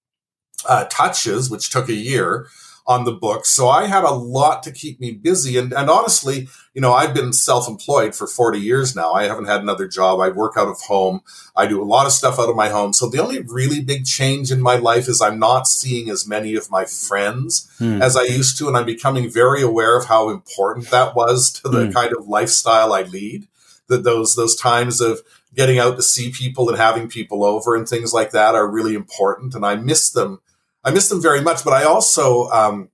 uh, 0.68 0.86
touches, 0.90 1.48
which 1.48 1.70
took 1.70 1.90
a 1.90 1.94
year 1.94 2.48
on 2.90 3.06
the 3.06 3.12
book. 3.12 3.46
So 3.46 3.70
I 3.70 3.86
had 3.86 4.04
a 4.04 4.10
lot 4.10 4.64
to 4.64 4.72
keep 4.72 5.00
me 5.00 5.12
busy. 5.12 5.58
And, 5.58 5.72
and 5.72 5.92
honestly, 5.92 6.48
you 6.74 6.82
know, 6.82 6.92
I've 6.92 7.14
been 7.14 7.34
self-employed 7.34 8.16
for 8.16 8.26
40 8.26 8.60
years 8.60 8.96
now. 8.96 9.14
I 9.14 9.26
haven't 9.26 9.46
had 9.46 9.62
another 9.62 9.88
job. 9.88 10.20
I 10.20 10.30
work 10.30 10.54
out 10.58 10.68
of 10.68 10.82
home. 10.82 11.22
I 11.56 11.68
do 11.68 11.84
a 11.84 11.86
lot 11.86 12.08
of 12.08 12.14
stuff 12.14 12.40
out 12.40 12.50
of 12.50 12.56
my 12.56 12.70
home. 12.70 12.94
So 12.94 13.08
the 13.08 13.22
only 13.22 13.44
really 13.44 13.80
big 13.80 14.06
change 14.06 14.52
in 14.52 14.60
my 14.60 14.76
life 14.78 15.08
is 15.08 15.22
I'm 15.22 15.38
not 15.38 15.68
seeing 15.68 16.10
as 16.10 16.28
many 16.28 16.56
of 16.56 16.72
my 16.72 16.84
friends 16.86 17.70
hmm. 17.78 18.02
as 18.02 18.18
I 18.18 18.24
used 18.24 18.58
to. 18.58 18.68
And 18.68 18.76
I'm 18.76 18.88
becoming 18.88 19.30
very 19.30 19.62
aware 19.62 19.96
of 19.96 20.08
how 20.08 20.32
important 20.32 20.90
that 20.90 21.16
was 21.16 21.52
to 21.62 21.70
the 21.70 21.86
hmm. 21.86 21.92
kind 21.92 22.12
of 22.12 22.28
lifestyle 22.28 22.92
I 22.92 23.04
lead. 23.04 23.48
That 23.88 24.04
those, 24.04 24.36
those 24.36 24.56
times 24.56 25.00
of 25.00 25.22
getting 25.56 25.78
out 25.78 25.96
to 25.98 26.04
see 26.04 26.32
people 26.32 26.70
and 26.70 26.78
having 26.78 27.08
people 27.08 27.44
over 27.44 27.76
and 27.76 27.88
things 27.88 28.14
like 28.14 28.32
that 28.32 28.56
are 28.56 28.68
really 28.68 28.96
important. 28.96 29.54
And 29.54 29.64
I 29.64 29.76
miss 29.76 30.10
them 30.10 30.42
I 30.84 30.92
miss 30.92 31.10
them 31.10 31.22
very 31.22 31.42
much, 31.42 31.64
but 31.64 31.74
I 31.74 31.84
also 31.84 32.48
um, 32.50 32.90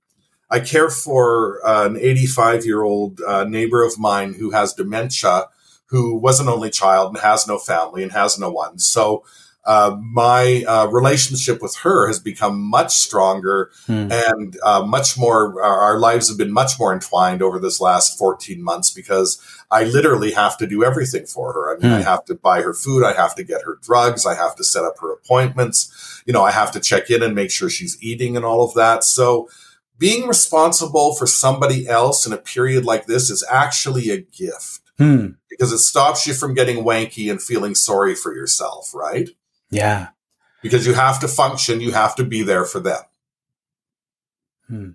I 0.50 0.60
care 0.60 0.90
for 0.90 1.66
uh, 1.66 1.86
an 1.86 1.96
85 1.96 2.64
year 2.64 2.82
old 2.82 3.20
uh, 3.20 3.44
neighbor 3.44 3.84
of 3.84 3.98
mine 3.98 4.34
who 4.34 4.50
has 4.50 4.74
dementia, 4.74 5.46
who 5.86 6.16
was 6.16 6.40
an 6.40 6.48
only 6.48 6.70
child 6.70 7.14
and 7.14 7.22
has 7.22 7.46
no 7.46 7.58
family 7.58 8.02
and 8.02 8.12
has 8.12 8.38
no 8.38 8.50
one. 8.50 8.78
So 8.78 9.24
uh, 9.66 9.96
my 10.00 10.64
uh, 10.68 10.86
relationship 10.86 11.60
with 11.60 11.74
her 11.78 12.06
has 12.06 12.20
become 12.20 12.62
much 12.62 12.94
stronger 12.94 13.72
hmm. 13.86 14.12
and 14.12 14.56
uh, 14.62 14.82
much 14.82 15.18
more. 15.18 15.60
Our, 15.62 15.96
lives 15.96 16.28
have 16.28 16.36
been 16.36 16.52
much 16.52 16.78
more 16.78 16.92
entwined 16.92 17.42
over 17.42 17.58
this 17.58 17.80
last 17.80 18.18
14 18.18 18.62
months 18.62 18.90
because 18.90 19.42
I 19.70 19.84
literally 19.84 20.32
have 20.32 20.58
to 20.58 20.66
do 20.66 20.84
everything 20.84 21.24
for 21.24 21.52
her. 21.54 21.74
I 21.74 21.80
mean, 21.80 21.90
hmm. 21.90 21.98
I 21.98 22.02
have 22.02 22.24
to 22.26 22.34
buy 22.34 22.60
her 22.62 22.74
food, 22.74 23.02
I 23.02 23.14
have 23.14 23.34
to 23.36 23.44
get 23.44 23.62
her 23.62 23.78
drugs, 23.82 24.26
I 24.26 24.34
have 24.34 24.54
to 24.56 24.64
set 24.64 24.84
up 24.84 24.98
her 25.00 25.12
appointments. 25.12 26.22
You 26.26 26.32
know, 26.32 26.44
I 26.44 26.52
have 26.52 26.70
to 26.72 26.80
check 26.80 27.10
in 27.10 27.22
and 27.22 27.34
make 27.34 27.50
sure 27.50 27.70
she's 27.70 28.00
eating 28.02 28.36
and 28.36 28.44
all 28.44 28.62
of 28.62 28.74
that. 28.74 29.04
So 29.04 29.48
being 29.98 30.28
responsible 30.28 31.14
for 31.14 31.26
somebody 31.26 31.88
else 31.88 32.26
in 32.26 32.32
a 32.32 32.38
period 32.38 32.84
like 32.84 33.06
this 33.06 33.30
is 33.30 33.44
actually 33.50 34.10
a 34.10 34.20
gift. 34.20 34.80
Hmm. 34.98 35.28
Because 35.50 35.72
it 35.72 35.78
stops 35.78 36.26
you 36.26 36.34
from 36.34 36.54
getting 36.54 36.84
wanky 36.84 37.30
and 37.30 37.42
feeling 37.42 37.74
sorry 37.74 38.14
for 38.14 38.34
yourself, 38.34 38.94
right? 38.94 39.30
Yeah. 39.70 40.08
Because 40.62 40.86
you 40.86 40.94
have 40.94 41.20
to 41.20 41.28
function, 41.28 41.80
you 41.80 41.92
have 41.92 42.14
to 42.16 42.24
be 42.24 42.42
there 42.42 42.64
for 42.64 42.80
them. 42.80 43.00
Hmm. 44.68 44.90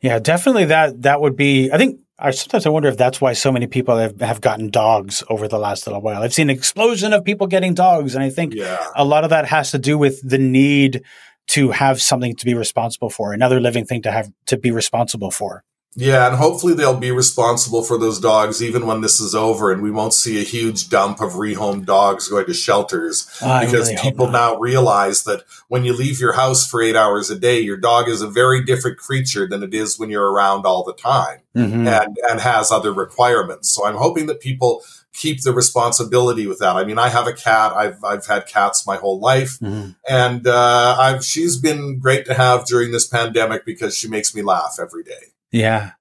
Yeah, 0.00 0.18
definitely 0.18 0.66
that 0.66 1.02
that 1.02 1.20
would 1.20 1.36
be 1.36 1.70
I 1.70 1.78
think 1.78 2.00
I 2.18 2.30
sometimes 2.30 2.66
I 2.66 2.70
wonder 2.70 2.88
if 2.88 2.96
that's 2.96 3.20
why 3.20 3.32
so 3.32 3.50
many 3.50 3.66
people 3.66 3.96
have, 3.96 4.20
have 4.20 4.40
gotten 4.40 4.70
dogs 4.70 5.24
over 5.28 5.48
the 5.48 5.58
last 5.58 5.86
little 5.86 6.00
while. 6.00 6.22
I've 6.22 6.34
seen 6.34 6.50
an 6.50 6.56
explosion 6.56 7.12
of 7.12 7.24
people 7.24 7.46
getting 7.46 7.74
dogs, 7.74 8.14
and 8.14 8.22
I 8.22 8.30
think 8.30 8.54
yeah. 8.54 8.86
a 8.94 9.04
lot 9.04 9.24
of 9.24 9.30
that 9.30 9.46
has 9.46 9.72
to 9.72 9.78
do 9.78 9.98
with 9.98 10.28
the 10.28 10.38
need 10.38 11.02
to 11.48 11.72
have 11.72 12.00
something 12.00 12.36
to 12.36 12.44
be 12.44 12.54
responsible 12.54 13.10
for, 13.10 13.32
another 13.32 13.60
living 13.60 13.84
thing 13.84 14.02
to 14.02 14.12
have 14.12 14.30
to 14.46 14.56
be 14.56 14.70
responsible 14.70 15.30
for. 15.30 15.64
Yeah, 15.94 16.26
and 16.26 16.36
hopefully 16.36 16.72
they'll 16.72 16.96
be 16.98 17.10
responsible 17.10 17.82
for 17.82 17.98
those 17.98 18.18
dogs 18.18 18.62
even 18.62 18.86
when 18.86 19.02
this 19.02 19.20
is 19.20 19.34
over, 19.34 19.70
and 19.70 19.82
we 19.82 19.90
won't 19.90 20.14
see 20.14 20.40
a 20.40 20.44
huge 20.44 20.88
dump 20.88 21.20
of 21.20 21.32
rehomed 21.32 21.84
dogs 21.84 22.28
going 22.28 22.46
to 22.46 22.54
shelters 22.54 23.28
I 23.42 23.66
because 23.66 23.90
really 23.90 24.00
people 24.00 24.28
now 24.28 24.56
realize 24.56 25.24
that 25.24 25.44
when 25.68 25.84
you 25.84 25.92
leave 25.92 26.18
your 26.18 26.32
house 26.32 26.66
for 26.66 26.80
eight 26.80 26.96
hours 26.96 27.28
a 27.28 27.38
day, 27.38 27.60
your 27.60 27.76
dog 27.76 28.08
is 28.08 28.22
a 28.22 28.28
very 28.28 28.64
different 28.64 28.96
creature 28.96 29.46
than 29.46 29.62
it 29.62 29.74
is 29.74 29.98
when 29.98 30.08
you're 30.08 30.32
around 30.32 30.64
all 30.64 30.82
the 30.82 30.94
time 30.94 31.40
Mhm. 31.54 31.86
and 31.86 32.16
and 32.30 32.40
has 32.40 32.70
other 32.72 32.92
requirements. 32.92 33.68
So 33.74 33.84
I'm 33.86 33.96
hoping 33.96 34.26
that 34.26 34.40
people 34.40 34.82
keep 35.12 35.42
the 35.42 35.52
responsibility 35.52 36.46
with 36.46 36.58
that. 36.60 36.74
I 36.76 36.84
mean, 36.84 36.96
I 36.98 37.10
have 37.10 37.26
a 37.26 37.34
cat. 37.34 37.74
I've 37.74 38.02
I've 38.02 38.24
had 38.24 38.46
cats 38.46 38.86
my 38.86 38.96
whole 38.96 39.20
life, 39.20 39.58
Mhm. 39.60 39.94
and 40.08 40.46
uh, 40.46 40.96
I've 40.98 41.22
she's 41.22 41.58
been 41.58 41.98
great 41.98 42.24
to 42.26 42.32
have 42.34 42.64
during 42.64 42.92
this 42.92 43.06
pandemic 43.06 43.66
because 43.66 43.94
she 43.94 44.08
makes 44.08 44.34
me 44.34 44.40
laugh 44.40 44.78
every 44.80 45.02
day. 45.02 45.31
Yeah. 45.52 45.92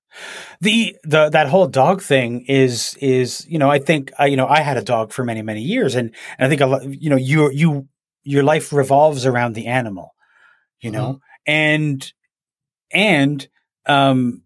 The 0.60 0.95
the 1.04 1.30
that 1.30 1.47
whole 1.47 1.68
dog 1.68 2.02
thing 2.02 2.45
is 2.47 2.95
is 2.99 3.45
you 3.47 3.58
know 3.58 3.70
I 3.70 3.80
think 3.80 4.12
I 4.20 4.26
you 4.28 4.36
know 4.36 4.47
I 4.47 4.62
had 4.62 4.78
a 4.78 4.84
dog 4.84 5.14
for 5.14 5.24
many 5.24 5.41
many 5.41 5.62
years 5.62 5.95
and, 5.95 6.14
and 6.38 6.45
I 6.45 6.49
think 6.49 6.62
a 6.62 6.66
lot 6.66 6.84
you 6.84 7.10
know 7.10 7.16
you 7.16 7.49
you 7.52 7.88
your 8.24 8.43
life 8.43 8.74
revolves 8.74 9.26
around 9.26 9.54
the 9.54 9.68
animal 9.68 10.14
you 10.82 10.91
know 10.91 11.22
and 11.47 12.14
and 12.91 13.47
um 13.86 14.43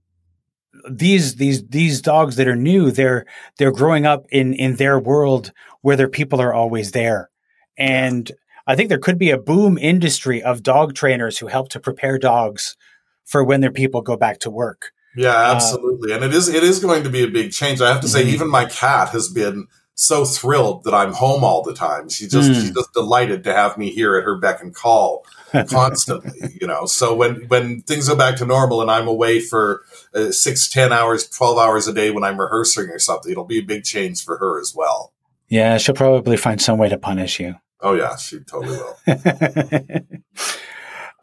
these 0.89 1.35
these 1.35 1.67
these 1.67 2.01
dogs 2.01 2.35
that 2.35 2.47
are 2.47 2.55
new 2.55 2.91
they're 2.91 3.25
they're 3.57 3.71
growing 3.71 4.05
up 4.05 4.25
in 4.29 4.53
in 4.53 4.75
their 4.75 4.99
world 4.99 5.51
where 5.81 5.95
their 5.95 6.07
people 6.07 6.39
are 6.39 6.53
always 6.53 6.91
there 6.91 7.31
and 7.77 8.31
I 8.67 8.75
think 8.75 8.89
there 8.89 8.97
could 8.97 9.17
be 9.17 9.29
a 9.29 9.37
boom 9.37 9.77
industry 9.77 10.41
of 10.41 10.63
dog 10.63 10.95
trainers 10.95 11.37
who 11.37 11.47
help 11.47 11.69
to 11.69 11.79
prepare 11.79 12.17
dogs 12.17 12.75
for 13.23 13.43
when 13.43 13.61
their 13.61 13.71
people 13.71 14.01
go 14.01 14.17
back 14.17 14.39
to 14.39 14.49
work. 14.49 14.91
Yeah, 15.15 15.35
Uh, 15.35 15.53
absolutely. 15.55 16.13
and 16.13 16.23
it 16.23 16.33
is 16.33 16.47
it 16.49 16.63
is 16.63 16.79
going 16.79 17.03
to 17.03 17.09
be 17.09 17.23
a 17.23 17.27
big 17.27 17.51
change. 17.51 17.81
I 17.81 17.89
have 17.91 18.01
to 18.01 18.07
say, 18.07 18.23
Mhm. 18.23 18.27
even 18.33 18.49
my 18.49 18.65
cat 18.65 19.09
has 19.09 19.29
been 19.29 19.67
so 19.97 20.25
thrilled 20.25 20.83
that 20.83 20.93
I'm 20.93 21.13
home 21.13 21.43
all 21.45 21.61
the 21.63 21.73
time. 21.73 22.09
She 22.09 22.27
just 22.27 22.49
Mm. 22.49 22.55
she's 22.55 22.71
just 22.71 22.91
delighted 22.93 23.43
to 23.45 23.53
have 23.53 23.77
me 23.77 23.91
here 23.91 24.17
at 24.17 24.25
her 24.25 24.35
beck 24.37 24.61
and 24.61 24.75
call 24.75 25.25
constantly. 25.69 26.57
you 26.61 26.67
know, 26.67 26.85
so 26.85 27.15
when 27.15 27.45
when 27.47 27.81
things 27.83 28.09
go 28.09 28.15
back 28.15 28.35
to 28.37 28.45
normal 28.45 28.81
and 28.81 28.91
I'm 28.91 29.07
away 29.07 29.39
for 29.39 29.83
uh, 30.13 30.31
six, 30.31 30.67
ten 30.67 30.91
hours, 30.91 31.29
twelve 31.29 31.57
hours 31.57 31.87
a 31.87 31.93
day 31.93 32.11
when 32.11 32.25
I'm 32.25 32.37
rehearsing 32.39 32.89
or 32.89 32.99
something, 32.99 33.31
it'll 33.31 33.45
be 33.45 33.59
a 33.59 33.63
big 33.63 33.83
change 33.85 34.21
for 34.23 34.37
her 34.37 34.59
as 34.59 34.73
well. 34.75 35.13
Yeah, 35.47 35.77
she'll 35.77 35.95
probably 35.95 36.35
find 36.37 36.61
some 36.61 36.77
way 36.77 36.89
to 36.89 36.97
punish 36.97 37.39
you. 37.39 37.55
Oh 37.81 37.93
yeah, 37.93 38.17
she 38.17 38.39
totally 38.39 38.77
will. 38.77 38.97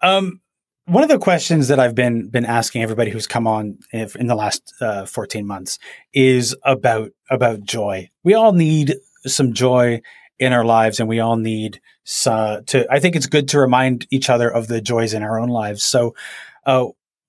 um, 0.02 0.40
one 0.86 1.02
of 1.02 1.08
the 1.08 1.18
questions 1.18 1.68
that 1.68 1.78
I've 1.78 1.94
been 1.94 2.28
been 2.28 2.44
asking 2.44 2.82
everybody 2.82 3.10
who's 3.10 3.26
come 3.26 3.46
on 3.46 3.78
in 3.92 4.26
the 4.26 4.34
last 4.34 4.74
uh, 4.80 5.06
14 5.06 5.46
months 5.46 5.78
is 6.12 6.56
about 6.64 7.12
about 7.30 7.62
joy. 7.62 8.10
We 8.24 8.34
all 8.34 8.52
need 8.52 8.96
some 9.26 9.52
joy 9.52 10.02
in 10.38 10.52
our 10.52 10.64
lives, 10.64 10.98
and 10.98 11.08
we 11.08 11.20
all 11.20 11.36
need 11.36 11.80
uh, 12.26 12.62
to. 12.66 12.86
I 12.90 12.98
think 12.98 13.14
it's 13.14 13.26
good 13.26 13.48
to 13.48 13.60
remind 13.60 14.06
each 14.10 14.28
other 14.28 14.50
of 14.50 14.66
the 14.66 14.80
joys 14.80 15.14
in 15.14 15.22
our 15.22 15.38
own 15.38 15.48
lives. 15.48 15.84
So, 15.84 16.14
uh, 16.66 16.86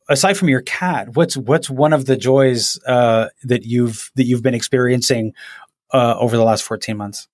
aside 0.10 0.36
from 0.36 0.50
your 0.50 0.62
cat, 0.62 1.16
what's 1.16 1.38
what's 1.38 1.70
one 1.70 1.94
of 1.94 2.06
the 2.06 2.18
joys 2.18 2.80
uh, 2.88 3.30
that 3.44 3.64
you've 3.66 4.12
that 4.16 4.26
you've 4.26 4.44
been 4.44 4.56
experiencing 4.56 5.34
uh, 5.94 6.16
over 6.18 6.38
the 6.38 6.44
last 6.44 6.64
14 6.64 6.98
months? 6.98 7.28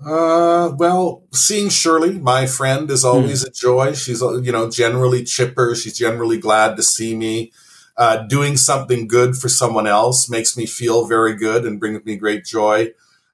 Uh, 0.00 0.72
well, 0.76 1.24
seeing 1.32 1.68
Shirley, 1.68 2.18
my 2.18 2.46
friend, 2.46 2.90
is 2.90 3.04
always 3.04 3.44
a 3.44 3.50
joy. 3.50 3.92
She's, 3.94 4.22
uh, 4.22 4.40
you 4.40 4.50
know, 4.50 4.68
generally 4.68 5.22
chipper. 5.24 5.74
She's 5.74 5.96
generally 5.96 6.38
glad 6.38 6.76
to 6.76 6.82
see 6.82 7.14
me. 7.14 7.52
Uh, 7.96 8.16
doing 8.26 8.56
something 8.56 9.06
good 9.06 9.36
for 9.36 9.48
someone 9.48 9.86
else 9.86 10.28
makes 10.28 10.56
me 10.56 10.66
feel 10.66 11.06
very 11.06 11.36
good 11.36 11.64
and 11.64 11.78
brings 11.78 12.04
me 12.04 12.16
great 12.16 12.44
joy. 12.44 12.90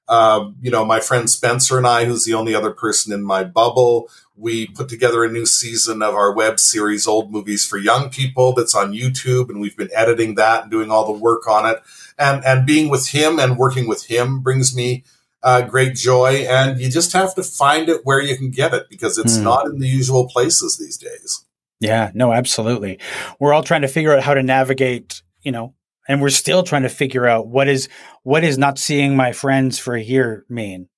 Uh, 0.07 0.49
you 0.61 0.69
know, 0.69 0.83
my 0.85 0.99
friend 0.99 1.29
Spencer 1.29 1.77
and 1.77 1.87
I, 1.87 2.05
who's 2.05 2.25
the 2.25 2.33
only 2.33 2.53
other 2.53 2.71
person 2.71 3.13
in 3.13 3.23
my 3.23 3.43
bubble, 3.43 4.09
we 4.35 4.67
put 4.67 4.89
together 4.89 5.23
a 5.23 5.31
new 5.31 5.45
season 5.45 6.01
of 6.01 6.13
our 6.15 6.33
web 6.33 6.59
series, 6.59 7.07
Old 7.07 7.31
Movies 7.31 7.65
for 7.65 7.77
Young 7.77 8.09
People, 8.09 8.53
that's 8.53 8.75
on 8.75 8.93
YouTube, 8.93 9.49
and 9.49 9.59
we've 9.59 9.77
been 9.77 9.89
editing 9.93 10.35
that 10.35 10.63
and 10.63 10.71
doing 10.71 10.91
all 10.91 11.05
the 11.05 11.19
work 11.19 11.47
on 11.47 11.65
it. 11.65 11.81
And 12.17 12.43
and 12.43 12.65
being 12.65 12.89
with 12.89 13.09
him 13.09 13.39
and 13.39 13.57
working 13.57 13.87
with 13.87 14.05
him 14.07 14.41
brings 14.41 14.75
me 14.75 15.03
uh, 15.43 15.61
great 15.61 15.95
joy. 15.95 16.45
And 16.49 16.79
you 16.79 16.89
just 16.89 17.13
have 17.13 17.33
to 17.35 17.43
find 17.43 17.89
it 17.89 18.01
where 18.03 18.21
you 18.21 18.35
can 18.37 18.51
get 18.51 18.73
it 18.73 18.87
because 18.89 19.17
it's 19.17 19.37
Hmm. 19.37 19.43
not 19.43 19.65
in 19.67 19.79
the 19.79 19.87
usual 19.87 20.27
places 20.27 20.77
these 20.77 20.97
days. 20.97 21.45
Yeah, 21.79 22.11
no, 22.13 22.33
absolutely. 22.33 22.99
We're 23.39 23.53
all 23.53 23.63
trying 23.63 23.83
to 23.83 23.87
figure 23.87 24.13
out 24.13 24.21
how 24.23 24.33
to 24.33 24.43
navigate, 24.43 25.21
you 25.41 25.51
know, 25.53 25.75
and 26.09 26.21
we're 26.21 26.29
still 26.29 26.63
trying 26.63 26.83
to 26.83 26.89
figure 26.89 27.25
out 27.25 27.47
what 27.47 27.67
is 27.69 27.87
what 28.23 28.43
is 28.43 28.57
not 28.57 28.77
seeing 28.77 29.15
my 29.15 29.31
friends 29.31 29.79
for 29.79 29.95
a 29.95 30.01
year 30.01 30.45
mean, 30.49 30.89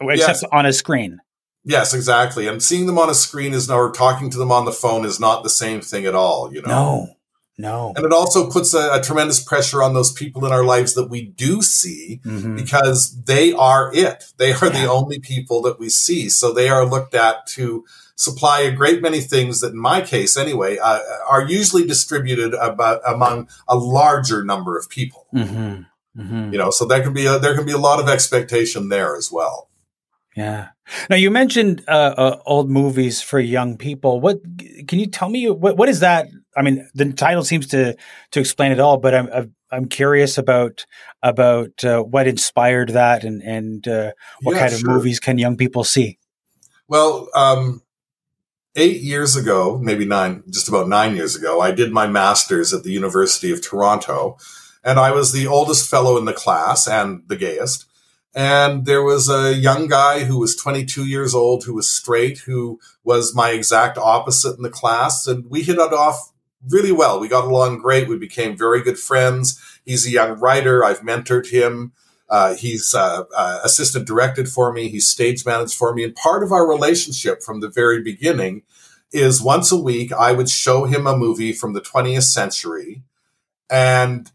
except 0.00 0.42
Yes. 0.42 0.44
on 0.52 0.66
a 0.66 0.72
screen. 0.72 1.18
Yes, 1.64 1.92
exactly. 1.92 2.46
And 2.46 2.62
seeing 2.62 2.86
them 2.86 2.98
on 2.98 3.10
a 3.10 3.14
screen 3.14 3.52
is 3.52 3.68
or 3.70 3.90
talking 3.92 4.30
to 4.30 4.38
them 4.38 4.50
on 4.52 4.64
the 4.64 4.72
phone 4.72 5.04
is 5.04 5.20
not 5.20 5.42
the 5.42 5.50
same 5.50 5.80
thing 5.80 6.06
at 6.06 6.14
all. 6.14 6.50
You 6.54 6.62
know. 6.62 6.68
No, 6.68 7.08
no. 7.60 7.92
And 7.96 8.04
it 8.04 8.12
also 8.12 8.50
puts 8.50 8.74
a, 8.74 8.84
a 8.98 9.00
tremendous 9.00 9.40
pressure 9.42 9.82
on 9.82 9.94
those 9.94 10.12
people 10.12 10.44
in 10.46 10.52
our 10.52 10.64
lives 10.64 10.94
that 10.94 11.08
we 11.10 11.20
do 11.22 11.62
see 11.62 12.20
Mhm. 12.24 12.56
because 12.56 13.00
they 13.24 13.52
are 13.52 13.90
it. 13.94 14.24
They 14.38 14.52
are 14.52 14.66
Yeah. 14.66 14.82
the 14.82 14.90
only 14.90 15.18
people 15.18 15.62
that 15.62 15.78
we 15.78 15.88
see. 15.88 16.28
So 16.28 16.52
they 16.52 16.68
are 16.68 16.84
looked 16.86 17.14
at 17.14 17.46
to 17.56 17.84
supply 18.16 18.60
a 18.60 18.70
great 18.70 19.00
many 19.02 19.20
things 19.20 19.60
that, 19.60 19.72
in 19.72 19.78
my 19.78 20.00
case 20.00 20.36
anyway, 20.36 20.78
uh, 20.78 21.00
are 21.28 21.42
usually 21.42 21.86
distributed 21.86 22.52
about 22.54 23.00
among 23.06 23.48
a 23.66 23.76
larger 23.76 24.44
number 24.44 24.76
of 24.78 24.88
people. 24.90 25.26
Mhm. 25.34 25.86
Mhm. 26.18 26.52
You 26.52 26.58
know, 26.58 26.70
so 26.70 26.84
there 26.84 27.02
can 27.02 27.12
be 27.14 27.26
a, 27.26 27.38
there 27.38 27.54
can 27.54 27.64
be 27.64 27.72
a 27.72 27.78
lot 27.78 27.98
of 28.00 28.08
expectation 28.08 28.88
there 28.90 29.16
as 29.16 29.30
well. 29.32 29.68
Yeah. 30.36 30.68
Now 31.08 31.16
you 31.16 31.30
mentioned 31.30 31.82
uh, 31.88 32.14
uh, 32.16 32.36
old 32.46 32.68
movies 32.70 33.20
for 33.22 33.38
young 33.40 33.76
people. 33.76 34.20
What 34.20 34.40
can 34.88 34.98
you 34.98 35.06
tell 35.06 35.28
me? 35.28 35.48
What 35.50 35.76
what 35.76 35.88
is 35.88 36.00
that? 36.00 36.28
I 36.60 36.62
mean, 36.62 36.86
the 36.94 37.10
title 37.12 37.42
seems 37.42 37.66
to 37.68 37.96
to 38.32 38.40
explain 38.40 38.70
it 38.70 38.80
all, 38.80 38.98
but 38.98 39.14
I'm 39.14 39.28
I'm- 39.72 39.86
curious 39.88 40.36
about 40.36 40.84
about 41.22 41.82
uh, 41.84 42.02
what 42.02 42.26
inspired 42.26 42.90
that 42.90 43.24
and 43.24 43.42
and 43.42 43.88
uh, 43.88 44.12
what 44.42 44.54
Yeah, 44.54 44.60
kind 44.60 44.72
of 44.74 44.80
sure. 44.80 44.90
movies 44.90 45.20
can 45.20 45.38
young 45.38 45.56
people 45.56 45.84
see? 45.84 46.18
Well, 46.86 47.28
um, 47.34 47.82
eight 48.76 49.00
years 49.00 49.36
ago, 49.36 49.78
maybe 49.80 50.04
nine, 50.04 50.42
just 50.50 50.68
about 50.68 50.88
nine 50.88 51.16
years 51.16 51.34
ago, 51.36 51.60
I 51.60 51.70
did 51.70 51.92
my 51.92 52.06
master's 52.06 52.74
at 52.74 52.82
the 52.82 52.90
University 52.92 53.50
of 53.52 53.62
Toronto, 53.62 54.36
and 54.84 54.98
I 54.98 55.12
was 55.12 55.32
the 55.32 55.46
oldest 55.46 55.88
fellow 55.88 56.18
in 56.18 56.24
the 56.26 56.32
class 56.34 56.86
and 56.86 57.22
the 57.28 57.36
gayest. 57.36 57.86
And 58.34 58.86
there 58.86 59.02
was 59.02 59.28
a 59.28 59.54
young 59.54 59.88
guy 59.88 60.24
who 60.24 60.38
was 60.38 60.54
22 60.56 61.04
years 61.06 61.34
old, 61.34 61.64
who 61.64 61.74
was 61.74 61.90
straight, 61.90 62.38
who 62.40 62.78
was 63.02 63.34
my 63.34 63.50
exact 63.50 63.98
opposite 63.98 64.56
in 64.56 64.62
the 64.62 64.70
class, 64.70 65.26
and 65.26 65.48
we 65.50 65.62
hit 65.62 65.78
it 65.78 65.92
off 65.92 66.29
really 66.68 66.92
well. 66.92 67.20
We 67.20 67.28
got 67.28 67.44
along 67.44 67.78
great. 67.78 68.08
We 68.08 68.18
became 68.18 68.56
very 68.56 68.82
good 68.82 68.98
friends. 68.98 69.60
He's 69.84 70.06
a 70.06 70.10
young 70.10 70.38
writer. 70.38 70.84
I've 70.84 71.00
mentored 71.00 71.50
him. 71.50 71.92
Uh, 72.28 72.54
he's 72.54 72.94
uh, 72.94 73.24
uh, 73.36 73.60
assistant 73.64 74.06
directed 74.06 74.48
for 74.48 74.72
me. 74.72 74.88
He's 74.88 75.08
stage 75.08 75.44
managed 75.44 75.74
for 75.74 75.92
me. 75.94 76.04
And 76.04 76.14
part 76.14 76.42
of 76.42 76.52
our 76.52 76.68
relationship 76.68 77.42
from 77.42 77.60
the 77.60 77.68
very 77.68 78.02
beginning 78.02 78.62
is 79.12 79.42
once 79.42 79.72
a 79.72 79.76
week, 79.76 80.12
I 80.12 80.32
would 80.32 80.48
show 80.48 80.84
him 80.84 81.06
a 81.06 81.16
movie 81.16 81.52
from 81.52 81.72
the 81.72 81.80
20th 81.80 82.22
century 82.22 83.02
and 83.68 84.30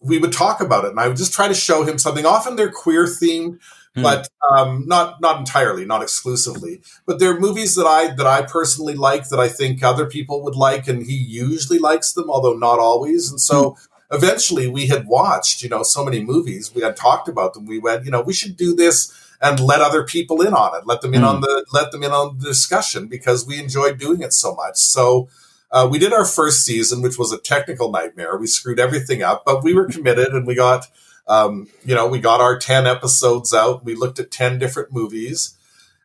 we 0.00 0.18
would 0.18 0.32
talk 0.32 0.60
about 0.60 0.84
it. 0.84 0.90
And 0.90 1.00
I 1.00 1.08
would 1.08 1.16
just 1.16 1.32
try 1.32 1.48
to 1.48 1.54
show 1.54 1.84
him 1.84 1.98
something. 1.98 2.26
Often 2.26 2.56
they're 2.56 2.70
queer 2.70 3.04
themed, 3.04 3.58
Hmm. 3.94 4.02
but 4.02 4.28
um, 4.50 4.84
not 4.86 5.20
not 5.20 5.38
entirely, 5.38 5.84
not 5.84 6.02
exclusively. 6.02 6.80
But 7.06 7.18
there 7.18 7.30
are 7.34 7.38
movies 7.40 7.74
that 7.74 7.86
I 7.86 8.14
that 8.14 8.26
I 8.26 8.40
personally 8.42 8.94
like 8.94 9.28
that 9.28 9.38
I 9.38 9.48
think 9.48 9.82
other 9.82 10.06
people 10.06 10.42
would 10.44 10.56
like, 10.56 10.88
and 10.88 11.02
he 11.04 11.14
usually 11.14 11.78
likes 11.78 12.12
them, 12.12 12.30
although 12.30 12.54
not 12.54 12.78
always. 12.78 13.30
And 13.30 13.38
so 13.40 13.76
eventually, 14.10 14.66
we 14.66 14.86
had 14.86 15.06
watched, 15.06 15.62
you 15.62 15.68
know, 15.68 15.82
so 15.82 16.04
many 16.04 16.24
movies. 16.24 16.74
We 16.74 16.80
had 16.82 16.96
talked 16.96 17.28
about 17.28 17.52
them. 17.52 17.66
We 17.66 17.78
went, 17.78 18.04
you 18.06 18.10
know, 18.10 18.22
we 18.22 18.32
should 18.32 18.56
do 18.56 18.74
this 18.74 19.12
and 19.42 19.60
let 19.60 19.80
other 19.82 20.04
people 20.04 20.40
in 20.40 20.54
on 20.54 20.74
it. 20.78 20.86
Let 20.86 21.02
them 21.02 21.12
in 21.12 21.20
Hmm. 21.20 21.26
on 21.28 21.40
the 21.42 21.66
let 21.72 21.92
them 21.92 22.02
in 22.02 22.12
on 22.12 22.38
the 22.38 22.46
discussion 22.46 23.08
because 23.08 23.46
we 23.46 23.58
enjoyed 23.58 23.98
doing 23.98 24.22
it 24.22 24.32
so 24.32 24.54
much. 24.54 24.76
So. 24.78 25.28
Uh, 25.74 25.88
we 25.90 25.98
did 25.98 26.12
our 26.12 26.26
first 26.26 26.66
season, 26.66 27.00
which 27.00 27.16
was 27.18 27.32
a 27.32 27.38
technical 27.38 27.90
nightmare. 27.90 28.36
We 28.36 28.46
screwed 28.46 28.78
everything 28.78 29.22
up, 29.22 29.42
but 29.46 29.64
we 29.64 29.72
were 29.72 29.86
committed, 29.96 30.28
and 30.34 30.46
we 30.46 30.54
got, 30.54 30.86
um, 31.28 31.68
you 31.84 31.94
know, 31.94 32.06
we 32.06 32.18
got 32.18 32.40
our 32.40 32.58
ten 32.58 32.86
episodes 32.86 33.54
out. 33.54 33.84
We 33.84 33.94
looked 33.94 34.18
at 34.18 34.30
ten 34.30 34.58
different 34.58 34.92
movies, 34.92 35.56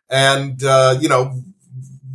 and 0.09 0.63
uh, 0.63 0.97
you 0.99 1.09
know, 1.09 1.41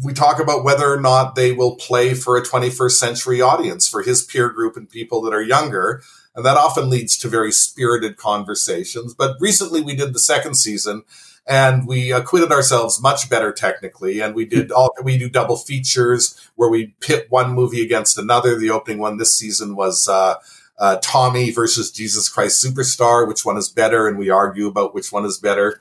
we 0.03 0.13
talk 0.13 0.41
about 0.41 0.65
whether 0.65 0.93
or 0.93 1.01
not 1.01 1.35
they 1.35 1.53
will 1.53 1.77
play 1.77 2.15
for 2.15 2.37
a 2.37 2.43
21st 2.43 2.93
century 2.93 3.41
audience 3.41 3.89
for 3.89 4.03
his 4.03 4.23
peer 4.23 4.49
group 4.49 4.77
and 4.77 4.89
people 4.91 5.23
that 5.23 5.33
are 5.33 5.43
younger. 5.43 6.03
And 6.35 6.45
that 6.45 6.57
often 6.57 6.91
leads 6.91 7.17
to 7.19 7.29
very 7.29 7.53
spirited 7.53 8.17
conversations. 8.17 9.15
But 9.15 9.37
recently 9.39 9.83
we 9.83 9.95
did 9.95 10.15
the 10.15 10.19
second 10.19 10.55
season 10.55 11.03
and 11.47 11.87
we 11.87 12.13
acquitted 12.13 12.53
ourselves 12.53 13.03
much 13.03 13.29
better 13.29 13.53
technically. 13.53 14.21
And 14.21 14.35
we 14.35 14.45
did 14.45 14.73
all, 14.73 14.95
we 15.03 15.19
do 15.19 15.29
double 15.29 15.57
features 15.57 16.41
where 16.55 16.71
we 16.71 16.95
pit 17.01 17.27
one 17.29 17.53
movie 17.53 17.83
against 17.83 18.19
another. 18.19 18.59
The 18.59 18.71
opening 18.71 18.99
one 18.99 19.19
this 19.19 19.37
season 19.37 19.77
was, 19.77 20.09
uh, 20.09 20.37
uh, 20.79 20.99
Tommy 21.03 21.51
versus 21.51 21.91
Jesus 21.91 22.29
Christ 22.29 22.65
Superstar, 22.65 23.27
which 23.27 23.45
one 23.45 23.57
is 23.57 23.69
better? 23.69 24.09
And 24.09 24.19
we 24.19 24.31
argue 24.31 24.67
about 24.67 24.95
which 24.95 25.13
one 25.13 25.25
is 25.25 25.39
better. 25.39 25.81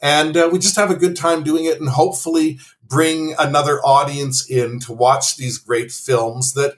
And 0.00 0.36
uh, 0.36 0.50
we 0.52 0.58
just 0.58 0.76
have 0.76 0.90
a 0.90 0.96
good 0.96 1.16
time 1.16 1.42
doing 1.42 1.64
it 1.64 1.80
and 1.80 1.88
hopefully 1.88 2.58
bring 2.82 3.34
another 3.38 3.80
audience 3.80 4.48
in 4.48 4.78
to 4.80 4.92
watch 4.92 5.36
these 5.36 5.58
great 5.58 5.90
films 5.90 6.52
that, 6.52 6.76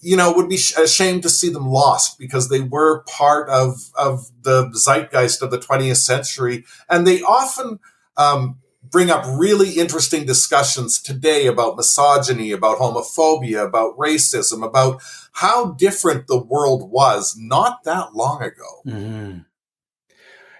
you 0.00 0.16
know, 0.16 0.32
would 0.32 0.48
be 0.48 0.58
ashamed 0.76 1.22
to 1.22 1.30
see 1.30 1.48
them 1.48 1.68
lost 1.68 2.18
because 2.18 2.48
they 2.48 2.60
were 2.60 3.02
part 3.04 3.48
of, 3.48 3.90
of 3.96 4.30
the 4.42 4.70
zeitgeist 4.74 5.42
of 5.42 5.50
the 5.50 5.58
20th 5.58 5.98
century. 5.98 6.64
And 6.88 7.06
they 7.06 7.22
often, 7.22 7.78
um, 8.16 8.58
bring 8.90 9.10
up 9.10 9.24
really 9.26 9.72
interesting 9.72 10.26
discussions 10.26 11.00
today 11.00 11.46
about 11.46 11.76
misogyny, 11.76 12.52
about 12.52 12.78
homophobia, 12.78 13.66
about 13.66 13.96
racism, 13.96 14.64
about 14.64 15.02
how 15.32 15.72
different 15.72 16.26
the 16.26 16.42
world 16.42 16.90
was 16.90 17.36
not 17.38 17.84
that 17.84 18.14
long 18.14 18.42
ago. 18.42 18.82
Mm-hmm. 18.86 19.38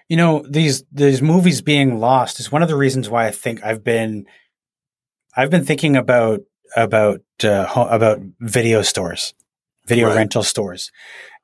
You 0.09 0.17
know, 0.17 0.45
these 0.49 0.85
these 0.93 1.21
movies 1.21 1.63
being 1.63 1.99
lost 1.99 2.39
is 2.39 2.53
one 2.53 2.63
of 2.63 2.69
the 2.69 2.77
reasons 2.77 3.09
why 3.09 3.27
I 3.27 3.33
think 3.33 3.65
I've 3.65 3.83
been 3.83 4.27
I've 5.37 5.51
been 5.51 5.65
thinking 5.65 5.97
about 5.97 6.41
about 6.77 7.21
uh, 7.43 7.67
about 7.91 8.21
video 8.41 8.83
stores, 8.83 9.35
video 9.87 10.09
right. 10.09 10.17
rental 10.17 10.45
stores, 10.45 10.93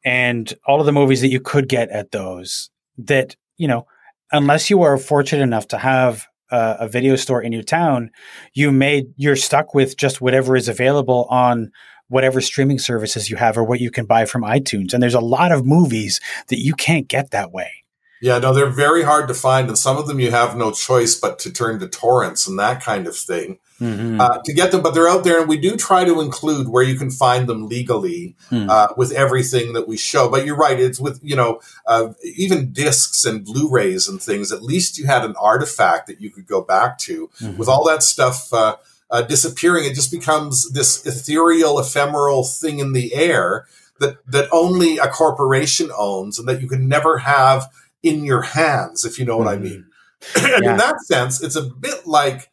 and 0.05 0.53
all 0.65 0.81
of 0.81 0.87
the 0.87 0.93
movies 0.93 1.21
that 1.23 1.29
you 1.29 1.41
could 1.41 1.69
get 1.69 1.91
at 1.91 2.13
those. 2.13 2.71
That 2.99 3.35
you 3.57 3.67
know, 3.67 3.87
unless 4.31 4.71
you 4.71 4.83
are 4.83 4.97
fortunate 4.97 5.43
enough 5.43 5.67
to 5.69 5.79
have 5.79 6.29
a, 6.53 6.77
a 6.81 6.89
video 6.89 7.17
store 7.17 7.43
in 7.43 7.53
your 7.53 7.63
town, 7.63 8.11
you 8.55 8.71
may 8.71 9.07
you're 9.17 9.37
stuck 9.37 9.75
with 9.75 9.97
just 9.97 10.21
whatever 10.21 10.57
is 10.57 10.69
available 10.69 11.27
on 11.31 11.73
whatever 12.09 12.41
streaming 12.41 12.79
services 12.79 13.31
you 13.31 13.37
have 13.37 13.57
or 13.57 13.65
what 13.65 13.81
you 13.81 13.91
can 13.91 14.05
buy 14.05 14.27
from 14.27 14.43
iTunes. 14.43 14.93
And 14.93 15.03
there's 15.03 15.15
a 15.15 15.21
lot 15.21 15.51
of 15.51 15.65
movies 15.65 16.21
that 16.49 16.59
you 16.59 16.75
can't 16.75 17.09
get 17.09 17.31
that 17.31 17.53
way. 17.53 17.82
Yeah, 18.23 18.39
no, 18.39 18.55
they're 18.55 18.71
very 18.71 19.03
hard 19.03 19.27
to 19.29 19.35
find, 19.35 19.67
and 19.67 19.77
some 19.77 19.99
of 19.99 20.07
them 20.07 20.21
you 20.21 20.31
have 20.31 20.57
no 20.57 20.71
choice 20.71 21.17
but 21.17 21.41
to 21.41 21.53
turn 21.53 21.81
to 21.81 21.89
torrents 21.89 22.47
and 22.47 22.57
that 22.57 22.81
kind 22.81 23.09
of 23.09 23.17
thing 23.17 23.59
mm-hmm. 23.81 24.21
uh, 24.21 24.39
to 24.45 24.53
get 24.53 24.71
them. 24.71 24.81
But 24.81 24.95
they're 24.95 25.09
out 25.09 25.25
there, 25.25 25.41
and 25.41 25.49
we 25.49 25.57
do 25.59 25.77
try 25.77 26.05
to 26.05 26.21
include 26.21 26.69
where 26.69 26.83
you 26.83 26.97
can 26.97 27.11
find 27.11 27.49
them 27.49 27.69
legally 27.69 28.37
mm. 28.51 28.69
uh, 28.69 28.95
with 28.97 29.11
everything 29.13 29.73
that 29.73 29.89
we 29.89 29.97
show. 29.97 30.29
But 30.29 30.47
you're 30.47 30.57
right; 30.57 30.79
it's 30.79 31.01
with 31.01 31.21
you 31.23 31.37
know 31.37 31.61
uh, 31.87 32.13
even 32.23 32.73
discs 32.73 33.25
and 33.25 33.45
Blu-rays 33.45 34.09
and 34.09 34.23
things. 34.23 34.53
At 34.53 34.63
least 34.63 34.99
you 34.99 35.07
had 35.07 35.25
an 35.25 35.35
artifact 35.39 36.07
that 36.07 36.21
you 36.21 36.31
could 36.31 36.47
go 36.47 36.63
back 36.63 36.99
to. 36.99 37.29
Mm-hmm. 37.41 37.57
With 37.57 37.69
all 37.69 37.85
that 37.89 38.03
stuff 38.03 38.53
uh, 38.53 38.77
uh, 39.11 39.23
disappearing, 39.23 39.85
it 39.85 39.95
just 39.95 40.13
becomes 40.13 40.71
this 40.73 41.05
ethereal, 41.05 41.79
ephemeral 41.79 42.45
thing 42.45 42.79
in 42.79 42.93
the 42.93 43.15
air 43.15 43.67
that 43.99 44.25
that 44.27 44.49
only 44.53 44.99
a 44.99 45.09
corporation 45.09 45.91
owns, 45.97 46.39
and 46.39 46.49
that 46.49 46.61
you 46.61 46.69
can 46.69 46.89
never 46.89 47.19
have 47.19 47.69
in 48.03 48.25
your 48.25 48.43
hands, 48.43 49.05
if 49.05 49.19
you 49.19 49.25
know 49.25 49.37
what 49.37 49.49
mm-hmm. 49.49 49.67
I 49.67 49.69
mean. 49.69 49.87
and 50.37 50.65
yeah. 50.65 50.71
in 50.73 50.77
that 50.77 51.01
sense, 51.01 51.43
it's 51.43 51.57
a 51.57 51.63
bit 51.63 52.07
like 52.07 52.51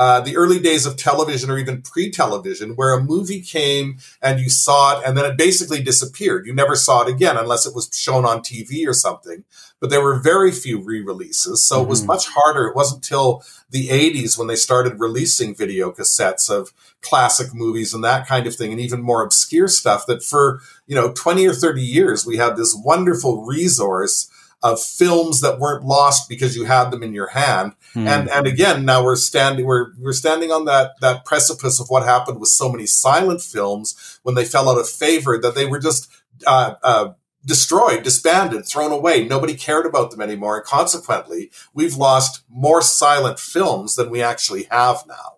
uh, 0.00 0.18
the 0.18 0.34
early 0.34 0.58
days 0.58 0.86
of 0.86 0.96
television 0.96 1.50
or 1.50 1.58
even 1.58 1.82
pre-television, 1.82 2.70
where 2.70 2.94
a 2.94 3.02
movie 3.02 3.42
came 3.42 3.98
and 4.22 4.40
you 4.40 4.48
saw 4.48 4.98
it 4.98 5.06
and 5.06 5.14
then 5.14 5.26
it 5.26 5.36
basically 5.36 5.82
disappeared. 5.82 6.46
You 6.46 6.54
never 6.54 6.74
saw 6.74 7.02
it 7.02 7.10
again 7.10 7.36
unless 7.36 7.66
it 7.66 7.74
was 7.74 7.90
shown 7.94 8.24
on 8.24 8.40
TV 8.40 8.86
or 8.86 8.94
something. 8.94 9.44
But 9.78 9.90
there 9.90 10.02
were 10.02 10.18
very 10.18 10.52
few 10.52 10.80
re-releases, 10.82 11.66
so 11.66 11.76
mm-hmm. 11.76 11.84
it 11.84 11.88
was 11.90 12.00
mm-hmm. 12.00 12.06
much 12.08 12.28
harder. 12.28 12.66
It 12.66 12.76
wasn't 12.76 13.04
until 13.04 13.42
the 13.68 13.88
80s 13.88 14.38
when 14.38 14.46
they 14.46 14.56
started 14.56 15.00
releasing 15.00 15.54
video 15.54 15.92
cassettes 15.92 16.48
of 16.48 16.72
classic 17.02 17.52
movies 17.52 17.92
and 17.92 18.02
that 18.02 18.26
kind 18.26 18.46
of 18.46 18.56
thing, 18.56 18.72
and 18.72 18.80
even 18.80 19.02
more 19.02 19.22
obscure 19.22 19.68
stuff. 19.68 20.06
That 20.06 20.22
for 20.22 20.60
you 20.86 20.94
know 20.94 21.12
20 21.12 21.46
or 21.46 21.52
30 21.52 21.82
years 21.82 22.24
we 22.24 22.38
had 22.38 22.56
this 22.56 22.74
wonderful 22.74 23.44
resource 23.44 24.30
of 24.62 24.82
films 24.82 25.40
that 25.40 25.58
weren't 25.58 25.84
lost 25.84 26.28
because 26.28 26.54
you 26.54 26.64
had 26.64 26.90
them 26.90 27.02
in 27.02 27.14
your 27.14 27.28
hand. 27.28 27.72
Mm. 27.94 28.06
And 28.06 28.30
and 28.30 28.46
again, 28.46 28.84
now 28.84 29.02
we're 29.02 29.16
standing 29.16 29.66
we're 29.66 29.92
we're 29.98 30.12
standing 30.12 30.52
on 30.52 30.66
that 30.66 31.00
that 31.00 31.24
precipice 31.24 31.80
of 31.80 31.88
what 31.88 32.04
happened 32.04 32.40
with 32.40 32.50
so 32.50 32.70
many 32.70 32.86
silent 32.86 33.40
films 33.40 34.20
when 34.22 34.34
they 34.34 34.44
fell 34.44 34.68
out 34.68 34.78
of 34.78 34.88
favor 34.88 35.38
that 35.38 35.54
they 35.54 35.66
were 35.66 35.78
just 35.78 36.10
uh, 36.46 36.74
uh, 36.82 37.12
destroyed, 37.44 38.02
disbanded, 38.02 38.66
thrown 38.66 38.92
away. 38.92 39.24
Nobody 39.24 39.54
cared 39.54 39.86
about 39.86 40.10
them 40.10 40.20
anymore, 40.20 40.58
and 40.58 40.66
consequently, 40.66 41.50
we've 41.72 41.96
lost 41.96 42.42
more 42.48 42.82
silent 42.82 43.38
films 43.38 43.96
than 43.96 44.10
we 44.10 44.22
actually 44.22 44.64
have 44.70 45.04
now. 45.06 45.36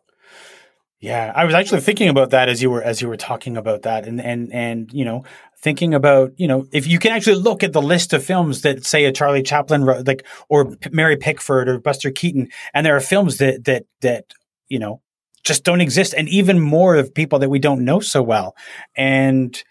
Yeah, 1.03 1.33
I 1.35 1.45
was 1.45 1.55
actually 1.55 1.81
thinking 1.81 2.09
about 2.09 2.31
that 2.31 2.49
as 2.49 2.63
you 2.63 2.71
were 2.71 2.81
as 2.81 3.03
you 3.03 3.09
were 3.09 3.17
talking 3.17 3.57
about 3.57 3.83
that, 3.83 4.07
and 4.07 4.21
and 4.21 4.53
and 4.53 4.93
you 4.93 5.05
know, 5.05 5.25
thinking 5.63 5.95
about, 5.95 6.33
you 6.37 6.49
know, 6.49 6.67
if 6.73 6.87
you 6.87 6.99
can 6.99 7.13
actually 7.13 7.37
look 7.37 7.63
at 7.63 7.73
the 7.73 7.81
list 7.81 8.13
of 8.13 8.25
films 8.25 8.63
that 8.63 8.85
say 8.85 9.05
a 9.05 9.13
Charlie 9.13 9.43
Chaplin 9.43 9.85
wrote, 9.85 10.07
like, 10.07 10.27
or 10.49 10.77
Mary 10.91 11.17
Pickford 11.17 11.69
or 11.69 11.79
Buster 11.79 12.11
Keaton, 12.11 12.49
and 12.75 12.85
there 12.85 12.97
are 12.97 13.01
films 13.01 13.39
that, 13.39 13.65
that, 13.65 13.85
that, 14.01 14.33
you 14.69 14.79
know, 14.79 15.01
just 15.45 15.65
don't 15.65 15.81
exist. 15.81 16.15
And 16.17 16.29
even 16.29 16.61
more 16.61 16.97
of 16.97 17.15
people 17.15 17.39
that 17.39 17.49
we 17.49 17.59
don't 17.59 17.85
know 17.85 18.01
so 18.01 18.23
well. 18.23 18.57
And, 18.97 19.63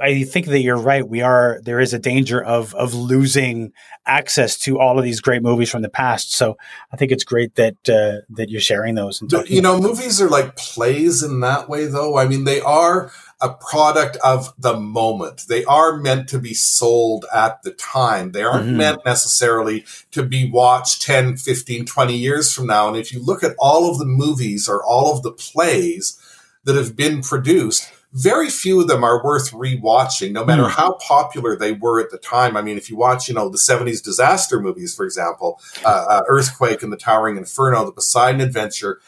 I 0.00 0.22
think 0.22 0.46
that 0.46 0.60
you're 0.60 0.76
right. 0.76 1.06
We 1.06 1.22
are 1.22 1.60
there 1.64 1.80
is 1.80 1.92
a 1.92 1.98
danger 1.98 2.42
of 2.42 2.74
of 2.74 2.94
losing 2.94 3.72
access 4.06 4.58
to 4.60 4.78
all 4.78 4.98
of 4.98 5.04
these 5.04 5.20
great 5.20 5.42
movies 5.42 5.70
from 5.70 5.82
the 5.82 5.88
past. 5.88 6.34
So 6.34 6.56
I 6.92 6.96
think 6.96 7.10
it's 7.10 7.24
great 7.24 7.56
that 7.56 7.74
uh, 7.88 8.24
that 8.30 8.48
you're 8.48 8.60
sharing 8.60 8.94
those. 8.94 9.20
And 9.20 9.32
you 9.48 9.60
know, 9.60 9.80
movies 9.80 10.20
are 10.20 10.28
like 10.28 10.56
plays 10.56 11.22
in 11.22 11.40
that 11.40 11.68
way, 11.68 11.86
though. 11.86 12.16
I 12.16 12.26
mean, 12.26 12.44
they 12.44 12.60
are 12.60 13.10
a 13.42 13.52
product 13.52 14.16
of 14.24 14.54
the 14.56 14.78
moment. 14.78 15.42
They 15.48 15.64
are 15.64 15.96
meant 15.96 16.28
to 16.28 16.38
be 16.38 16.54
sold 16.54 17.26
at 17.34 17.62
the 17.62 17.72
time. 17.72 18.32
They 18.32 18.44
aren't 18.44 18.66
mm-hmm. 18.66 18.76
meant 18.76 19.04
necessarily 19.04 19.84
to 20.12 20.22
be 20.22 20.48
watched 20.48 21.02
10, 21.02 21.36
15, 21.36 21.84
20 21.84 22.16
years 22.16 22.52
from 22.52 22.68
now. 22.68 22.88
And 22.88 22.96
if 22.96 23.12
you 23.12 23.22
look 23.22 23.42
at 23.42 23.56
all 23.58 23.90
of 23.90 23.98
the 23.98 24.06
movies 24.06 24.68
or 24.68 24.82
all 24.84 25.14
of 25.14 25.22
the 25.22 25.32
plays 25.32 26.18
that 26.64 26.76
have 26.76 26.96
been 26.96 27.20
produced, 27.20 27.92
very 28.12 28.48
few 28.48 28.80
of 28.80 28.88
them 28.88 29.02
are 29.02 29.24
worth 29.24 29.50
rewatching, 29.52 30.32
no 30.32 30.44
matter 30.44 30.64
mm. 30.64 30.70
how 30.70 30.92
popular 30.92 31.56
they 31.56 31.72
were 31.72 32.00
at 32.00 32.10
the 32.10 32.18
time. 32.18 32.56
I 32.56 32.62
mean, 32.62 32.76
if 32.76 32.90
you 32.90 32.96
watch, 32.96 33.26
you 33.26 33.34
know, 33.34 33.48
the 33.48 33.58
70s 33.58 34.02
disaster 34.02 34.60
movies, 34.60 34.94
for 34.94 35.04
example, 35.04 35.58
uh, 35.84 36.04
uh, 36.08 36.22
Earthquake 36.28 36.82
and 36.82 36.92
the 36.92 36.96
Towering 36.96 37.38
Inferno, 37.38 37.84
the 37.86 37.92
Poseidon 37.92 38.40
Adventure, 38.40 39.00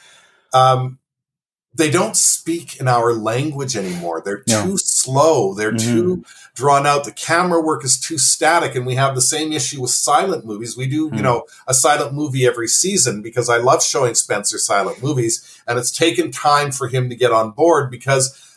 um, 0.55 0.99
they 1.75 1.91
don't 1.91 2.17
speak 2.17 2.81
in 2.81 2.87
our 2.87 3.13
language 3.13 3.77
anymore. 3.77 4.23
They're 4.25 4.43
too 4.43 4.79
slow. 4.79 5.55
They're 5.55 5.73
mm-hmm. 5.73 5.99
too 5.99 6.25
drawn 6.55 6.87
out. 6.87 7.05
The 7.05 7.13
camera 7.13 7.61
work 7.61 7.85
is 7.85 7.99
too 7.99 8.17
static. 8.17 8.77
And 8.77 8.87
we 8.87 8.95
have 8.95 9.15
the 9.15 9.21
same 9.21 9.53
issue 9.53 9.83
with 9.83 9.91
silent 9.91 10.45
movies. 10.45 10.77
We 10.77 10.87
do, 10.87 11.07
mm-hmm. 11.07 11.17
you 11.17 11.21
mm. 11.21 11.25
know, 11.25 11.45
a 11.67 11.75
silent 11.75 12.15
movie 12.15 12.47
every 12.47 12.69
season 12.69 13.23
because 13.23 13.49
I 13.49 13.57
love 13.57 13.83
showing 13.83 14.15
Spencer 14.15 14.59
silent 14.59 15.03
movies. 15.03 15.61
And 15.67 15.79
it's 15.79 15.91
taken 15.91 16.31
time 16.31 16.71
for 16.71 16.87
him 16.87 17.09
to 17.09 17.17
get 17.17 17.33
on 17.33 17.51
board 17.51 17.91
because 17.91 18.54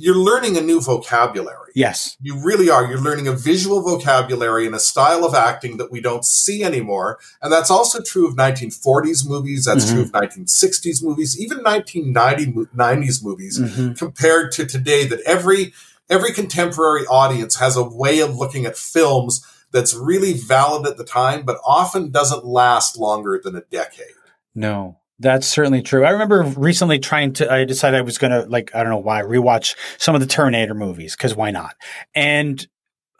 you're 0.00 0.16
learning 0.16 0.56
a 0.56 0.60
new 0.60 0.80
vocabulary. 0.80 1.72
Yes. 1.74 2.16
You 2.20 2.42
really 2.42 2.70
are. 2.70 2.86
You're 2.86 3.00
learning 3.00 3.28
a 3.28 3.32
visual 3.32 3.82
vocabulary 3.82 4.66
and 4.66 4.74
a 4.74 4.80
style 4.80 5.24
of 5.24 5.34
acting 5.34 5.76
that 5.76 5.92
we 5.92 6.00
don't 6.00 6.24
see 6.24 6.64
anymore. 6.64 7.18
And 7.42 7.52
that's 7.52 7.70
also 7.70 8.02
true 8.02 8.26
of 8.26 8.34
1940s 8.34 9.28
movies. 9.28 9.66
That's 9.66 9.84
mm-hmm. 9.84 9.94
true 9.94 10.02
of 10.04 10.12
1960s 10.12 11.02
movies, 11.02 11.38
even 11.40 11.58
1990s 11.58 13.22
movies 13.22 13.58
mm-hmm. 13.58 13.92
compared 13.92 14.52
to 14.52 14.66
today 14.66 15.06
that 15.06 15.20
every 15.20 15.72
every 16.08 16.32
contemporary 16.32 17.06
audience 17.06 17.56
has 17.56 17.76
a 17.76 17.84
way 17.84 18.20
of 18.20 18.36
looking 18.36 18.66
at 18.66 18.76
films 18.76 19.46
that's 19.70 19.94
really 19.94 20.32
valid 20.32 20.86
at 20.86 20.96
the 20.96 21.04
time 21.04 21.44
but 21.44 21.60
often 21.64 22.10
doesn't 22.10 22.44
last 22.44 22.98
longer 22.98 23.40
than 23.42 23.54
a 23.54 23.62
decade. 23.70 24.06
No. 24.54 24.99
That's 25.22 25.46
certainly 25.46 25.82
true. 25.82 26.06
I 26.06 26.10
remember 26.10 26.42
recently 26.56 26.98
trying 26.98 27.34
to, 27.34 27.52
I 27.52 27.66
decided 27.66 27.98
I 27.98 28.00
was 28.00 28.16
going 28.16 28.32
to, 28.32 28.48
like, 28.48 28.74
I 28.74 28.82
don't 28.82 28.88
know 28.90 28.96
why, 28.96 29.20
rewatch 29.20 29.76
some 29.98 30.14
of 30.14 30.22
the 30.22 30.26
Terminator 30.26 30.72
movies, 30.72 31.14
because 31.14 31.36
why 31.36 31.50
not? 31.50 31.76
And 32.14 32.66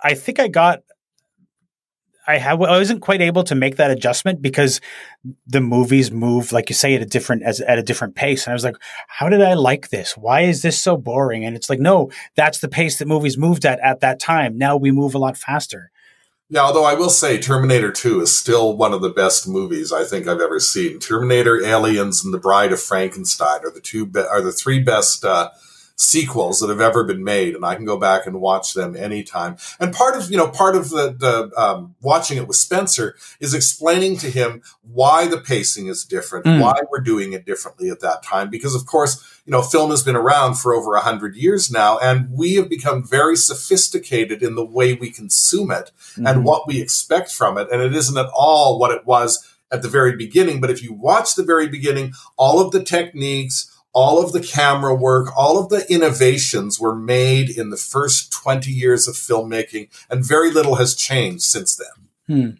I 0.03 0.15
think 0.15 0.41
I 0.41 0.49
got, 0.49 0.81
I, 2.27 2.39
have, 2.39 2.63
I 2.63 2.79
wasn't 2.79 3.03
quite 3.03 3.21
able 3.21 3.45
to 3.45 3.55
make 3.55 3.77
that 3.77 3.91
adjustment 3.91 4.41
because 4.41 4.81
the 5.47 5.61
movies 5.61 6.11
move, 6.11 6.53
like 6.53 6.71
you 6.71 6.75
say, 6.75 6.95
at 6.95 7.03
a 7.03 7.07
different, 7.07 7.43
as, 7.43 7.61
at 7.61 7.79
a 7.79 7.83
different 7.83 8.15
pace. 8.15 8.47
And 8.47 8.53
I 8.53 8.55
was 8.55 8.65
like, 8.65 8.77
how 9.09 9.29
did 9.29 9.43
I 9.43 9.53
like 9.53 9.91
this? 9.91 10.17
Why 10.17 10.43
is 10.43 10.63
this 10.63 10.81
so 10.81 10.97
boring? 10.97 11.45
And 11.45 11.55
it's 11.55 11.69
like, 11.69 11.81
no, 11.81 12.11
that's 12.35 12.61
the 12.61 12.69
pace 12.69 12.99
that 12.99 13.09
movies 13.09 13.37
moved 13.37 13.67
at 13.67 13.79
at 13.81 14.01
that 14.01 14.21
time. 14.21 14.57
Now 14.57 14.77
we 14.79 14.91
move 14.91 15.15
a 15.15 15.19
lot 15.19 15.37
faster. 15.37 15.91
Yeah, 16.53 16.63
although 16.63 16.85
I 16.85 16.95
will 16.95 17.11
say 17.11 17.39
Terminator 17.39 17.93
2 17.93 18.23
is 18.23 18.37
still 18.37 18.77
one 18.77 18.93
of 18.93 19.03
the 19.03 19.09
best 19.09 19.47
movies 19.47 19.93
I 19.93 20.03
think 20.03 20.27
I've 20.27 20.41
ever 20.41 20.59
seen. 20.59 20.99
Terminator, 20.99 21.65
Aliens, 21.65 22.25
and 22.25 22.35
The 22.35 22.39
Bride 22.39 22.73
of 22.73 22.83
Frankenstein 22.83 23.61
are 23.65 23.71
the 23.71 23.81
two 23.81 24.05
be- 24.05 24.19
are 24.21 24.41
the 24.41 24.51
three 24.51 24.81
best 24.81 25.25
uh, 25.25 25.51
sequels 26.01 26.61
that 26.61 26.71
have 26.71 26.81
ever 26.81 27.05
been 27.05 27.23
made, 27.23 27.55
and 27.55 27.65
I 27.65 27.75
can 27.75 27.85
go 27.85 27.99
back 27.99 28.27
and 28.27 28.41
watch 28.41 28.73
them 28.73 28.97
anytime. 28.97 29.59
And 29.79 29.93
part 29.93 30.17
of 30.17 30.31
you 30.31 30.37
know 30.37 30.49
part 30.49 30.75
of 30.75 30.89
the 30.89 31.13
the 31.13 31.53
um, 31.61 31.95
watching 32.01 32.39
it 32.39 32.49
with 32.49 32.57
Spencer 32.57 33.17
is 33.39 33.53
explaining 33.53 34.17
to 34.19 34.31
him 34.31 34.63
why 34.83 35.27
the 35.27 35.39
pacing 35.39 35.89
is 35.89 36.05
different, 36.05 36.47
mm. 36.47 36.61
why 36.61 36.81
we're 36.91 37.01
doing 37.01 37.35
it 37.35 37.45
differently 37.45 37.91
at 37.91 38.01
that 38.01 38.23
time, 38.23 38.49
because 38.49 38.75
of 38.75 38.87
course 38.87 39.23
you 39.45 39.51
know 39.51 39.63
film 39.63 39.91
has 39.91 40.03
been 40.03 40.17
around 40.17 40.55
for 40.55 40.75
over 40.75 40.95
a 40.95 41.01
hundred 41.01 41.37
years 41.37 41.71
now, 41.71 41.99
and 41.99 42.31
we 42.31 42.55
have 42.55 42.71
become 42.71 43.07
very 43.07 43.37
sophisticated 43.37 44.43
in 44.43 44.55
the 44.55 44.65
way 44.65 44.95
we 44.95 45.11
consume 45.11 45.71
it 45.71 45.91
mm-hmm. 46.13 46.27
and 46.27 46.45
what 46.45 46.67
we 46.67 46.81
expect 46.81 47.31
from 47.31 47.59
it, 47.59 47.69
and 47.71 47.83
it 47.83 47.95
isn't 47.95 48.19
at 48.19 48.31
all 48.35 48.79
what 48.79 48.91
it 48.91 49.05
was 49.05 49.47
at 49.71 49.83
the 49.83 49.89
very 49.89 50.17
beginning. 50.17 50.61
But 50.61 50.71
if 50.71 50.83
you 50.83 50.95
watch 50.95 51.35
the 51.35 51.45
very 51.45 51.69
beginning, 51.69 52.15
all 52.37 52.59
of 52.59 52.73
the 52.73 52.83
techniques 52.83 53.71
all 53.93 54.23
of 54.23 54.33
the 54.33 54.41
camera 54.41 54.95
work, 54.95 55.37
all 55.37 55.59
of 55.59 55.69
the 55.69 55.85
innovations 55.93 56.79
were 56.79 56.95
made 56.95 57.51
in 57.51 57.71
the 57.71 57.77
first 57.77 58.33
20 58.33 58.71
years 58.71 59.09
of 59.09 59.15
filmmaking, 59.15 59.89
and 60.09 60.25
very 60.25 60.51
little 60.51 60.77
has 60.77 60.95
changed 60.95 61.43
since 61.43 61.77
then. 61.77 61.89
Hmm. 62.27 62.51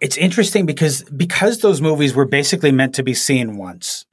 It's 0.00 0.16
interesting 0.16 0.66
because 0.66 1.02
because 1.04 1.58
those 1.58 1.80
movies 1.80 2.14
were 2.14 2.24
basically 2.24 2.72
meant 2.72 2.94
to 2.94 3.02
be 3.02 3.14
seen 3.14 3.56
once 3.56 4.06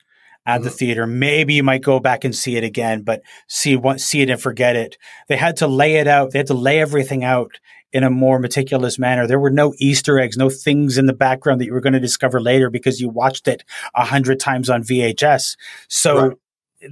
at 0.46 0.56
mm-hmm. 0.56 0.64
the 0.66 0.70
theater. 0.70 1.08
Maybe 1.08 1.54
you 1.54 1.64
might 1.64 1.82
go 1.82 2.00
back 2.00 2.24
and 2.24 2.36
see 2.36 2.58
it 2.58 2.64
again, 2.64 3.04
but 3.04 3.22
see 3.48 3.80
see 3.98 4.22
it 4.22 4.30
and 4.30 4.42
forget 4.42 4.76
it. 4.76 4.98
They 5.28 5.38
had 5.38 5.58
to 5.58 5.68
lay 5.68 5.96
it 5.96 6.08
out. 6.08 6.32
They 6.32 6.40
had 6.40 6.48
to 6.48 6.54
lay 6.54 6.80
everything 6.80 7.24
out 7.24 7.60
in 7.94 8.04
a 8.04 8.10
more 8.10 8.40
meticulous 8.40 9.00
manner. 9.00 9.28
There 9.28 9.40
were 9.40 9.50
no 9.50 9.74
Easter 9.78 10.20
eggs, 10.20 10.38
no 10.38 10.50
things 10.50 10.98
in 10.98 11.06
the 11.06 11.14
background 11.14 11.62
that 11.62 11.66
you 11.66 11.74
were 11.74 11.82
going 11.82 11.94
to 11.94 12.00
discover 12.00 12.42
later 12.42 12.70
because 12.70 13.00
you 13.00 13.10
watched 13.10 13.48
it 13.48 13.64
a 13.96 14.06
hundred 14.06 14.40
times 14.40 14.70
on 14.70 14.84
VHS. 14.84 15.56
So 15.88 16.28
right. 16.28 16.38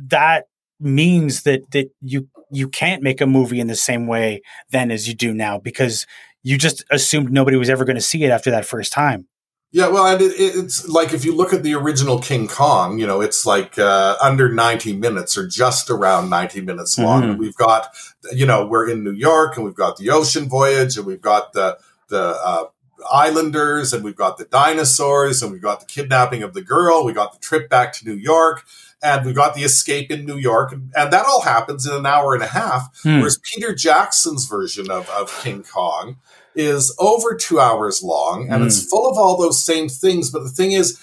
that 0.09 0.45
means 0.79 1.43
that 1.43 1.69
that 1.71 1.89
you 2.01 2.27
you 2.51 2.69
can't 2.69 3.03
make 3.03 3.21
a 3.21 3.27
movie 3.27 3.59
in 3.59 3.67
the 3.67 3.75
same 3.75 4.07
way 4.07 4.41
then 4.69 4.91
as 4.91 5.07
you 5.07 5.13
do 5.13 5.33
now 5.33 5.57
because 5.57 6.05
you 6.43 6.57
just 6.57 6.83
assumed 6.91 7.31
nobody 7.31 7.57
was 7.57 7.69
ever 7.69 7.85
going 7.85 7.95
to 7.95 8.01
see 8.01 8.23
it 8.23 8.29
after 8.29 8.51
that 8.51 8.65
first 8.65 8.93
time. 8.93 9.27
Yeah, 9.75 9.89
well, 9.89 10.07
and 10.07 10.21
it, 10.21 10.31
it's 10.37 10.87
like 10.87 11.11
if 11.11 11.25
you 11.25 11.35
look 11.35 11.51
at 11.51 11.61
the 11.61 11.73
original 11.73 12.17
King 12.19 12.47
Kong, 12.47 12.97
you 12.97 13.05
know, 13.05 13.19
it's 13.19 13.45
like 13.45 13.77
uh, 13.77 14.15
under 14.21 14.47
90 14.47 14.95
minutes 14.95 15.37
or 15.37 15.45
just 15.45 15.89
around 15.89 16.29
90 16.29 16.61
minutes 16.61 16.97
long. 16.97 17.23
Mm-hmm. 17.23 17.39
We've 17.41 17.57
got, 17.57 17.89
you 18.31 18.45
know, 18.45 18.65
we're 18.65 18.89
in 18.89 19.03
New 19.03 19.11
York 19.11 19.57
and 19.57 19.65
we've 19.65 19.75
got 19.75 19.97
the 19.97 20.11
ocean 20.11 20.47
voyage 20.47 20.95
and 20.95 21.05
we've 21.05 21.19
got 21.19 21.51
the, 21.51 21.77
the, 22.07 22.39
uh, 22.41 22.67
islanders 23.11 23.91
and 23.91 24.01
we've 24.01 24.15
got 24.15 24.37
the 24.37 24.45
dinosaurs 24.45 25.43
and 25.43 25.51
we've 25.51 25.61
got 25.61 25.81
the 25.81 25.85
kidnapping 25.85 26.41
of 26.41 26.53
the 26.53 26.61
girl. 26.61 27.03
We 27.03 27.11
got 27.11 27.33
the 27.33 27.39
trip 27.39 27.69
back 27.69 27.91
to 27.95 28.05
New 28.05 28.15
York 28.15 28.63
and 29.03 29.25
we've 29.25 29.35
got 29.35 29.55
the 29.55 29.63
escape 29.63 30.09
in 30.09 30.25
New 30.25 30.37
York. 30.37 30.71
And, 30.71 30.93
and 30.95 31.11
that 31.11 31.25
all 31.25 31.41
happens 31.41 31.85
in 31.85 31.93
an 31.93 32.05
hour 32.05 32.33
and 32.33 32.43
a 32.43 32.47
half. 32.47 32.97
Hmm. 33.03 33.17
Whereas 33.17 33.39
Peter 33.39 33.75
Jackson's 33.75 34.47
version 34.47 34.89
of, 34.89 35.09
of 35.09 35.37
King 35.43 35.63
Kong 35.63 36.15
is 36.55 36.95
over 36.99 37.35
two 37.35 37.59
hours 37.59 38.01
long 38.03 38.49
and 38.49 38.63
mm. 38.63 38.65
it's 38.65 38.83
hmm. 38.83 38.89
full 38.89 39.09
of 39.09 39.17
all 39.17 39.37
those 39.37 39.63
same 39.63 39.89
things. 39.89 40.29
But 40.29 40.43
the 40.43 40.49
thing 40.49 40.71
is, 40.71 40.99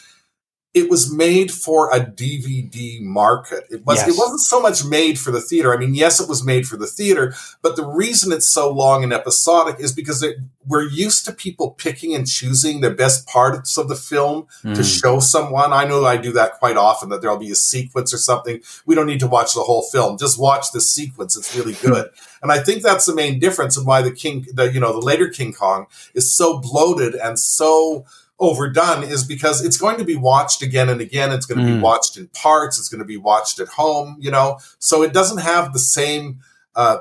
it 0.75 0.89
was 0.89 1.13
made 1.13 1.51
for 1.51 1.95
a 1.95 2.01
DVD 2.01 2.99
market. 3.03 3.65
It 3.71 3.85
was 3.85 3.99
yes. 3.99 4.09
it 4.09 4.19
wasn't 4.19 4.41
so 4.41 4.61
much 4.61 4.85
made 4.85 5.19
for 5.19 5.31
the 5.31 5.41
theater. 5.41 5.75
I 5.75 5.77
mean, 5.77 5.95
yes, 5.95 6.19
it 6.19 6.29
was 6.29 6.45
made 6.45 6.67
for 6.67 6.79
the 6.79 6.87
theater, 6.87 7.35
but 7.61 7.77
the 7.77 7.85
reason 7.85 8.33
it's 8.33 8.49
so 8.49 8.71
long 8.71 9.05
and 9.05 9.13
episodic 9.13 9.81
is 9.81 9.93
because 9.93 10.23
it, 10.23 10.39
we're 10.67 10.89
used 10.89 11.27
to 11.27 11.33
people 11.33 11.73
picking 11.73 12.15
and 12.15 12.27
choosing 12.27 12.81
the 12.81 12.91
best 12.91 13.27
parts 13.27 13.77
of 13.77 13.89
the 13.89 13.97
film 13.97 14.47
mm. 14.65 14.75
to 14.75 14.83
show 14.83 15.21
someone. 15.21 15.75
I 15.75 15.85
know 15.85 16.07
I 16.07 16.17
do 16.17 16.33
that 16.33 16.59
quite 16.59 16.79
often 16.79 17.11
that 17.11 17.21
there'll 17.21 17.37
be 17.37 17.51
a 17.51 17.57
sequence 17.57 18.15
or 18.15 18.19
something. 18.19 18.63
We 18.87 18.95
don't 18.95 19.07
need 19.07 19.21
to 19.21 19.27
watch 19.27 19.53
the 19.53 19.61
whole 19.61 19.83
film. 19.83 20.17
Just 20.17 20.41
watch 20.41 20.73
the 20.73 20.81
sequence. 20.81 21.37
It's 21.37 21.55
really 21.55 21.75
good. 21.75 22.09
and 22.43 22.51
I 22.51 22.61
think 22.61 22.83
that's 22.83 23.05
the 23.05 23.15
main 23.15 23.39
difference 23.39 23.77
and 23.77 23.87
why 23.87 24.01
the 24.01 24.13
King 24.13 24.47
the 24.55 24.73
you 24.73 24.81
know, 24.81 24.93
the 24.93 25.07
later 25.07 25.29
King 25.29 25.53
Kong 25.53 25.87
is 26.15 26.33
so 26.33 26.59
bloated 26.59 27.15
and 27.15 27.39
so 27.39 28.07
overdone 28.43 29.05
is 29.05 29.25
because 29.25 29.65
it's 29.65 29.77
going 29.77 29.97
to 29.97 30.05
be 30.05 30.17
watched 30.17 30.61
again 30.61 30.89
and 30.89 31.01
again. 31.01 31.33
It's 31.33 31.47
going 31.47 31.65
to 31.65 31.65
mm. 31.65 31.77
be 31.77 31.81
watched 31.81 32.17
in 32.19 32.27
parts. 32.29 32.79
It's 32.79 32.89
going 32.89 32.99
to 32.99 33.07
be 33.07 33.17
watched 33.17 33.61
at 33.61 33.69
home, 33.69 34.17
you 34.21 34.31
know, 34.31 34.59
so 34.79 35.03
it 35.03 35.13
doesn't 35.13 35.39
have 35.39 35.73
the 35.73 35.79
same, 35.79 36.41
uh, 36.75 36.99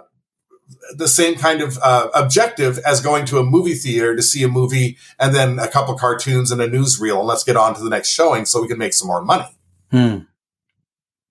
the 0.95 1.07
same 1.07 1.35
kind 1.35 1.61
of 1.61 1.77
uh, 1.81 2.09
objective 2.13 2.77
as 2.79 3.01
going 3.01 3.25
to 3.25 3.39
a 3.39 3.43
movie 3.43 3.73
theater 3.73 4.15
to 4.15 4.21
see 4.21 4.43
a 4.43 4.47
movie 4.47 4.97
and 5.19 5.35
then 5.35 5.59
a 5.59 5.67
couple 5.67 5.95
cartoons 5.95 6.51
and 6.51 6.61
a 6.61 6.69
newsreel 6.69 7.19
and 7.19 7.27
let's 7.27 7.43
get 7.43 7.57
on 7.57 7.73
to 7.73 7.83
the 7.83 7.89
next 7.89 8.09
showing 8.09 8.45
so 8.45 8.61
we 8.61 8.67
can 8.67 8.77
make 8.77 8.93
some 8.93 9.07
more 9.07 9.21
money. 9.21 9.47
Hmm. 9.89 10.19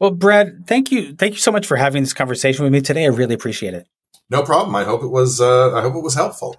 Well, 0.00 0.10
Brad, 0.10 0.66
thank 0.66 0.90
you, 0.90 1.14
thank 1.14 1.34
you 1.34 1.40
so 1.40 1.52
much 1.52 1.66
for 1.66 1.76
having 1.76 2.02
this 2.02 2.12
conversation 2.12 2.64
with 2.64 2.72
me 2.72 2.80
today. 2.80 3.04
I 3.04 3.08
really 3.08 3.34
appreciate 3.34 3.74
it. 3.74 3.86
No 4.30 4.42
problem. 4.42 4.74
I 4.76 4.84
hope 4.84 5.02
it 5.02 5.08
was. 5.08 5.40
Uh, 5.40 5.74
I 5.74 5.82
hope 5.82 5.94
it 5.94 6.02
was 6.02 6.14
helpful. 6.14 6.56